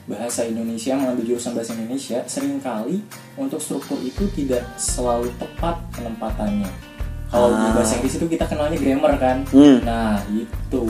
bahasa 0.07 0.47
Indonesia 0.47 0.95
mengambil 0.95 1.35
jurusan 1.35 1.57
bahasa 1.57 1.75
Indonesia 1.75 2.23
sering 2.29 2.61
kali 2.63 3.03
untuk 3.35 3.59
struktur 3.59 3.99
itu 4.05 4.29
tidak 4.37 4.63
selalu 4.77 5.33
tepat 5.41 5.81
penempatannya 5.97 6.94
kalau 7.27 7.49
di 7.51 7.61
Ah. 7.61 7.73
bahasa 7.73 7.93
Inggris 7.95 8.15
itu 8.15 8.27
kita 8.27 8.45
kenalnya 8.45 8.77
grammar 8.77 9.15
kan 9.17 9.37
Hmm. 9.49 9.79
nah 9.81 10.19
itu 10.29 10.83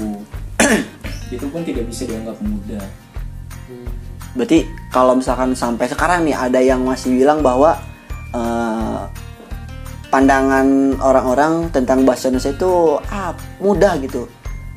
itu 1.34 1.46
pun 1.46 1.60
tidak 1.62 1.84
bisa 1.86 2.04
dianggap 2.04 2.36
mudah 2.40 2.84
Berarti 4.34 4.62
kalau 4.90 5.14
misalkan 5.14 5.54
sampai 5.54 5.86
sekarang 5.86 6.26
nih 6.26 6.34
ada 6.34 6.58
yang 6.58 6.82
masih 6.82 7.14
bilang 7.14 7.38
bahwa 7.38 7.78
eh, 8.30 9.00
pandangan 10.10 10.66
orang-orang 10.98 11.70
tentang 11.70 12.02
bahasa 12.02 12.28
Indonesia 12.28 12.50
itu 12.50 12.72
ah, 13.04 13.30
mudah 13.58 13.94
gitu. 14.00 14.26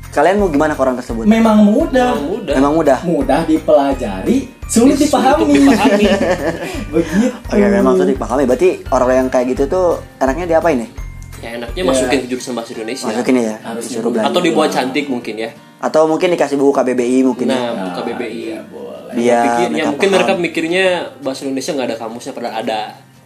Kalian 0.08 0.38
mau 0.38 0.48
gimana 0.48 0.72
ke 0.72 0.80
orang 0.80 0.96
tersebut? 0.96 1.26
memang 1.26 1.62
mudah 1.64 2.16
Memang 2.16 2.32
mudah 2.32 2.54
Memang 2.54 2.74
mudah. 2.76 3.00
mudah 3.04 3.40
dipelajari 3.44 4.38
sulit 4.64 4.94
Sulit 4.94 4.98
dipahami 5.04 5.46
dipahami. 5.52 6.06
begitu 6.94 7.36
Oke, 7.44 7.66
memang 7.68 7.94
sudah 7.94 8.08
dipahami. 8.08 8.44
Berarti 8.46 8.70
orang 8.88 9.10
yang 9.16 9.28
kayak 9.28 9.46
gitu 9.52 9.64
tuh 9.68 9.88
enaknya 10.18 10.46
diapain 10.54 10.78
nih? 10.80 10.90
ya 10.90 11.07
enaknya 11.40 11.84
masukin 11.84 12.20
ke 12.20 12.28
jurusan 12.28 12.54
bahasa 12.54 12.74
Indonesia 12.74 13.06
Masukin 13.08 13.36
ya, 13.38 13.56
Harus 13.60 13.84
disuruh 13.84 14.02
dibuka. 14.04 14.14
belajar. 14.16 14.30
atau 14.30 14.42
dibuat 14.42 14.70
cantik 14.70 15.06
mungkin 15.06 15.36
ya 15.38 15.50
Atau 15.78 16.02
mungkin 16.06 16.28
dikasih 16.32 16.56
buku 16.56 16.72
KBBI 16.72 17.20
mungkin 17.24 17.46
ya. 17.46 17.54
nah 17.54 17.70
buka 17.88 18.02
BBI 18.04 18.26
iya, 18.28 18.60
boleh. 18.64 19.14
Biar 19.14 19.44
Pikir- 19.44 19.62
ya 19.62 19.70
mereka 19.70 19.88
mungkin 19.88 20.08
paham. 20.08 20.16
mereka 20.16 20.34
mikirnya 20.36 20.86
bahasa 21.20 21.40
Indonesia 21.44 21.72
nggak 21.72 21.88
ada 21.88 21.98
kamusnya 21.98 22.32
padahal 22.32 22.56
ada 22.60 22.80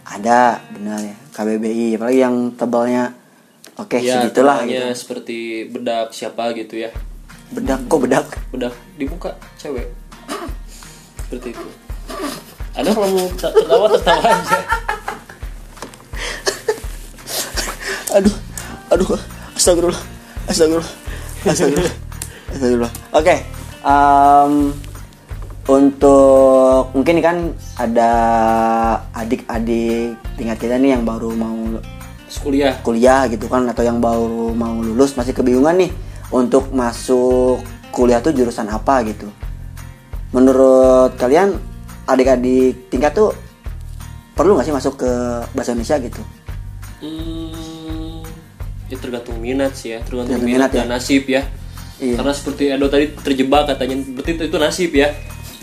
Ada, 0.04 0.40
benar 0.70 0.98
ya. 1.00 1.14
KBBI, 1.30 1.86
apalagi 1.94 2.18
yang 2.20 2.36
tebalnya 2.52 3.04
Oke, 3.74 3.96
ya 3.98 4.20
segitulah 4.20 4.60
gitu. 4.62 4.84
seperti 4.92 5.38
bedak 5.66 6.10
siapa 6.10 6.52
gitu 6.52 6.76
ya 6.76 6.92
Bedak 7.50 7.80
kok 7.86 7.98
bedak? 7.98 8.26
bedak 8.48 8.74
dibuka 8.94 9.30
cewek 9.56 9.88
seperti 11.22 11.48
itu 11.50 11.66
ada 12.72 12.88
kalau 12.88 13.08
mau 13.10 13.28
ter- 13.30 13.48
tertawa 13.50 13.86
tertawa 13.90 14.20
aja 14.26 14.58
aduh 18.12 18.34
aduh 18.92 19.08
astagfirullah 19.56 20.02
astagfirullah 20.48 20.92
astagfirullah 21.48 21.94
astagfirullah. 22.52 22.92
Oke 23.16 23.34
em, 23.82 24.52
untuk 25.62 26.90
mungkin 26.92 27.16
kan 27.22 27.36
ada 27.78 28.10
adik-adik 29.14 30.18
tingkat 30.36 30.58
kita 30.58 30.74
nih 30.76 30.98
yang 30.98 31.06
baru 31.06 31.32
mau 31.32 31.80
kuliah 32.42 32.74
kuliah 32.80 33.28
gitu 33.28 33.44
kan 33.46 33.68
atau 33.68 33.84
yang 33.84 34.00
baru 34.00 34.56
mau 34.56 34.80
lulus 34.80 35.14
masih 35.14 35.36
kebingungan 35.36 35.86
nih 35.86 35.90
untuk 36.32 36.72
masuk 36.72 37.60
kuliah 37.92 38.24
tuh 38.24 38.32
jurusan 38.32 38.66
apa 38.72 39.04
gitu. 39.04 39.28
Menurut 40.32 41.12
kalian 41.20 41.60
adik-adik 42.08 42.88
tingkat 42.88 43.12
tuh 43.12 43.36
perlu 44.32 44.56
nggak 44.56 44.64
sih 44.64 44.74
masuk 44.74 45.04
ke 45.04 45.12
bahasa 45.52 45.76
Indonesia 45.76 46.00
gitu? 46.00 46.22
Hmm, 47.04 47.41
ya 48.92 48.96
tergantung 49.00 49.40
minat 49.40 49.72
sih 49.72 49.96
ya, 49.96 50.04
tergantung 50.04 50.36
Tergantung 50.36 50.52
minat, 50.52 50.68
minat 50.68 50.76
ya. 50.76 50.84
dan 50.84 50.88
nasib 50.92 51.24
ya. 51.24 51.42
Iya. 51.96 52.14
Karena 52.20 52.32
seperti 52.34 52.62
Edo 52.68 52.86
tadi 52.86 53.06
terjebak 53.16 53.62
katanya, 53.64 53.96
berarti 54.12 54.30
itu, 54.36 54.42
itu 54.46 54.56
nasib 54.60 54.90
ya, 54.92 55.08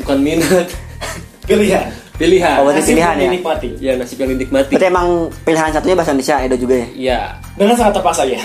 bukan 0.02 0.18
minat. 0.18 0.68
pilihan 1.50 1.90
Pilihan. 2.20 2.60
Oh, 2.60 2.68
Nasib 2.68 3.00
pilihan 3.00 3.16
yang 3.16 3.24
ya? 3.24 3.32
dinikmati. 3.32 3.70
Ya 3.80 3.92
nasib 3.96 4.20
yang 4.20 4.36
dinikmati. 4.36 4.76
Berarti 4.76 4.88
emang 4.92 5.08
pilihan 5.40 5.72
satunya 5.72 5.96
bahasa 5.96 6.12
Indonesia 6.12 6.36
Edo 6.44 6.56
juga 6.60 6.76
ya? 6.76 6.88
Iya. 6.92 7.20
dengan 7.56 7.76
sangat 7.80 7.94
terpaksa 7.96 8.24
ya 8.28 8.40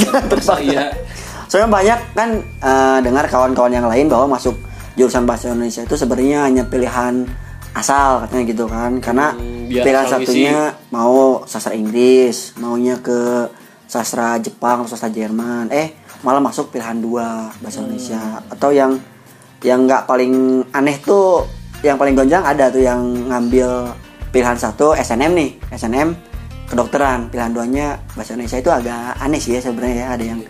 Iya. 0.64 0.84
Soalnya 1.44 1.68
banyak 1.68 1.98
kan 2.16 2.28
eh, 2.40 2.98
dengar 3.04 3.24
kawan-kawan 3.28 3.72
yang 3.72 3.84
lain 3.84 4.08
bahwa 4.08 4.40
masuk 4.40 4.56
jurusan 4.96 5.28
bahasa 5.28 5.52
Indonesia 5.52 5.84
itu 5.84 5.94
sebenarnya 5.94 6.48
hanya 6.48 6.64
pilihan 6.64 7.28
asal 7.70 8.24
katanya 8.24 8.44
gitu 8.48 8.64
kan 8.66 8.98
karena 8.98 9.26
Hmm, 9.30 9.68
pilihan 9.70 10.06
satunya 10.08 10.56
mau 10.90 11.44
sastra 11.46 11.76
Inggris 11.76 12.56
maunya 12.56 12.96
ke 12.98 13.46
sastra 13.90 14.38
Jepang 14.38 14.86
atau 14.86 14.94
sastra 14.94 15.10
Jerman 15.10 15.66
eh 15.74 15.98
malah 16.22 16.38
masuk 16.38 16.70
pilihan 16.70 17.02
dua 17.02 17.50
bahasa 17.58 17.82
Hmm. 17.82 17.90
Indonesia 17.90 18.22
atau 18.46 18.70
yang 18.70 18.92
yang 19.66 19.84
nggak 19.84 20.06
paling 20.06 20.62
aneh 20.70 20.96
tuh 21.02 21.42
yang 21.82 21.98
paling 21.98 22.14
gonjang 22.14 22.46
ada 22.46 22.70
tuh 22.70 22.86
yang 22.86 23.02
ngambil 23.26 23.90
pilihan 24.30 24.54
satu 24.54 24.94
SNM 24.94 25.32
nih 25.34 25.50
SNM 25.74 26.14
kedokteran 26.70 27.26
pilihan 27.34 27.50
duanya 27.50 27.86
bahasa 28.14 28.38
Indonesia 28.38 28.62
itu 28.62 28.70
agak 28.70 29.18
aneh 29.18 29.40
sih 29.42 29.58
ya 29.58 29.60
sebenarnya 29.60 29.96
ya 29.96 30.06
ada 30.14 30.24
yang 30.24 30.40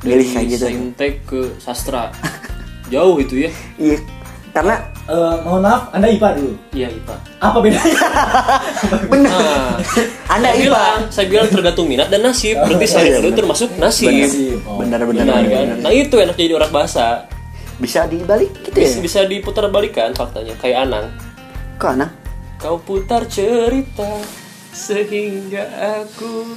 pilih 0.00 0.26
kayak 0.28 0.46
gitu 0.52 0.64
saintek 0.68 1.12
ke 1.24 1.40
sastra. 1.56 2.12
Jauh 2.92 3.16
itu 3.16 3.46
ya. 3.46 3.50
iya 3.80 3.96
karena 4.50 4.82
Eh, 5.10 5.36
mohon 5.42 5.58
maaf 5.60 5.90
anda 5.90 6.06
IPA 6.06 6.38
dulu 6.38 6.54
Iya, 6.70 6.86
IPA. 6.88 7.14
apa 7.40 7.58
bedanya 7.58 7.82
benar 9.10 9.26
Nah, 9.26 9.74
anda 10.30 10.46
saya 10.46 10.54
IPA 10.54 10.62
bilang, 10.62 10.98
saya 11.10 11.26
bilang 11.26 11.48
tergantung 11.48 11.84
minat 11.84 12.06
dan 12.06 12.22
nasib. 12.22 12.54
Berarti 12.56 12.86
saya 12.86 13.04
iya, 13.04 13.18
itu 13.18 13.34
termasuk 13.34 13.74
nasib. 13.74 14.06
Oh. 14.62 14.78
benar 14.78 15.02
benar 15.02 15.26
Benar 15.26 15.42
benar, 15.42 15.66
kan? 15.66 15.82
Nah 15.82 15.90
itu 15.90 16.14
enak 16.14 16.36
jadi 16.36 16.54
orang 16.54 16.70
bahasa. 16.70 17.26
bisa 17.76 18.04
dibalik 18.04 18.52
gitu 18.60 18.76
ya 18.76 18.86
Bisa, 18.86 19.00
bisa 19.00 19.20
diputar 19.24 19.64
balikan 19.66 20.12
faktanya 20.12 20.52
kayak 20.54 20.84
Anang. 20.84 21.10
kok 21.74 21.90
Anang? 21.90 22.12
Kau 22.54 22.76
putar 22.76 23.24
cerita 23.24 24.20
sehingga 24.70 25.64
aku 25.98 26.54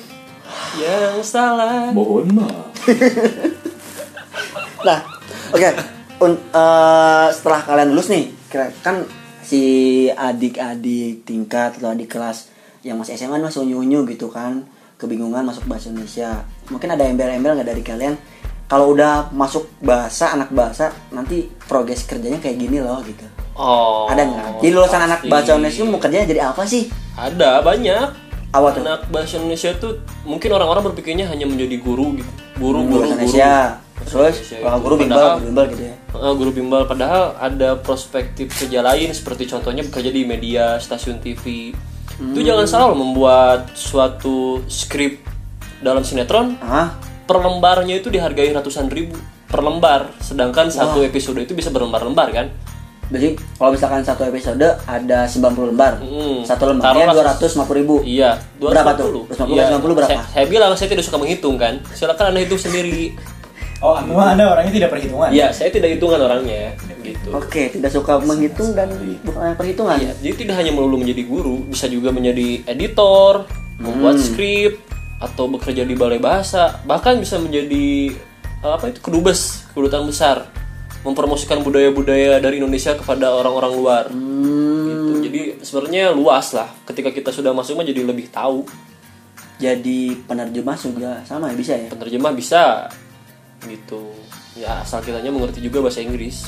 yang 0.78 1.18
salah. 1.22 1.90
mohon 1.90 2.28
maaf 2.30 2.76
Nah, 4.84 5.00
oke. 5.50 5.70
Un- 6.20 6.44
eh, 6.46 7.28
setelah 7.32 7.62
kalian 7.62 7.90
lulus 7.90 8.08
nih, 8.08 8.32
kira 8.54 8.70
kan 8.86 9.02
si 9.42 10.06
adik-adik 10.14 11.26
tingkat 11.26 11.82
atau 11.82 11.90
adik 11.90 12.14
kelas 12.14 12.54
yang 12.86 13.02
masih 13.02 13.18
SMA 13.18 13.42
masih 13.42 13.66
unyu-unyu 13.66 14.06
gitu 14.06 14.30
kan, 14.30 14.62
kebingungan 15.02 15.42
masuk 15.42 15.66
bahasa 15.66 15.90
Indonesia. 15.90 16.46
Mungkin 16.70 16.94
ada 16.94 17.04
embel-embel 17.10 17.58
nggak 17.58 17.70
dari 17.74 17.82
kalian? 17.82 18.14
Kalau 18.70 18.94
udah 18.94 19.34
masuk 19.34 19.68
bahasa 19.82 20.38
anak 20.38 20.54
bahasa, 20.54 20.94
nanti 21.10 21.50
progres 21.66 22.06
kerjanya 22.06 22.38
kayak 22.38 22.62
gini 22.62 22.78
loh 22.78 23.02
gitu. 23.02 23.26
Oh. 23.54 24.10
ada 24.10 24.26
nggak? 24.26 24.66
Jadi 24.66 24.70
lulusan 24.74 25.02
anak 25.02 25.20
pasti. 25.26 25.32
bahasa 25.34 25.50
Indonesia 25.58 25.82
mau 25.86 26.02
kerjanya 26.02 26.28
jadi 26.30 26.42
apa 26.54 26.64
sih? 26.66 26.84
Ada 27.18 27.62
banyak. 27.62 28.08
Apa 28.54 28.68
tuh? 28.70 28.82
Anak 28.86 29.02
bahasa 29.10 29.34
Indonesia 29.42 29.70
tuh 29.78 30.02
mungkin 30.30 30.50
orang-orang 30.54 30.94
berpikirnya 30.94 31.26
hanya 31.30 31.46
menjadi 31.50 31.78
guru 31.82 32.18
gitu. 32.22 32.32
Guru, 32.58 32.80
Hmm, 32.86 32.90
guru, 32.90 33.02
bahasa 33.10 33.26
guru. 33.26 33.38
Terus 34.06 34.36
Indonesia 34.38 34.58
kalau 34.60 34.72
itu. 34.72 34.84
guru 34.84 34.96
bimbel, 34.96 35.14
Padahal- 35.14 35.34
guru 35.34 35.46
bimbel 35.46 35.66
gitu 35.68 35.84
ya. 35.84 35.96
Eh, 36.14 36.34
guru 36.36 36.52
bimbel 36.52 36.82
padahal 36.86 37.24
ada 37.38 37.70
prospektif 37.76 38.46
kerja 38.52 38.80
lain 38.80 39.10
seperti 39.10 39.44
contohnya 39.46 39.82
bekerja 39.82 40.10
di 40.10 40.24
media 40.24 40.78
stasiun 40.78 41.18
TV 41.18 41.74
itu 42.14 42.22
Hmm. 42.32 42.46
jangan 42.46 42.66
salah 42.66 42.88
loh 42.88 43.00
membuat 43.00 43.74
suatu 43.74 44.38
skrip 44.68 45.26
dalam 45.80 46.02
sinetron 46.02 46.56
Ah, 46.60 46.94
per 47.24 47.40
lembarnya 47.40 47.98
itu 47.98 48.08
dihargai 48.08 48.52
ratusan 48.52 48.86
ribu 48.88 49.18
per 49.44 49.60
lembar 49.60 50.14
sedangkan 50.20 50.70
satu 50.70 51.02
episode 51.02 51.40
itu 51.40 51.52
bisa 51.52 51.70
berlembar-lembar 51.70 52.30
kan 52.32 52.48
Jadi 53.06 53.36
kalau 53.54 53.70
misalkan 53.70 54.02
satu 54.02 54.24
episode 54.24 54.64
ada 54.82 55.28
90 55.28 55.70
lembar, 55.70 56.00
Hmm. 56.00 56.42
satu 56.42 56.66
lembarnya 56.66 57.04
Taruhlah 57.06 57.36
250 57.36 57.76
ribu. 57.76 57.96
iya 58.02 58.40
Berapa 58.56 58.96
tuh? 58.96 59.28
250 59.28 59.28
250. 59.28 59.54
Iya. 59.54 59.64
250 59.68 59.94
berapa? 59.94 60.10
saya, 60.10 60.22
saya 60.32 60.46
bilang 60.48 60.72
saya 60.74 60.88
tidak 60.88 61.04
suka 61.04 61.18
menghitung 61.18 61.56
kan 61.56 61.74
silakan 61.92 62.26
anda 62.30 62.42
hitung 62.42 62.58
sendiri 62.58 63.14
oh 63.84 64.00
anda 64.00 64.16
anda 64.16 64.44
orangnya 64.56 64.74
tidak 64.74 64.90
perhitungan? 64.96 65.30
Iya, 65.30 65.52
saya 65.52 65.70
tidak 65.70 66.00
hitungan 66.00 66.24
orangnya 66.24 66.72
gitu. 67.04 67.28
Oke, 67.36 67.68
tidak 67.68 67.92
suka 67.92 68.18
menghitung 68.24 68.72
dan 68.72 68.90
bukan 69.22 69.54
perhitungan. 69.60 70.00
Iya, 70.00 70.16
jadi 70.24 70.36
tidak 70.48 70.56
hanya 70.64 70.72
melulu 70.72 71.04
menjadi 71.04 71.24
guru, 71.28 71.68
bisa 71.68 71.92
juga 71.92 72.16
menjadi 72.16 72.64
editor, 72.64 73.44
membuat 73.78 74.18
skrip 74.24 74.80
atau 75.20 75.48
bekerja 75.48 75.88
di 75.88 75.96
balai 75.96 76.20
bahasa 76.20 76.84
bahkan 76.84 77.16
bisa 77.16 77.40
menjadi 77.40 78.12
eh, 78.60 78.74
apa 78.76 78.92
itu 78.92 79.00
kedubes 79.04 79.68
kedutaan 79.76 80.08
besar. 80.08 80.48
Mempromosikan 81.04 81.60
budaya-budaya 81.68 82.40
dari 82.40 82.64
Indonesia 82.64 82.96
kepada 82.96 83.36
orang-orang 83.36 83.74
luar. 83.76 84.04
Gitu. 84.08 85.28
jadi 85.28 85.42
sebenarnya 85.60 86.16
luas 86.16 86.56
lah. 86.56 86.72
Ketika 86.88 87.12
kita 87.12 87.28
sudah 87.36 87.52
masuk 87.52 87.76
mah 87.76 87.84
jadi 87.84 88.08
lebih 88.08 88.32
tahu. 88.32 88.64
Jadi 89.60 90.16
penerjemah 90.24 90.80
juga 90.80 91.20
sama 91.28 91.52
ya 91.52 91.56
bisa 91.60 91.76
ya. 91.76 91.92
penerjemah 91.92 92.32
bisa 92.32 92.88
gitu 93.68 94.14
ya 94.54 94.84
asal 94.84 95.02
kitanya 95.02 95.32
mengerti 95.34 95.64
juga 95.64 95.84
bahasa 95.86 96.04
Inggris 96.04 96.48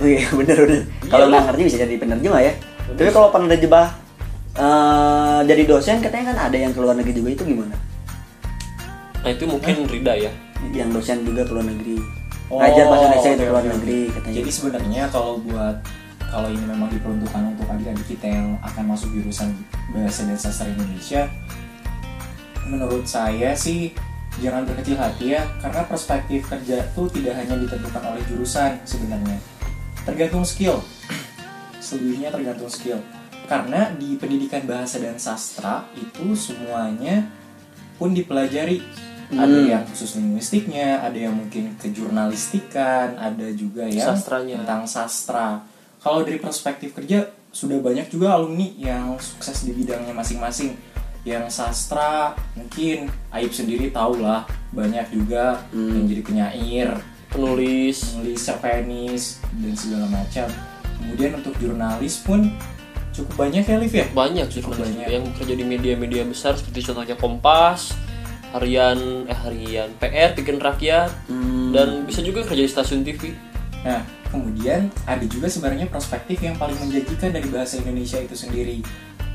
Oh 0.00 0.08
iya 0.08 0.24
bener 0.40 0.56
bener. 0.64 0.82
Kalau 1.12 1.28
nggak 1.28 1.42
ngerti 1.52 1.62
bisa 1.68 1.76
jadi 1.84 1.94
penerjemah 2.00 2.40
ya. 2.40 2.52
Tapi 2.96 3.10
kalau 3.12 3.28
penerjemah 3.28 3.86
eh 4.56 5.40
jadi 5.46 5.62
dosen 5.68 6.00
katanya 6.02 6.32
kan 6.34 6.38
ada 6.50 6.56
yang 6.58 6.72
keluar 6.74 6.96
negeri 6.96 7.14
juga 7.14 7.30
itu 7.36 7.44
gimana? 7.46 7.76
nah 9.20 9.28
itu 9.28 9.44
mungkin 9.44 9.84
Rida 9.84 10.16
ya 10.16 10.32
Yang 10.72 10.90
dosen 10.96 11.28
juga 11.28 11.44
keluar 11.44 11.68
negeri. 11.68 12.00
Oh, 12.48 12.56
Ngajar 12.56 12.84
bahasa 12.88 13.04
Indonesia 13.12 13.30
itu 13.30 13.36
oke, 13.36 13.48
keluar 13.52 13.62
oke, 13.62 13.70
negeri 13.76 14.00
oke. 14.00 14.12
katanya. 14.16 14.36
Jadi 14.40 14.50
sebenarnya 14.50 15.02
kalau 15.12 15.32
buat 15.44 15.76
kalau 16.32 16.48
ini 16.48 16.64
memang 16.64 16.88
diperuntukkan 16.88 17.42
untuk 17.52 17.66
adik-adik 17.68 18.06
kita 18.08 18.26
yang 18.32 18.46
akan 18.64 18.84
masuk 18.96 19.12
jurusan 19.12 19.52
bahasa 19.92 20.24
dan 20.24 20.38
sastra 20.40 20.66
Indonesia, 20.72 21.28
menurut 22.66 23.04
saya 23.04 23.52
sih 23.52 23.92
jangan 24.38 24.62
berkecil 24.62 24.94
hati 24.94 25.34
ya, 25.34 25.42
karena 25.58 25.82
perspektif 25.84 26.46
kerja 26.46 26.86
tuh 26.94 27.10
tidak 27.10 27.34
hanya 27.34 27.58
ditentukan 27.58 28.02
oleh 28.06 28.22
jurusan 28.30 28.78
sebenarnya, 28.86 29.38
tergantung 30.06 30.46
skill. 30.46 30.78
Selebihnya 31.82 32.30
tergantung 32.30 32.70
skill. 32.70 33.02
Karena 33.44 33.90
di 33.90 34.14
pendidikan 34.14 34.62
bahasa 34.62 35.02
dan 35.02 35.18
sastra 35.18 35.82
itu 35.98 36.38
semuanya 36.38 37.26
pun 37.98 38.14
dipelajari. 38.14 38.78
Ada 39.30 39.46
Hmm. 39.46 39.70
yang 39.70 39.82
khusus 39.86 40.18
linguistiknya, 40.18 41.02
ada 41.02 41.14
yang 41.14 41.34
mungkin 41.34 41.78
kejurnalistikan, 41.78 43.14
ada 43.14 43.46
juga 43.54 43.86
yang 43.86 44.14
Sastranya. 44.14 44.58
tentang 44.62 44.82
sastra. 44.90 45.62
Kalau 46.02 46.26
dari 46.26 46.42
perspektif 46.42 46.94
kerja 46.94 47.30
sudah 47.50 47.78
banyak 47.78 48.10
juga 48.10 48.34
alumni 48.34 48.66
yang 48.74 49.14
sukses 49.22 49.62
di 49.62 49.70
bidangnya 49.70 50.10
masing-masing. 50.10 50.74
Yang 51.22 51.52
sastra 51.52 52.32
mungkin 52.56 53.12
Aib 53.30 53.52
sendiri 53.52 53.92
tahu 53.92 54.24
lah 54.24 54.48
banyak 54.72 55.12
juga 55.12 55.60
yang 55.72 56.06
jadi 56.06 56.22
penyair, 56.22 56.90
penulis 57.28 58.14
penulis 58.14 58.40
cerpenis 58.40 59.22
dan 59.60 59.74
segala 59.76 60.06
macam. 60.08 60.48
Kemudian 60.96 61.30
untuk 61.36 61.54
jurnalis 61.60 62.20
pun 62.20 62.48
cukup 63.10 63.34
banyak 63.48 63.64
ya 63.64 63.76
Liv 63.76 63.92
ya. 63.92 64.06
banyak 64.10 64.46
jurnalis 64.48 64.80
banyak. 64.80 65.06
yang 65.08 65.24
bekerja 65.28 65.54
di 65.56 65.64
media-media 65.66 66.22
besar 66.24 66.54
seperti 66.56 66.86
contohnya 66.86 67.16
Kompas, 67.16 67.92
Harian 68.50 69.26
eh 69.26 69.34
Harian 69.34 69.90
PR, 69.98 70.32
Bikin 70.32 70.56
Rakyat 70.56 71.10
Hmm. 71.26 71.70
dan 71.70 71.88
bisa 72.06 72.18
juga 72.20 72.42
kerja 72.42 72.62
di 72.64 72.70
stasiun 72.70 73.02
TV. 73.02 73.34
Nah, 73.80 74.02
kemudian 74.28 74.92
ada 75.04 75.24
juga 75.24 75.48
sebenarnya 75.48 75.88
perspektif 75.88 76.38
yang 76.38 76.54
paling 76.54 76.76
menjanjikan 76.76 77.32
dari 77.32 77.48
bahasa 77.48 77.78
Indonesia 77.78 78.20
itu 78.20 78.36
sendiri 78.36 78.84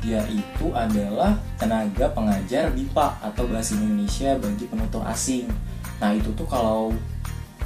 yaitu 0.05 0.69
adalah 0.71 1.33
tenaga 1.57 2.05
pengajar 2.13 2.69
BIPA 2.71 3.07
atau 3.25 3.43
bahasa 3.49 3.73
Indonesia 3.73 4.37
bagi 4.37 4.65
penutur 4.69 5.01
asing. 5.09 5.49
Nah, 5.97 6.13
itu 6.13 6.29
tuh 6.37 6.45
kalau 6.45 6.93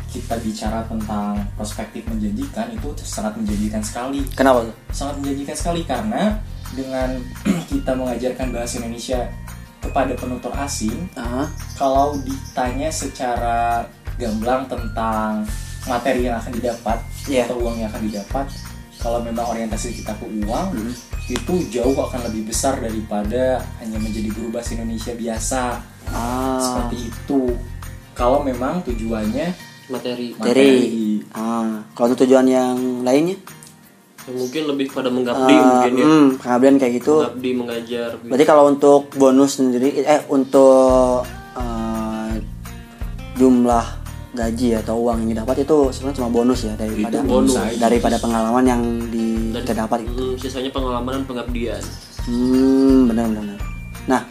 kita 0.10 0.42
bicara 0.42 0.82
tentang 0.90 1.46
perspektif 1.54 2.02
menjanjikan 2.10 2.74
itu 2.74 2.90
sangat 3.06 3.38
menjanjikan 3.38 3.84
sekali. 3.84 4.26
Kenapa? 4.34 4.66
Sangat 4.90 5.22
menjanjikan 5.22 5.54
sekali 5.60 5.82
karena 5.86 6.40
dengan 6.74 7.20
kita 7.72 7.92
mengajarkan 7.94 8.50
bahasa 8.50 8.82
Indonesia 8.82 9.30
kepada 9.80 10.12
penutur 10.18 10.52
asing, 10.60 11.08
Ah, 11.16 11.48
kalau 11.78 12.18
ditanya 12.26 12.90
secara 12.92 13.86
gamblang 14.20 14.68
tentang 14.68 15.48
materi 15.88 16.28
yang 16.28 16.36
akan 16.42 16.52
didapat 16.52 17.00
Iya. 17.30 17.46
atau 17.48 17.62
uang 17.62 17.78
yang 17.80 17.88
akan 17.94 18.04
didapat 18.10 18.46
kalau 19.00 19.24
memang 19.24 19.47
orientasi 19.47 19.95
kita 19.95 20.12
ke 20.14 20.26
uang 20.43 20.76
itu 21.26 21.54
jauh 21.72 21.95
akan 21.95 22.26
lebih 22.28 22.52
besar 22.52 22.78
daripada 22.78 23.64
hanya 23.80 23.97
menjadi 23.97 24.30
guru 24.30 24.52
bahasa 24.52 24.76
Indonesia 24.76 25.16
biasa 25.16 25.62
ah, 26.10 26.60
seperti 26.60 27.08
itu 27.08 27.56
kalau 28.12 28.43
memang 28.43 28.84
tujuannya 28.84 29.47
Materi 29.89 30.38
Materi. 30.38 31.24
ah. 31.34 31.82
Kalau 31.91 32.14
tujuan 32.14 32.45
yang 32.45 32.78
lainnya? 33.02 33.39
yang 34.28 34.38
mungkin 34.38 34.64
lebih 34.70 34.93
pada 34.93 35.10
mengabdi 35.10 35.50
Ah, 35.50 35.66
mungkin 35.66 35.93
ya. 35.95 36.06
hmm, 36.06 36.28
pengabdian 36.38 36.76
kayak 36.78 36.93
gitu. 37.02 37.14
Mengabdi 37.18 37.52
mengajar. 37.58 38.10
Berarti 38.22 38.45
kalau 38.45 38.64
untuk 38.70 39.10
bonus 39.18 39.58
sendiri, 39.58 40.06
eh 40.06 40.22
untuk 40.30 41.26
eh, 41.58 42.32
jumlah 43.34 43.86
gaji 44.40 44.80
atau 44.80 44.96
uang 45.04 45.28
yang 45.28 45.36
didapat 45.36 45.68
itu 45.68 45.92
sebenarnya 45.92 46.18
cuma 46.24 46.32
bonus 46.32 46.60
ya 46.64 46.74
daripada 46.80 47.20
Itu 47.20 47.28
bonus. 47.28 47.60
daripada 47.76 48.16
pengalaman 48.18 48.64
yang 48.64 48.82
di, 49.12 49.52
Dan- 49.52 49.68
kita 49.68 49.84
dapat 49.84 50.08
itu. 50.08 50.16
Hmm, 50.16 50.34
sisanya 50.40 50.72
pengalaman 50.72 51.12
dan 51.20 51.24
pengabdian. 51.28 51.84
Hmm, 52.24 53.12
benar 53.12 53.28
benar. 53.28 53.60
Nah, 54.08 54.22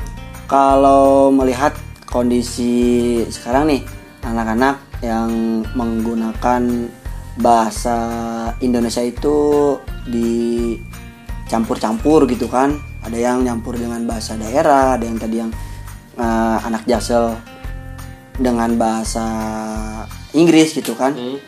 kalau 0.48 1.28
melihat 1.28 1.76
kondisi 2.08 2.72
sekarang 3.28 3.68
nih 3.68 3.84
anak-anak 4.24 4.80
yang 5.04 5.28
menggunakan 5.76 6.88
bahasa 7.38 7.94
Indonesia 8.58 8.98
itu 8.98 9.78
dicampur-campur 10.08 12.26
gitu 12.26 12.50
kan. 12.50 12.74
Ada 12.98 13.14
yang 13.14 13.46
nyampur 13.46 13.78
dengan 13.78 14.02
bahasa 14.04 14.34
daerah, 14.34 14.98
ada 14.98 15.06
yang 15.06 15.16
tadi 15.16 15.38
yang 15.38 15.54
eh, 16.18 16.58
anak 16.66 16.82
jaksel 16.84 17.38
dengan 18.38 18.70
bahasa 18.78 19.26
Inggris 20.32 20.72
gitu 20.72 20.94
kan. 20.94 21.12
Hmm. 21.12 21.38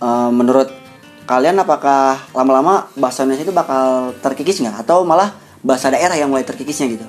Eh, 0.00 0.30
menurut 0.32 0.72
kalian 1.28 1.60
apakah 1.60 2.16
lama-lama 2.32 2.88
bahasa 2.96 3.22
Indonesia 3.22 3.46
itu 3.46 3.54
bakal 3.54 4.16
terkikis 4.18 4.64
nggak 4.64 4.82
atau 4.82 5.04
malah 5.04 5.36
bahasa 5.60 5.92
daerah 5.92 6.16
yang 6.16 6.32
mulai 6.32 6.42
terkikisnya 6.42 6.88
gitu 6.90 7.06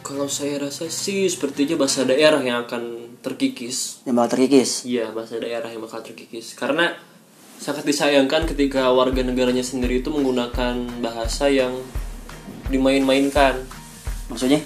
Kalau 0.00 0.30
saya 0.30 0.56
rasa 0.62 0.86
sih 0.86 1.26
sepertinya 1.26 1.76
bahasa 1.76 2.06
daerah 2.06 2.38
yang 2.40 2.62
akan 2.64 3.12
terkikis. 3.20 4.06
yang 4.06 4.14
bakal 4.16 4.38
terkikis 4.38 4.86
Iya, 4.86 5.10
bahasa 5.10 5.36
daerah 5.42 5.66
yang 5.66 5.82
bakal 5.82 6.00
terkikis. 6.00 6.54
Karena 6.54 6.94
sangat 7.58 7.82
disayangkan 7.84 8.46
ketika 8.48 8.86
warga 8.94 9.20
negaranya 9.20 9.66
sendiri 9.66 10.00
itu 10.00 10.08
menggunakan 10.14 10.78
bahasa 11.02 11.50
yang 11.50 11.74
dimain-mainkan. 12.70 13.66
maksudnya 14.30 14.62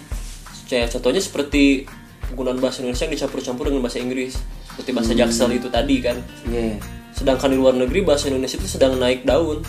Kayak 0.69 0.93
contohnya 0.93 1.23
seperti 1.25 1.89
penggunaan 2.29 2.59
bahasa 2.59 2.81
Indonesia 2.81 3.05
yang 3.05 3.15
dicampur-campur 3.15 3.65
dengan 3.67 3.83
bahasa 3.83 3.99
Inggris. 3.99 4.35
Seperti 4.69 4.91
bahasa 4.91 5.13
Jaksel 5.13 5.51
itu 5.53 5.69
tadi 5.69 5.97
kan. 5.99 6.17
iya 6.47 6.77
Sedangkan 7.11 7.49
di 7.49 7.57
luar 7.57 7.73
negeri 7.73 8.03
bahasa 8.03 8.27
Indonesia 8.27 8.55
itu 8.55 8.69
sedang 8.69 8.95
naik 8.95 9.23
daun. 9.23 9.63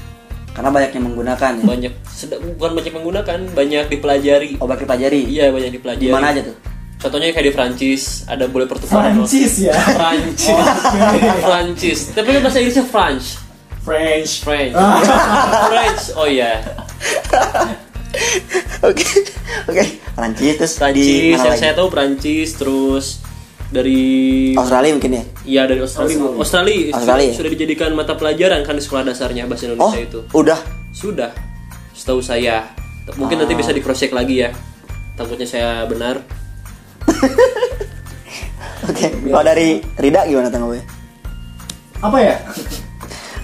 karena 0.51 0.73
banyak 0.73 0.89
yang 0.91 1.05
menggunakan 1.05 1.51
ya 1.53 1.63
Banyak 1.63 1.93
sedang 2.03 2.41
bukan 2.51 2.71
banyak 2.73 2.89
menggunakan, 2.91 3.39
banyak 3.51 3.85
dipelajari. 3.87 4.57
obat 4.57 4.77
pelajari 4.79 5.21
Iya, 5.23 5.49
banyak 5.49 5.69
dipelajari. 5.71 6.01
di 6.01 6.11
mana 6.11 6.29
aja 6.29 6.41
tuh 6.43 6.57
Contohnya 6.97 7.29
kayak 7.29 7.45
di 7.45 7.53
Prancis, 7.53 8.25
ada 8.25 8.49
boleh 8.49 8.65
pertukaran. 8.65 9.21
Prancis 9.21 9.61
ya 9.61 9.77
Prancis. 10.01 10.49
Prancis. 11.45 11.99
Tapi 12.09 12.27
kan 12.27 12.41
bahasa 12.41 12.57
Inggrisnya 12.57 12.83
French. 12.83 13.37
French 13.85 14.41
French. 14.41 14.73
French. 15.69 16.03
Oh 16.11 16.25
iya. 16.25 16.57
Oke 18.89 19.07
oke 19.69 19.83
Prancis 20.17 20.53
terus 20.57 20.73
di 20.75 20.79
Prancis. 20.79 21.31
mana 21.33 21.43
Yang 21.43 21.49
lagi 21.49 21.61
saya 21.61 21.73
tahu 21.77 21.87
Prancis 21.91 22.49
terus 22.57 23.05
dari 23.67 23.99
Australia 24.55 24.91
mungkin 24.95 25.11
ya 25.11 25.23
Iya 25.43 25.61
dari 25.67 25.79
Australia. 25.83 26.15
Australia, 26.39 26.95
Australia. 26.95 27.31
Sudah, 27.31 27.37
sudah 27.43 27.51
dijadikan 27.51 27.89
mata 27.91 28.15
pelajaran 28.15 28.63
kan 28.63 28.79
di 28.79 28.83
sekolah 28.83 29.03
dasarnya 29.11 29.43
bahasa 29.43 29.67
oh 29.67 29.75
Indonesia 29.75 30.01
itu. 30.03 30.19
udah 30.31 30.59
Sudah. 30.95 31.31
Setahu 31.91 32.23
saya. 32.23 32.63
Mungkin 33.15 33.43
nanti 33.43 33.55
bisa 33.55 33.75
di 33.75 33.83
cross 33.83 33.99
check 34.03 34.15
lagi 34.15 34.43
ya. 34.43 34.55
Takutnya 35.19 35.47
saya 35.47 35.83
benar. 35.87 36.23
oke 38.89 39.05
kalau 39.31 39.43
dari 39.43 39.81
Rida 39.97 40.21
gimana 40.27 40.47
tanggapannya 40.51 40.85
apa 41.97 42.17
ya 42.21 42.35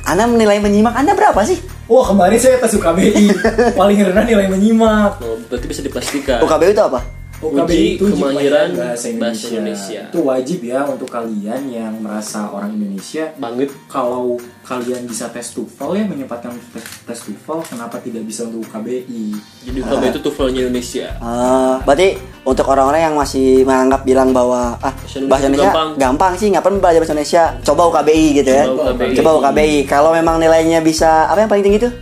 anda 0.03 0.27
menilai 0.27 0.59
menyimak 0.59 0.93
anda 0.93 1.15
berapa 1.15 1.39
sih? 1.47 1.63
Wah 1.87 2.03
kemarin 2.07 2.39
saya 2.39 2.59
tes 2.59 2.75
UKBI 2.75 3.31
paling 3.79 3.97
rendah 4.03 4.25
nilai 4.27 4.47
menyimak. 4.51 5.19
Oh, 5.23 5.39
berarti 5.47 5.65
bisa 5.67 5.81
dipastikan. 5.83 6.43
UKBU 6.43 6.71
itu 6.75 6.83
apa 6.83 7.22
Uji 7.43 7.99
itu 7.99 8.03
uji 8.07 8.21
kemahiran 8.23 8.67
bahasa 8.71 9.05
Indonesia. 9.11 9.19
bahasa 9.19 9.45
Indonesia. 9.51 10.01
Itu 10.07 10.19
wajib 10.23 10.59
ya 10.63 10.79
untuk 10.87 11.09
kalian 11.11 11.61
yang 11.67 11.93
merasa 11.99 12.47
orang 12.47 12.71
Indonesia. 12.73 13.35
Banget. 13.35 13.69
Kalau 13.91 14.39
kalian 14.63 15.03
bisa 15.03 15.27
tes 15.27 15.51
TOEFL 15.51 15.91
ya 15.99 16.03
menyempatkan 16.07 16.55
tes, 16.71 16.85
tes 17.03 17.19
TOEFL, 17.27 17.59
kenapa 17.67 17.99
tidak 17.99 18.23
bisa 18.23 18.47
untuk 18.47 18.63
UKBI? 18.71 19.35
Jadi 19.67 19.77
UKB 19.83 20.03
itu 20.15 20.19
TOEFL-nya 20.23 20.59
Indonesia. 20.67 21.07
Ah, 21.19 21.83
berarti 21.83 22.15
untuk 22.43 22.67
orang-orang 22.67 23.11
yang 23.11 23.15
masih 23.15 23.63
menganggap 23.63 24.03
bilang 24.03 24.31
bahwa 24.31 24.75
ah 24.79 24.91
Bahasa 24.93 25.19
Indonesia 25.19 25.27
bahasa 25.31 25.45
Indonesia 25.47 25.71
gampang. 25.71 25.89
gampang, 25.99 26.31
sih 26.35 26.47
ngapain 26.51 26.75
belajar 26.79 26.99
bahasa 26.99 27.13
Indonesia 27.15 27.43
coba 27.63 27.81
UKBI 27.91 28.25
gitu 28.39 28.51
ya 28.51 28.63
Coba 28.67 28.83
UKBI. 28.91 29.13
coba 29.15 29.29
UKBI 29.39 29.77
kalau 29.87 30.11
memang 30.11 30.35
nilainya 30.39 30.79
bisa 30.83 31.27
apa 31.31 31.39
yang 31.43 31.49
paling 31.51 31.63
tinggi 31.63 31.79
tuh 31.87 31.93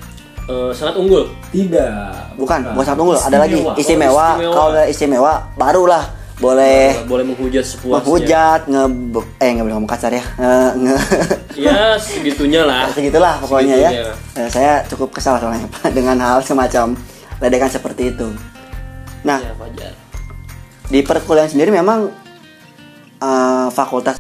Eh, 0.52 0.70
sangat 0.76 0.96
unggul. 1.00 1.24
Tidak. 1.52 2.36
bukan 2.36 2.60
Bukan. 2.60 2.60
bukan 2.76 2.86
sangat 2.86 3.00
unggul 3.00 3.18
ada 3.18 3.38
lagi 3.40 3.56
Istimewa. 3.56 3.72
Oh, 3.72 3.80
istimewa. 3.80 4.28
kalau 4.52 4.68
udah 4.76 4.86
istimewa 4.88 5.34
barulah 5.56 6.04
boleh 6.42 7.06
boleh 7.06 7.22
menghujat 7.30 7.62
sepuasnya 7.62 8.02
menghujat 8.02 8.62
nge 8.66 8.84
eh 9.38 9.50
nggak 9.54 9.62
boleh 9.62 9.76
ngomong 9.78 9.92
kasar 9.94 10.10
ya 10.10 10.26
nge, 10.42 10.58
nge 10.74 10.96
ya 11.70 11.78
segitunya 12.02 12.66
lah 12.66 12.90
segitulah 12.98 13.38
pokoknya 13.38 13.76
ya 13.78 13.90
Segitunya. 13.94 14.42
Eh, 14.42 14.50
saya 14.50 14.74
cukup 14.90 15.14
kesal 15.14 15.38
soalnya 15.38 15.70
dengan 15.98 16.18
hal 16.18 16.42
semacam 16.42 16.98
ledekan 17.38 17.70
seperti 17.70 18.10
itu 18.10 18.26
nah 19.22 19.38
ya 19.38 19.54
wajar 19.54 19.94
di 20.90 21.00
perkuliahan 21.06 21.46
sendiri 21.54 21.70
memang 21.70 22.10
eh, 23.22 23.68
fakultas 23.70 24.18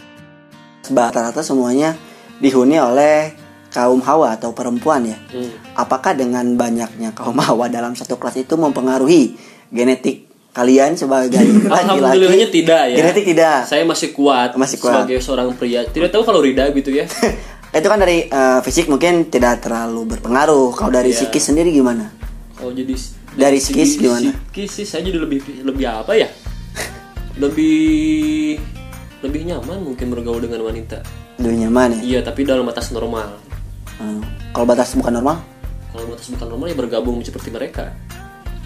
rata-rata 0.93 1.41
semuanya 1.41 1.97
dihuni 2.37 2.77
oleh 2.77 3.33
kaum 3.71 3.99
hawa 3.99 4.35
atau 4.35 4.51
perempuan 4.51 5.07
ya. 5.07 5.17
Hmm. 5.31 5.47
apakah 5.73 6.11
dengan 6.13 6.43
banyaknya 6.53 7.11
kaum 7.11 7.39
hawa 7.39 7.65
dalam 7.67 7.95
satu 7.95 8.15
kelas 8.15 8.35
itu 8.37 8.53
mempengaruhi 8.53 9.35
genetik 9.67 10.27
kalian 10.51 10.93
sebagai 10.93 11.39
Alhamdulillahnya 11.71 12.27
laki-laki 12.27 12.47
tidak 12.53 12.83
ya. 12.91 12.95
Genetik 12.99 13.25
tidak. 13.25 13.57
Saya 13.63 13.87
masih 13.87 14.11
kuat 14.11 14.51
Masih 14.53 14.77
kuat. 14.77 15.07
sebagai 15.07 15.23
seorang 15.23 15.55
pria. 15.55 15.87
Tidak 15.87 16.11
tahu 16.11 16.27
kalau 16.27 16.43
Rida 16.43 16.67
gitu 16.69 16.91
ya. 16.91 17.07
Itu 17.71 17.87
kan 17.87 18.03
dari 18.03 18.27
eh, 18.27 18.59
fisik 18.59 18.91
mungkin 18.91 19.31
tidak 19.31 19.63
terlalu 19.63 20.03
berpengaruh. 20.11 20.75
Kalau 20.75 20.91
dari 20.91 21.15
Iya. 21.15 21.23
psikis 21.23 21.47
sendiri 21.47 21.71
gimana? 21.71 22.11
Kalau 22.51 22.75
jadi 22.75 22.91
Dari 23.31 23.63
psikis 23.63 23.95
gimana? 23.95 24.27
psikis 24.51 24.69
sih 24.75 24.83
saya 24.83 25.07
jadi 25.07 25.23
lebih 25.23 25.39
lebih 25.63 25.87
apa 25.87 26.19
ya? 26.19 26.27
Lebih 27.39 28.59
lebih 29.23 29.41
nyaman 29.47 29.77
mungkin 29.79 30.11
bergaul 30.11 30.43
dengan 30.43 30.67
wanita. 30.67 30.99
Lebih 31.39 31.57
nyaman 31.63 31.89
ya? 31.95 31.99
Iya 32.03 32.19
tapi 32.21 32.43
dalam 32.43 32.67
batas 32.67 32.91
normal 32.91 33.39
Hmm. 34.01 34.21
kalau 34.49 34.65
batas 34.65 34.97
bukan 34.97 35.21
normal? 35.21 35.37
Kalau 35.93 36.05
batas 36.09 36.27
bukan 36.33 36.47
normal 36.49 36.67
ya 36.73 36.77
bergabung 36.81 37.17
seperti 37.21 37.53
mereka. 37.53 37.93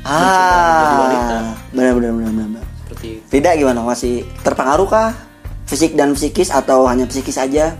Ah. 0.07 1.57
Benar 1.75 1.97
benar 1.97 2.11
benar 2.15 2.31
benar 2.31 2.65
seperti 2.85 3.07
itu. 3.19 3.25
tidak 3.33 3.53
gimana? 3.57 3.81
Masih 3.81 4.23
terpengaruh 4.45 4.87
kah? 4.87 5.11
Fisik 5.65 5.97
dan 5.97 6.13
psikis 6.13 6.53
atau 6.53 6.85
hanya 6.85 7.09
psikis 7.09 7.41
aja? 7.41 7.73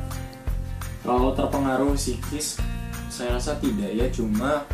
Kalau 1.06 1.38
terpengaruh 1.38 1.94
psikis, 1.94 2.58
saya 3.14 3.38
rasa 3.38 3.54
tidak 3.62 3.94
ya. 3.94 4.10
Cuma 4.10 4.66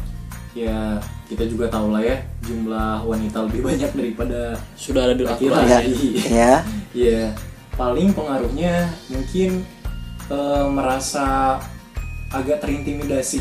ya 0.56 1.00
kita 1.28 1.48
juga 1.48 1.72
tahu 1.72 1.96
lah 1.96 2.04
ya 2.04 2.18
jumlah 2.44 3.08
wanita 3.08 3.48
lebih 3.48 3.64
banyak 3.72 3.92
daripada 3.92 4.56
sudah 4.80 5.12
ada 5.12 5.16
di 5.16 5.24
laki-laki. 5.28 6.24
Ya 6.28 6.64
ya. 6.96 7.36
paling 7.76 8.12
pengaruhnya 8.16 8.88
mungkin 9.12 9.64
eh, 10.32 10.66
merasa 10.72 11.60
agak 12.32 12.58
terintimidasi. 12.60 13.40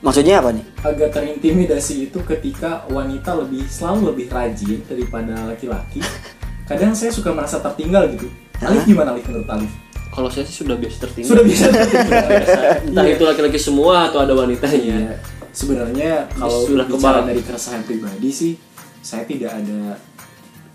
maksudnya 0.00 0.40
apa 0.40 0.50
nih 0.50 0.64
Agak 0.80 1.12
terintimidasi 1.12 2.08
itu 2.08 2.18
ketika 2.24 2.88
wanita 2.88 3.36
lebih 3.36 3.66
selalu 3.66 4.00
lebih 4.10 4.26
rajin 4.28 4.80
daripada 4.82 5.34
laki-laki. 5.44 6.00
Kadang 6.70 6.94
saya 6.94 7.10
suka 7.10 7.30
merasa 7.30 7.58
tertinggal 7.58 8.08
gitu. 8.08 8.30
Alif 8.60 8.86
gimana 8.86 9.12
Alif 9.12 9.26
menurut 9.26 9.48
Alif? 9.48 9.72
kalau 10.10 10.26
saya 10.26 10.42
sih 10.42 10.60
sudah 10.60 10.74
biasa 10.74 10.96
tertinggal 11.00 11.30
Sudah 11.30 11.44
bisa 11.44 11.66
tertinggal. 11.68 12.26
entah 12.90 13.06
itu 13.06 13.22
laki-laki 13.22 13.58
semua 13.58 14.08
atau 14.08 14.18
ada 14.20 14.32
wanitanya 14.32 14.96
Iya. 15.00 15.14
Sebenarnya 15.50 16.10
kalau 16.32 16.62
Sudah 16.62 16.82
bicara 16.84 17.18
kebal. 17.20 17.28
dari 17.28 17.42
keresahan 17.42 17.82
pribadi 17.82 18.30
sih, 18.30 18.52
saya 19.00 19.22
tidak 19.22 19.50
ada 19.52 19.98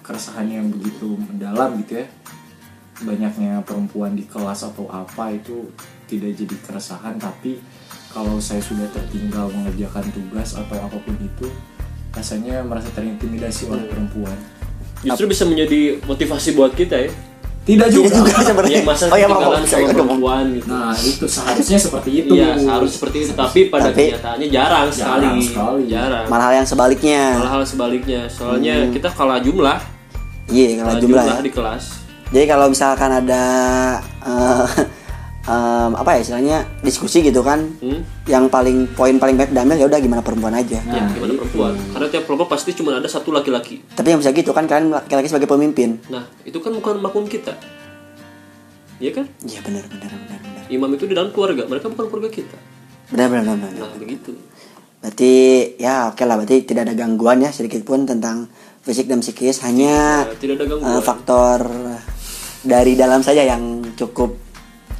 keresahan 0.01 0.47
yang 0.47 0.67
begitu 0.67 1.15
mendalam 1.15 1.79
gitu 1.81 1.99
ya. 1.99 2.07
Banyaknya 2.97 3.59
perempuan 3.61 4.13
di 4.13 4.23
kelas 4.23 4.63
atau 4.63 4.87
apa 4.87 5.31
itu 5.31 5.67
tidak 6.05 6.31
jadi 6.33 6.55
keresahan, 6.61 7.15
tapi 7.15 7.59
kalau 8.09 8.37
saya 8.37 8.59
sudah 8.59 8.87
tertinggal 8.89 9.49
mengerjakan 9.49 10.07
tugas 10.09 10.53
atau 10.53 10.77
apa 10.77 10.97
pun 10.97 11.15
itu, 11.17 11.47
rasanya 12.09 12.61
merasa 12.61 12.87
terintimidasi 12.89 13.67
oleh 13.67 13.85
perempuan. 13.85 14.37
justru 15.03 15.27
bisa 15.27 15.43
menjadi 15.43 16.01
motivasi 16.01 16.53
buat 16.53 16.71
kita 16.71 16.97
ya. 16.97 17.11
Tidak 17.61 17.89
juga. 17.89 18.09
Tidak 18.09 18.21
juga 18.23 18.41
sebenarnya. 18.47 18.79
masa 18.81 19.03
oh 19.05 19.17
ya 19.17 19.25
maaf 19.25 19.57
sama 19.63 19.89
perempuan 19.91 20.43
gitu. 20.53 20.65
Nah, 20.67 20.93
itu 20.95 21.25
seharusnya 21.25 21.77
seperti 21.77 22.09
itu. 22.15 22.33
iya 22.33 22.53
harus 22.57 22.93
seperti 22.93 23.17
itu. 23.21 23.33
Tapi 23.33 23.59
pada 23.67 23.89
Tapi- 23.89 24.13
kenyataannya 24.13 24.47
jarang 24.47 24.87
sekali 24.89 25.25
Jarang 25.25 25.41
sekali. 25.41 25.83
jarang. 25.87 26.25
Malah 26.25 26.45
hal 26.45 26.53
yang 26.55 26.67
sebaliknya. 26.67 27.21
Hal-hal 27.35 27.63
sebaliknya. 27.63 28.21
Soalnya 28.29 28.75
kita 28.89 29.09
kalah 29.09 29.37
jumlah. 29.37 29.77
Iya 30.47 30.67
kalau 30.75 30.85
kalah 30.87 31.01
jumlah 31.01 31.23
jumlah 31.25 31.37
ya. 31.37 31.41
di 31.41 31.51
kelas. 31.51 31.83
Jadi 32.29 32.45
kalau 32.45 32.65
misalkan 32.69 33.11
ada 33.11 33.43
eh, 34.21 34.65
em, 35.45 35.91
apa 35.93 36.09
ya 36.11 36.19
istilahnya 36.21 36.57
diskusi 36.81 37.21
gitu 37.21 37.41
kan. 37.41 37.61
Hmm? 37.79 38.01
yang 38.25 38.49
paling 38.49 38.89
poin 38.89 39.13
paling 39.15 39.35
baik 39.35 39.53
diambil 39.53 39.77
ya 39.77 39.85
udah 39.85 39.99
gimana 39.99 40.19
perempuan 40.19 40.51
aja. 40.51 40.81
Ya 40.81 40.97
Nah, 40.97 41.13
gimana 41.13 41.31
itu. 41.31 41.39
perempuan? 41.39 41.73
Karena 41.91 42.07
tiap 42.09 42.23
kelompok 42.25 42.47
pasti 42.49 42.73
cuma 42.73 42.91
ada 42.93 43.05
satu 43.05 43.29
laki-laki. 43.29 43.85
Tapi 43.87 44.07
yang 44.07 44.17
bisa 44.17 44.31
gitu 44.31 44.49
kan 44.49 44.65
kalian 44.65 44.89
laki-laki 44.91 45.27
sebagai 45.27 45.45
pemimpin. 45.47 46.01
Nah 46.07 46.25
itu 46.41 46.57
kan 46.57 46.73
bukan 46.73 46.97
makmum 46.99 47.25
kita. 47.25 47.53
Iya 48.97 49.11
kan? 49.13 49.25
Iya 49.41 49.59
benar 49.61 49.83
benar 49.85 50.09
benar 50.09 50.39
benar. 50.39 50.63
Imam 50.67 50.89
itu 50.89 51.03
di 51.03 51.13
dalam 51.13 51.29
keluarga 51.29 51.65
mereka 51.65 51.85
bukan 51.87 52.05
keluarga 52.07 52.29
kita. 52.31 52.57
Benar 53.07 53.27
benar 53.29 53.43
benar, 53.45 53.57
benar. 53.69 53.81
nah 53.83 53.93
begitu. 53.95 54.31
Berarti 54.97 55.33
ya 55.77 56.09
oke 56.09 56.23
lah 56.23 56.35
berarti 56.35 56.57
tidak 56.63 56.89
ada 56.89 56.95
gangguan 56.95 57.37
ya 57.39 57.51
sedikit 57.51 57.83
pun 57.83 58.03
tentang 58.03 58.49
fisik 58.81 59.05
dan 59.05 59.19
psikis. 59.19 59.61
Hanya 59.61 60.25
Nah, 60.25 60.33
tidak 60.33 60.57
ada 60.57 60.65
gangguan. 60.67 61.03
faktor 61.03 61.59
dari 62.63 62.95
dalam 62.95 63.21
saja 63.21 63.45
yang 63.45 63.61
cukup 63.93 64.33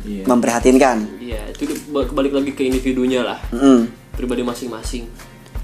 Iya. 0.06 0.24
memprihatinkan 0.24 0.98
iya 1.18 1.42
itu 1.50 1.66
ke- 1.66 1.82
kembali 2.06 2.30
lagi 2.32 2.52
ke 2.54 2.64
individunya 2.64 3.26
lah 3.26 3.40
Mm. 3.50 3.90
pribadi 4.14 4.42
masing-masing 4.42 5.10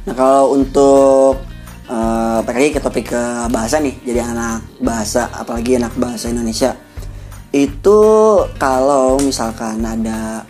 Nah 0.02 0.18
kalau 0.18 0.58
untuk 0.58 1.46
eh 1.86 2.40
balik 2.42 2.58
lagi 2.58 2.74
ke 2.74 2.82
topik 2.82 3.06
ke 3.08 3.24
bahasa 3.48 3.78
nih, 3.78 3.94
jadi 4.02 4.26
anak 4.26 4.66
bahasa, 4.82 5.30
apalagi 5.30 5.78
anak 5.78 5.94
bahasa 5.94 6.26
Indonesia, 6.26 6.74
itu 7.52 8.00
kalau 8.56 9.20
misalkan 9.20 9.78
ada 9.80 10.42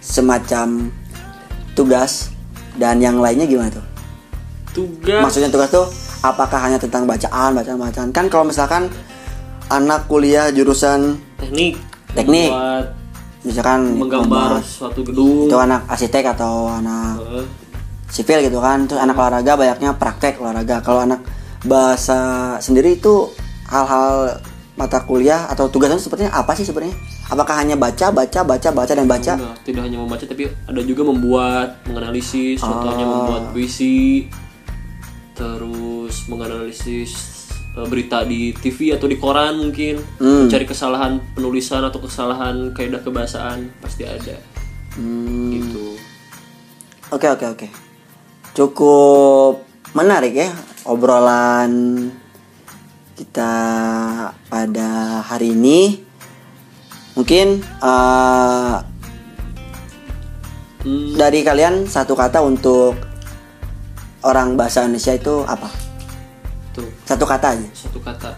semacam 0.00 0.90
tugas 1.74 2.34
dan 2.74 2.98
yang 2.98 3.20
lainnya 3.20 3.44
gimana 3.44 3.70
tuh? 3.70 3.86
tugas 4.72 5.22
Maksudnya 5.22 5.50
tugas 5.50 5.70
tuh 5.70 5.86
apakah 6.20 6.58
hanya 6.58 6.78
tentang 6.78 7.04
bacaan, 7.04 7.54
bacaan, 7.54 7.78
bacaan? 7.78 8.08
Kan 8.10 8.26
kalau 8.26 8.42
misalkan 8.42 8.90
anak 9.68 10.06
kuliah 10.06 10.50
jurusan 10.50 11.14
teknik 11.36 11.78
Teknik. 12.10 12.50
membuat, 12.50 12.84
misalkan 13.40 13.96
menggambar 13.96 14.60
suatu 14.60 15.00
gedung. 15.02 15.48
Itu 15.48 15.56
anak 15.56 15.88
arsitek 15.88 16.36
atau 16.36 16.68
anak 16.68 17.16
Eh, 17.40 17.46
sipil 18.10 18.42
gitu 18.44 18.58
kan. 18.58 18.84
Terus 18.84 19.00
anak 19.00 19.16
olahraga 19.16 19.56
banyaknya 19.56 19.96
praktek 19.96 20.40
olahraga. 20.40 20.82
Kalau 20.82 21.04
anak 21.04 21.20
bahasa 21.64 22.18
sendiri 22.58 22.96
itu 22.96 23.28
hal-hal 23.68 24.40
mata 24.74 25.04
kuliah 25.04 25.44
atau 25.46 25.68
tugasnya 25.68 26.00
sepertinya 26.00 26.32
apa 26.32 26.56
sih 26.56 26.64
sebenarnya? 26.64 26.96
Apakah 27.30 27.62
hanya 27.62 27.76
baca 27.78 28.10
baca 28.10 28.40
baca 28.42 28.68
baca 28.72 28.92
dan 28.96 29.06
baca? 29.06 29.32
Nah, 29.36 29.54
tidak 29.62 29.86
hanya 29.86 30.02
membaca 30.02 30.24
tapi 30.26 30.48
ada 30.50 30.80
juga 30.82 31.06
membuat, 31.06 31.78
menganalisis, 31.86 32.58
contohnya 32.58 33.04
Ah. 33.06 33.10
membuat 33.12 33.42
puisi, 33.54 34.26
terus 35.36 36.26
menganalisis 36.26 37.29
berita 37.70 38.22
di 38.22 38.50
TV 38.52 38.92
atau 38.92 39.06
di 39.06 39.14
koran 39.14 39.56
mungkin, 39.56 40.02
Hmm. 40.18 40.46
mencari 40.46 40.66
kesalahan 40.66 41.22
penulisan 41.32 41.82
atau 41.82 42.02
kesalahan 42.02 42.74
kaidah 42.74 42.98
kebahasaan 42.98 43.70
pasti 43.78 44.02
ada, 44.02 44.36
Hmm, 44.98 45.54
gitu. 45.54 45.94
oke 47.08 47.26
oke 47.30 47.46
oke. 47.46 47.66
Cukup 48.50 49.62
menarik 49.94 50.34
ya 50.34 50.50
obrolan 50.82 52.10
kita 53.14 53.52
pada 54.48 54.90
hari 55.22 55.54
ini. 55.54 56.02
Mungkin 57.14 57.46
eh, 57.62 58.76
Hmm, 60.80 61.12
dari 61.12 61.44
kalian 61.44 61.84
satu 61.84 62.16
kata 62.16 62.40
untuk 62.40 62.96
orang 64.24 64.56
bahasa 64.56 64.80
Indonesia 64.80 65.12
itu 65.12 65.44
apa 65.44 65.68
tuh 66.80 66.88
satu 67.04 67.24
kata 67.28 67.46
aja 67.54 67.68
satu 67.76 68.00
kata. 68.00 68.30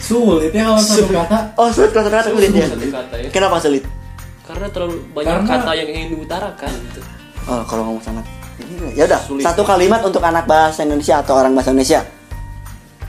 Sulit 0.00 0.50
ya 0.50 0.66
kalau 0.66 0.82
satu 0.82 1.06
kata. 1.14 1.38
Oh 1.54 1.68
sulit 1.70 1.94
kata 1.94 2.08
sulit 2.26 2.50
ya. 2.50 2.66
Satu 2.66 2.88
kata 2.90 3.14
ya. 3.14 3.28
Kenapa 3.30 3.56
sulit? 3.62 3.84
Karena 4.42 4.66
terlalu 4.66 5.06
banyak 5.14 5.46
Karena- 5.46 5.62
kata 5.62 5.70
yang 5.78 5.88
ingin 5.88 6.08
diutarakan 6.18 6.72
gitu. 6.90 7.00
Oh 7.46 7.62
kalau 7.64 7.82
ngomong 7.86 8.02
sama 8.02 8.22
ya 8.92 9.08
udah 9.08 9.20
Sulit. 9.24 9.42
satu 9.42 9.64
kalimat 9.64 10.04
untuk 10.04 10.20
anak 10.20 10.44
bahasa 10.44 10.84
Indonesia 10.84 11.24
atau 11.24 11.32
orang 11.34 11.56
bahasa 11.56 11.72
Indonesia 11.72 12.04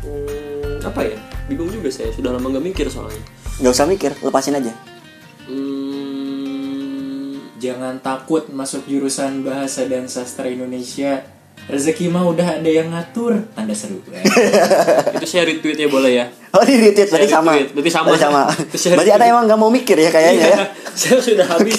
Hmm, 0.01 0.79
apa 0.81 1.05
ya? 1.05 1.17
Bingung 1.45 1.67
juga 1.69 1.91
saya, 1.91 2.09
sudah 2.15 2.31
lama 2.33 2.47
gak 2.49 2.63
mikir 2.63 2.87
soalnya. 2.87 3.19
nggak 3.59 3.69
usah 3.69 3.85
mikir 3.85 4.15
lepasin 4.23 4.57
aja 4.57 4.71
Jangan 7.61 8.01
takut 8.01 8.49
masuk 8.49 8.89
jurusan 8.89 9.45
bahasa 9.45 9.85
dan 9.85 10.09
sastra 10.09 10.49
Indonesia 10.49 11.21
rezeki 11.69 12.09
mah 12.09 12.25
udah 12.25 12.57
ada 12.57 12.65
yang 12.65 12.89
ngatur 12.89 13.37
tanda 13.53 13.69
seru 13.77 14.01
Eh, 14.09 14.25
itu 15.21 15.25
saya 15.29 15.45
retweet 15.45 15.77
ya 15.77 15.85
boleh 15.85 16.11
ya 16.17 16.25
Oh 16.57 16.65
di 16.65 16.73
retweet 16.73 17.13
berarti 17.13 17.29
sama. 17.29 17.53
retweet, 17.53 17.69
berarti 17.77 17.91
sama. 17.93 18.09
sama. 18.17 18.41
Terus 18.73 18.81
saya 18.81 18.97
Berarti 18.97 19.13
ada 19.13 19.25
emang 19.29 19.45
nggak 19.45 19.59
mau 19.61 19.69
mikir 19.69 19.93
ya 19.93 20.09
kayaknya 20.09 20.41
ya. 20.41 20.57
Iya, 20.57 20.65
saya 20.97 21.17
sudah 21.21 21.45
habis 21.45 21.77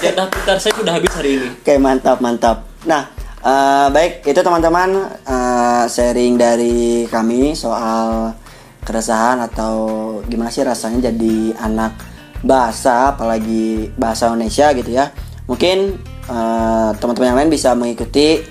jatah 0.00 0.26
Twitter 0.32 0.56
saya 0.56 0.72
sudah 0.74 0.92
habis 0.96 1.12
hari 1.12 1.30
ini 1.36 1.48
Oke 1.60 1.76
mantap 1.76 2.18
mantap. 2.24 2.64
Nah 2.88 3.12
eh, 3.44 3.86
baik 3.92 4.24
itu 4.24 4.40
teman-teman 4.40 4.96
eh, 5.28 5.84
sharing 5.92 6.40
dari 6.40 7.04
kami 7.04 7.52
soal 7.52 8.32
keresahan 8.80 9.44
atau 9.44 9.76
gimana 10.24 10.48
sih 10.48 10.64
rasanya 10.64 11.12
jadi 11.12 11.52
anak 11.60 12.07
bahasa 12.42 13.14
apalagi 13.14 13.90
bahasa 13.98 14.30
Indonesia 14.30 14.70
gitu 14.74 14.90
ya. 14.90 15.10
Mungkin 15.48 15.98
eh, 16.28 16.90
teman-teman 16.98 17.28
yang 17.34 17.38
lain 17.44 17.50
bisa 17.52 17.72
mengikuti 17.74 18.42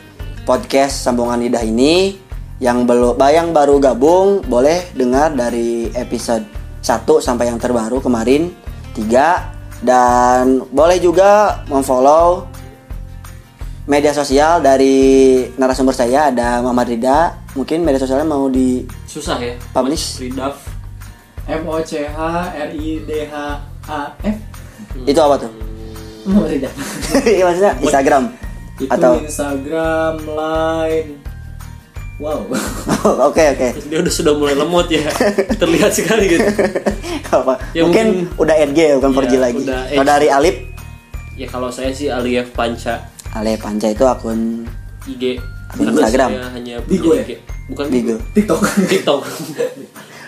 podcast 0.47 1.03
sambungan 1.03 1.39
lidah 1.43 1.63
ini. 1.63 2.25
Yang 2.57 2.89
belum 2.89 3.21
yang 3.21 3.53
baru 3.53 3.77
gabung 3.77 4.41
boleh 4.49 4.89
dengar 4.97 5.29
dari 5.29 5.93
episode 5.93 6.41
1 6.81 7.05
sampai 7.21 7.53
yang 7.53 7.61
terbaru 7.61 8.01
kemarin 8.01 8.49
3 8.97 9.85
dan 9.85 10.65
boleh 10.73 10.97
juga 10.97 11.61
memfollow 11.69 12.49
media 13.85 14.09
sosial 14.09 14.59
dari 14.59 15.45
narasumber 15.53 15.93
saya 15.93 16.33
ada 16.33 16.65
Muhammad 16.65 16.97
Rida. 16.97 17.19
Mungkin 17.53 17.85
media 17.85 18.01
sosialnya 18.01 18.25
mau 18.25 18.49
di 18.49 18.83
susah 19.05 19.37
ya 19.37 19.53
Publish. 19.69 20.25
Ridaf 20.25 20.57
M 21.47 21.63
O 21.69 21.77
C 21.85 22.03
H 22.03 22.19
R 22.57 22.69
I 22.73 23.05
D 23.05 23.11
H 23.29 23.35
A 23.87 24.11
F? 24.21 24.37
Itu 25.03 25.19
apa 25.19 25.35
tuh? 25.37 25.51
Oh, 26.27 26.43
tidak. 26.43 26.71
Iya, 27.27 27.43
maksudnya 27.45 27.73
Instagram 27.79 28.23
itu 28.77 28.91
atau 28.91 29.11
Instagram 29.17 30.15
Line. 30.27 31.09
Wow. 32.17 32.49
Oke 33.29 33.43
oke. 33.47 33.67
Dia 33.89 34.01
udah 34.01 34.09
sudah 34.11 34.33
mulai 34.33 34.53
lemot 34.53 34.89
ya. 34.89 35.05
Terlihat 35.53 35.93
sekali 35.93 36.25
gitu. 36.27 36.43
Apa? 37.29 37.61
Ya, 37.71 37.85
mungkin, 37.85 38.25
mungkin- 38.25 38.41
udah 38.41 38.55
RG 38.59 38.79
bukan 38.97 39.09
Iya, 39.09 39.17
4G 39.21 39.33
lagi. 39.37 39.61
udah 39.63 39.79
kalau 39.87 40.05
dari 40.05 40.27
Alip? 40.27 40.55
Ya 41.37 41.45
kalau 41.45 41.69
saya 41.69 41.93
sih 41.93 42.09
Aliyah 42.09 42.49
Panca. 42.49 43.05
Ale 43.31 43.53
Panca 43.55 43.85
itu 43.85 44.01
akun 44.01 44.65
IG 45.05 45.37
Akun 45.69 45.93
Instagram. 45.93 46.29
saya 46.33 46.49
hanya 46.51 46.75
Bigo 46.83 47.13
punya 47.13 47.21
ya? 47.21 47.23
IG 47.23 47.31
bukan 47.69 47.85
Bigo. 47.87 48.15
TikTok. 48.33 48.59
TikTok. 48.89 49.21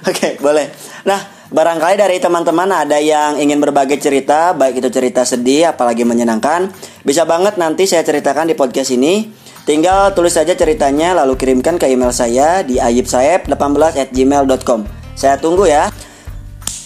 Oke, 0.06 0.28
boleh. 0.38 0.70
Nah, 1.04 1.20
barangkali 1.50 1.98
dari 1.98 2.18
teman-teman 2.22 2.70
ada 2.70 2.98
yang 3.02 3.42
ingin 3.42 3.58
berbagi 3.58 3.98
cerita, 3.98 4.54
baik 4.54 4.80
itu 4.82 4.90
cerita 4.94 5.26
sedih, 5.26 5.74
apalagi 5.74 6.06
menyenangkan, 6.06 6.70
bisa 7.02 7.26
banget 7.26 7.58
nanti 7.58 7.90
saya 7.90 8.06
ceritakan 8.06 8.48
di 8.50 8.56
podcast 8.56 8.94
ini. 8.94 9.30
Tinggal 9.66 10.18
tulis 10.18 10.34
saja 10.34 10.58
ceritanya, 10.58 11.14
lalu 11.14 11.38
kirimkan 11.38 11.78
ke 11.78 11.86
email 11.90 12.10
saya 12.10 12.66
di 12.66 12.82
ayibsaeb18@gmail.com. 12.82 14.80
Saya 15.14 15.38
tunggu 15.38 15.70
ya. 15.70 15.94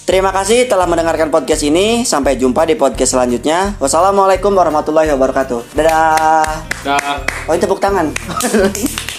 Terima 0.04 0.36
kasih 0.36 0.68
telah 0.68 0.84
mendengarkan 0.84 1.32
podcast 1.32 1.64
ini. 1.64 2.04
Sampai 2.04 2.36
jumpa 2.36 2.68
di 2.68 2.76
podcast 2.76 3.16
selanjutnya. 3.16 3.80
Wassalamualaikum 3.80 4.52
warahmatullahi 4.52 5.08
wabarakatuh. 5.16 5.80
Dadah. 5.80 6.44
Dah. 6.84 7.24
Oh, 7.48 7.56
ini 7.56 7.64
tepuk 7.64 7.80
tangan. 7.80 8.12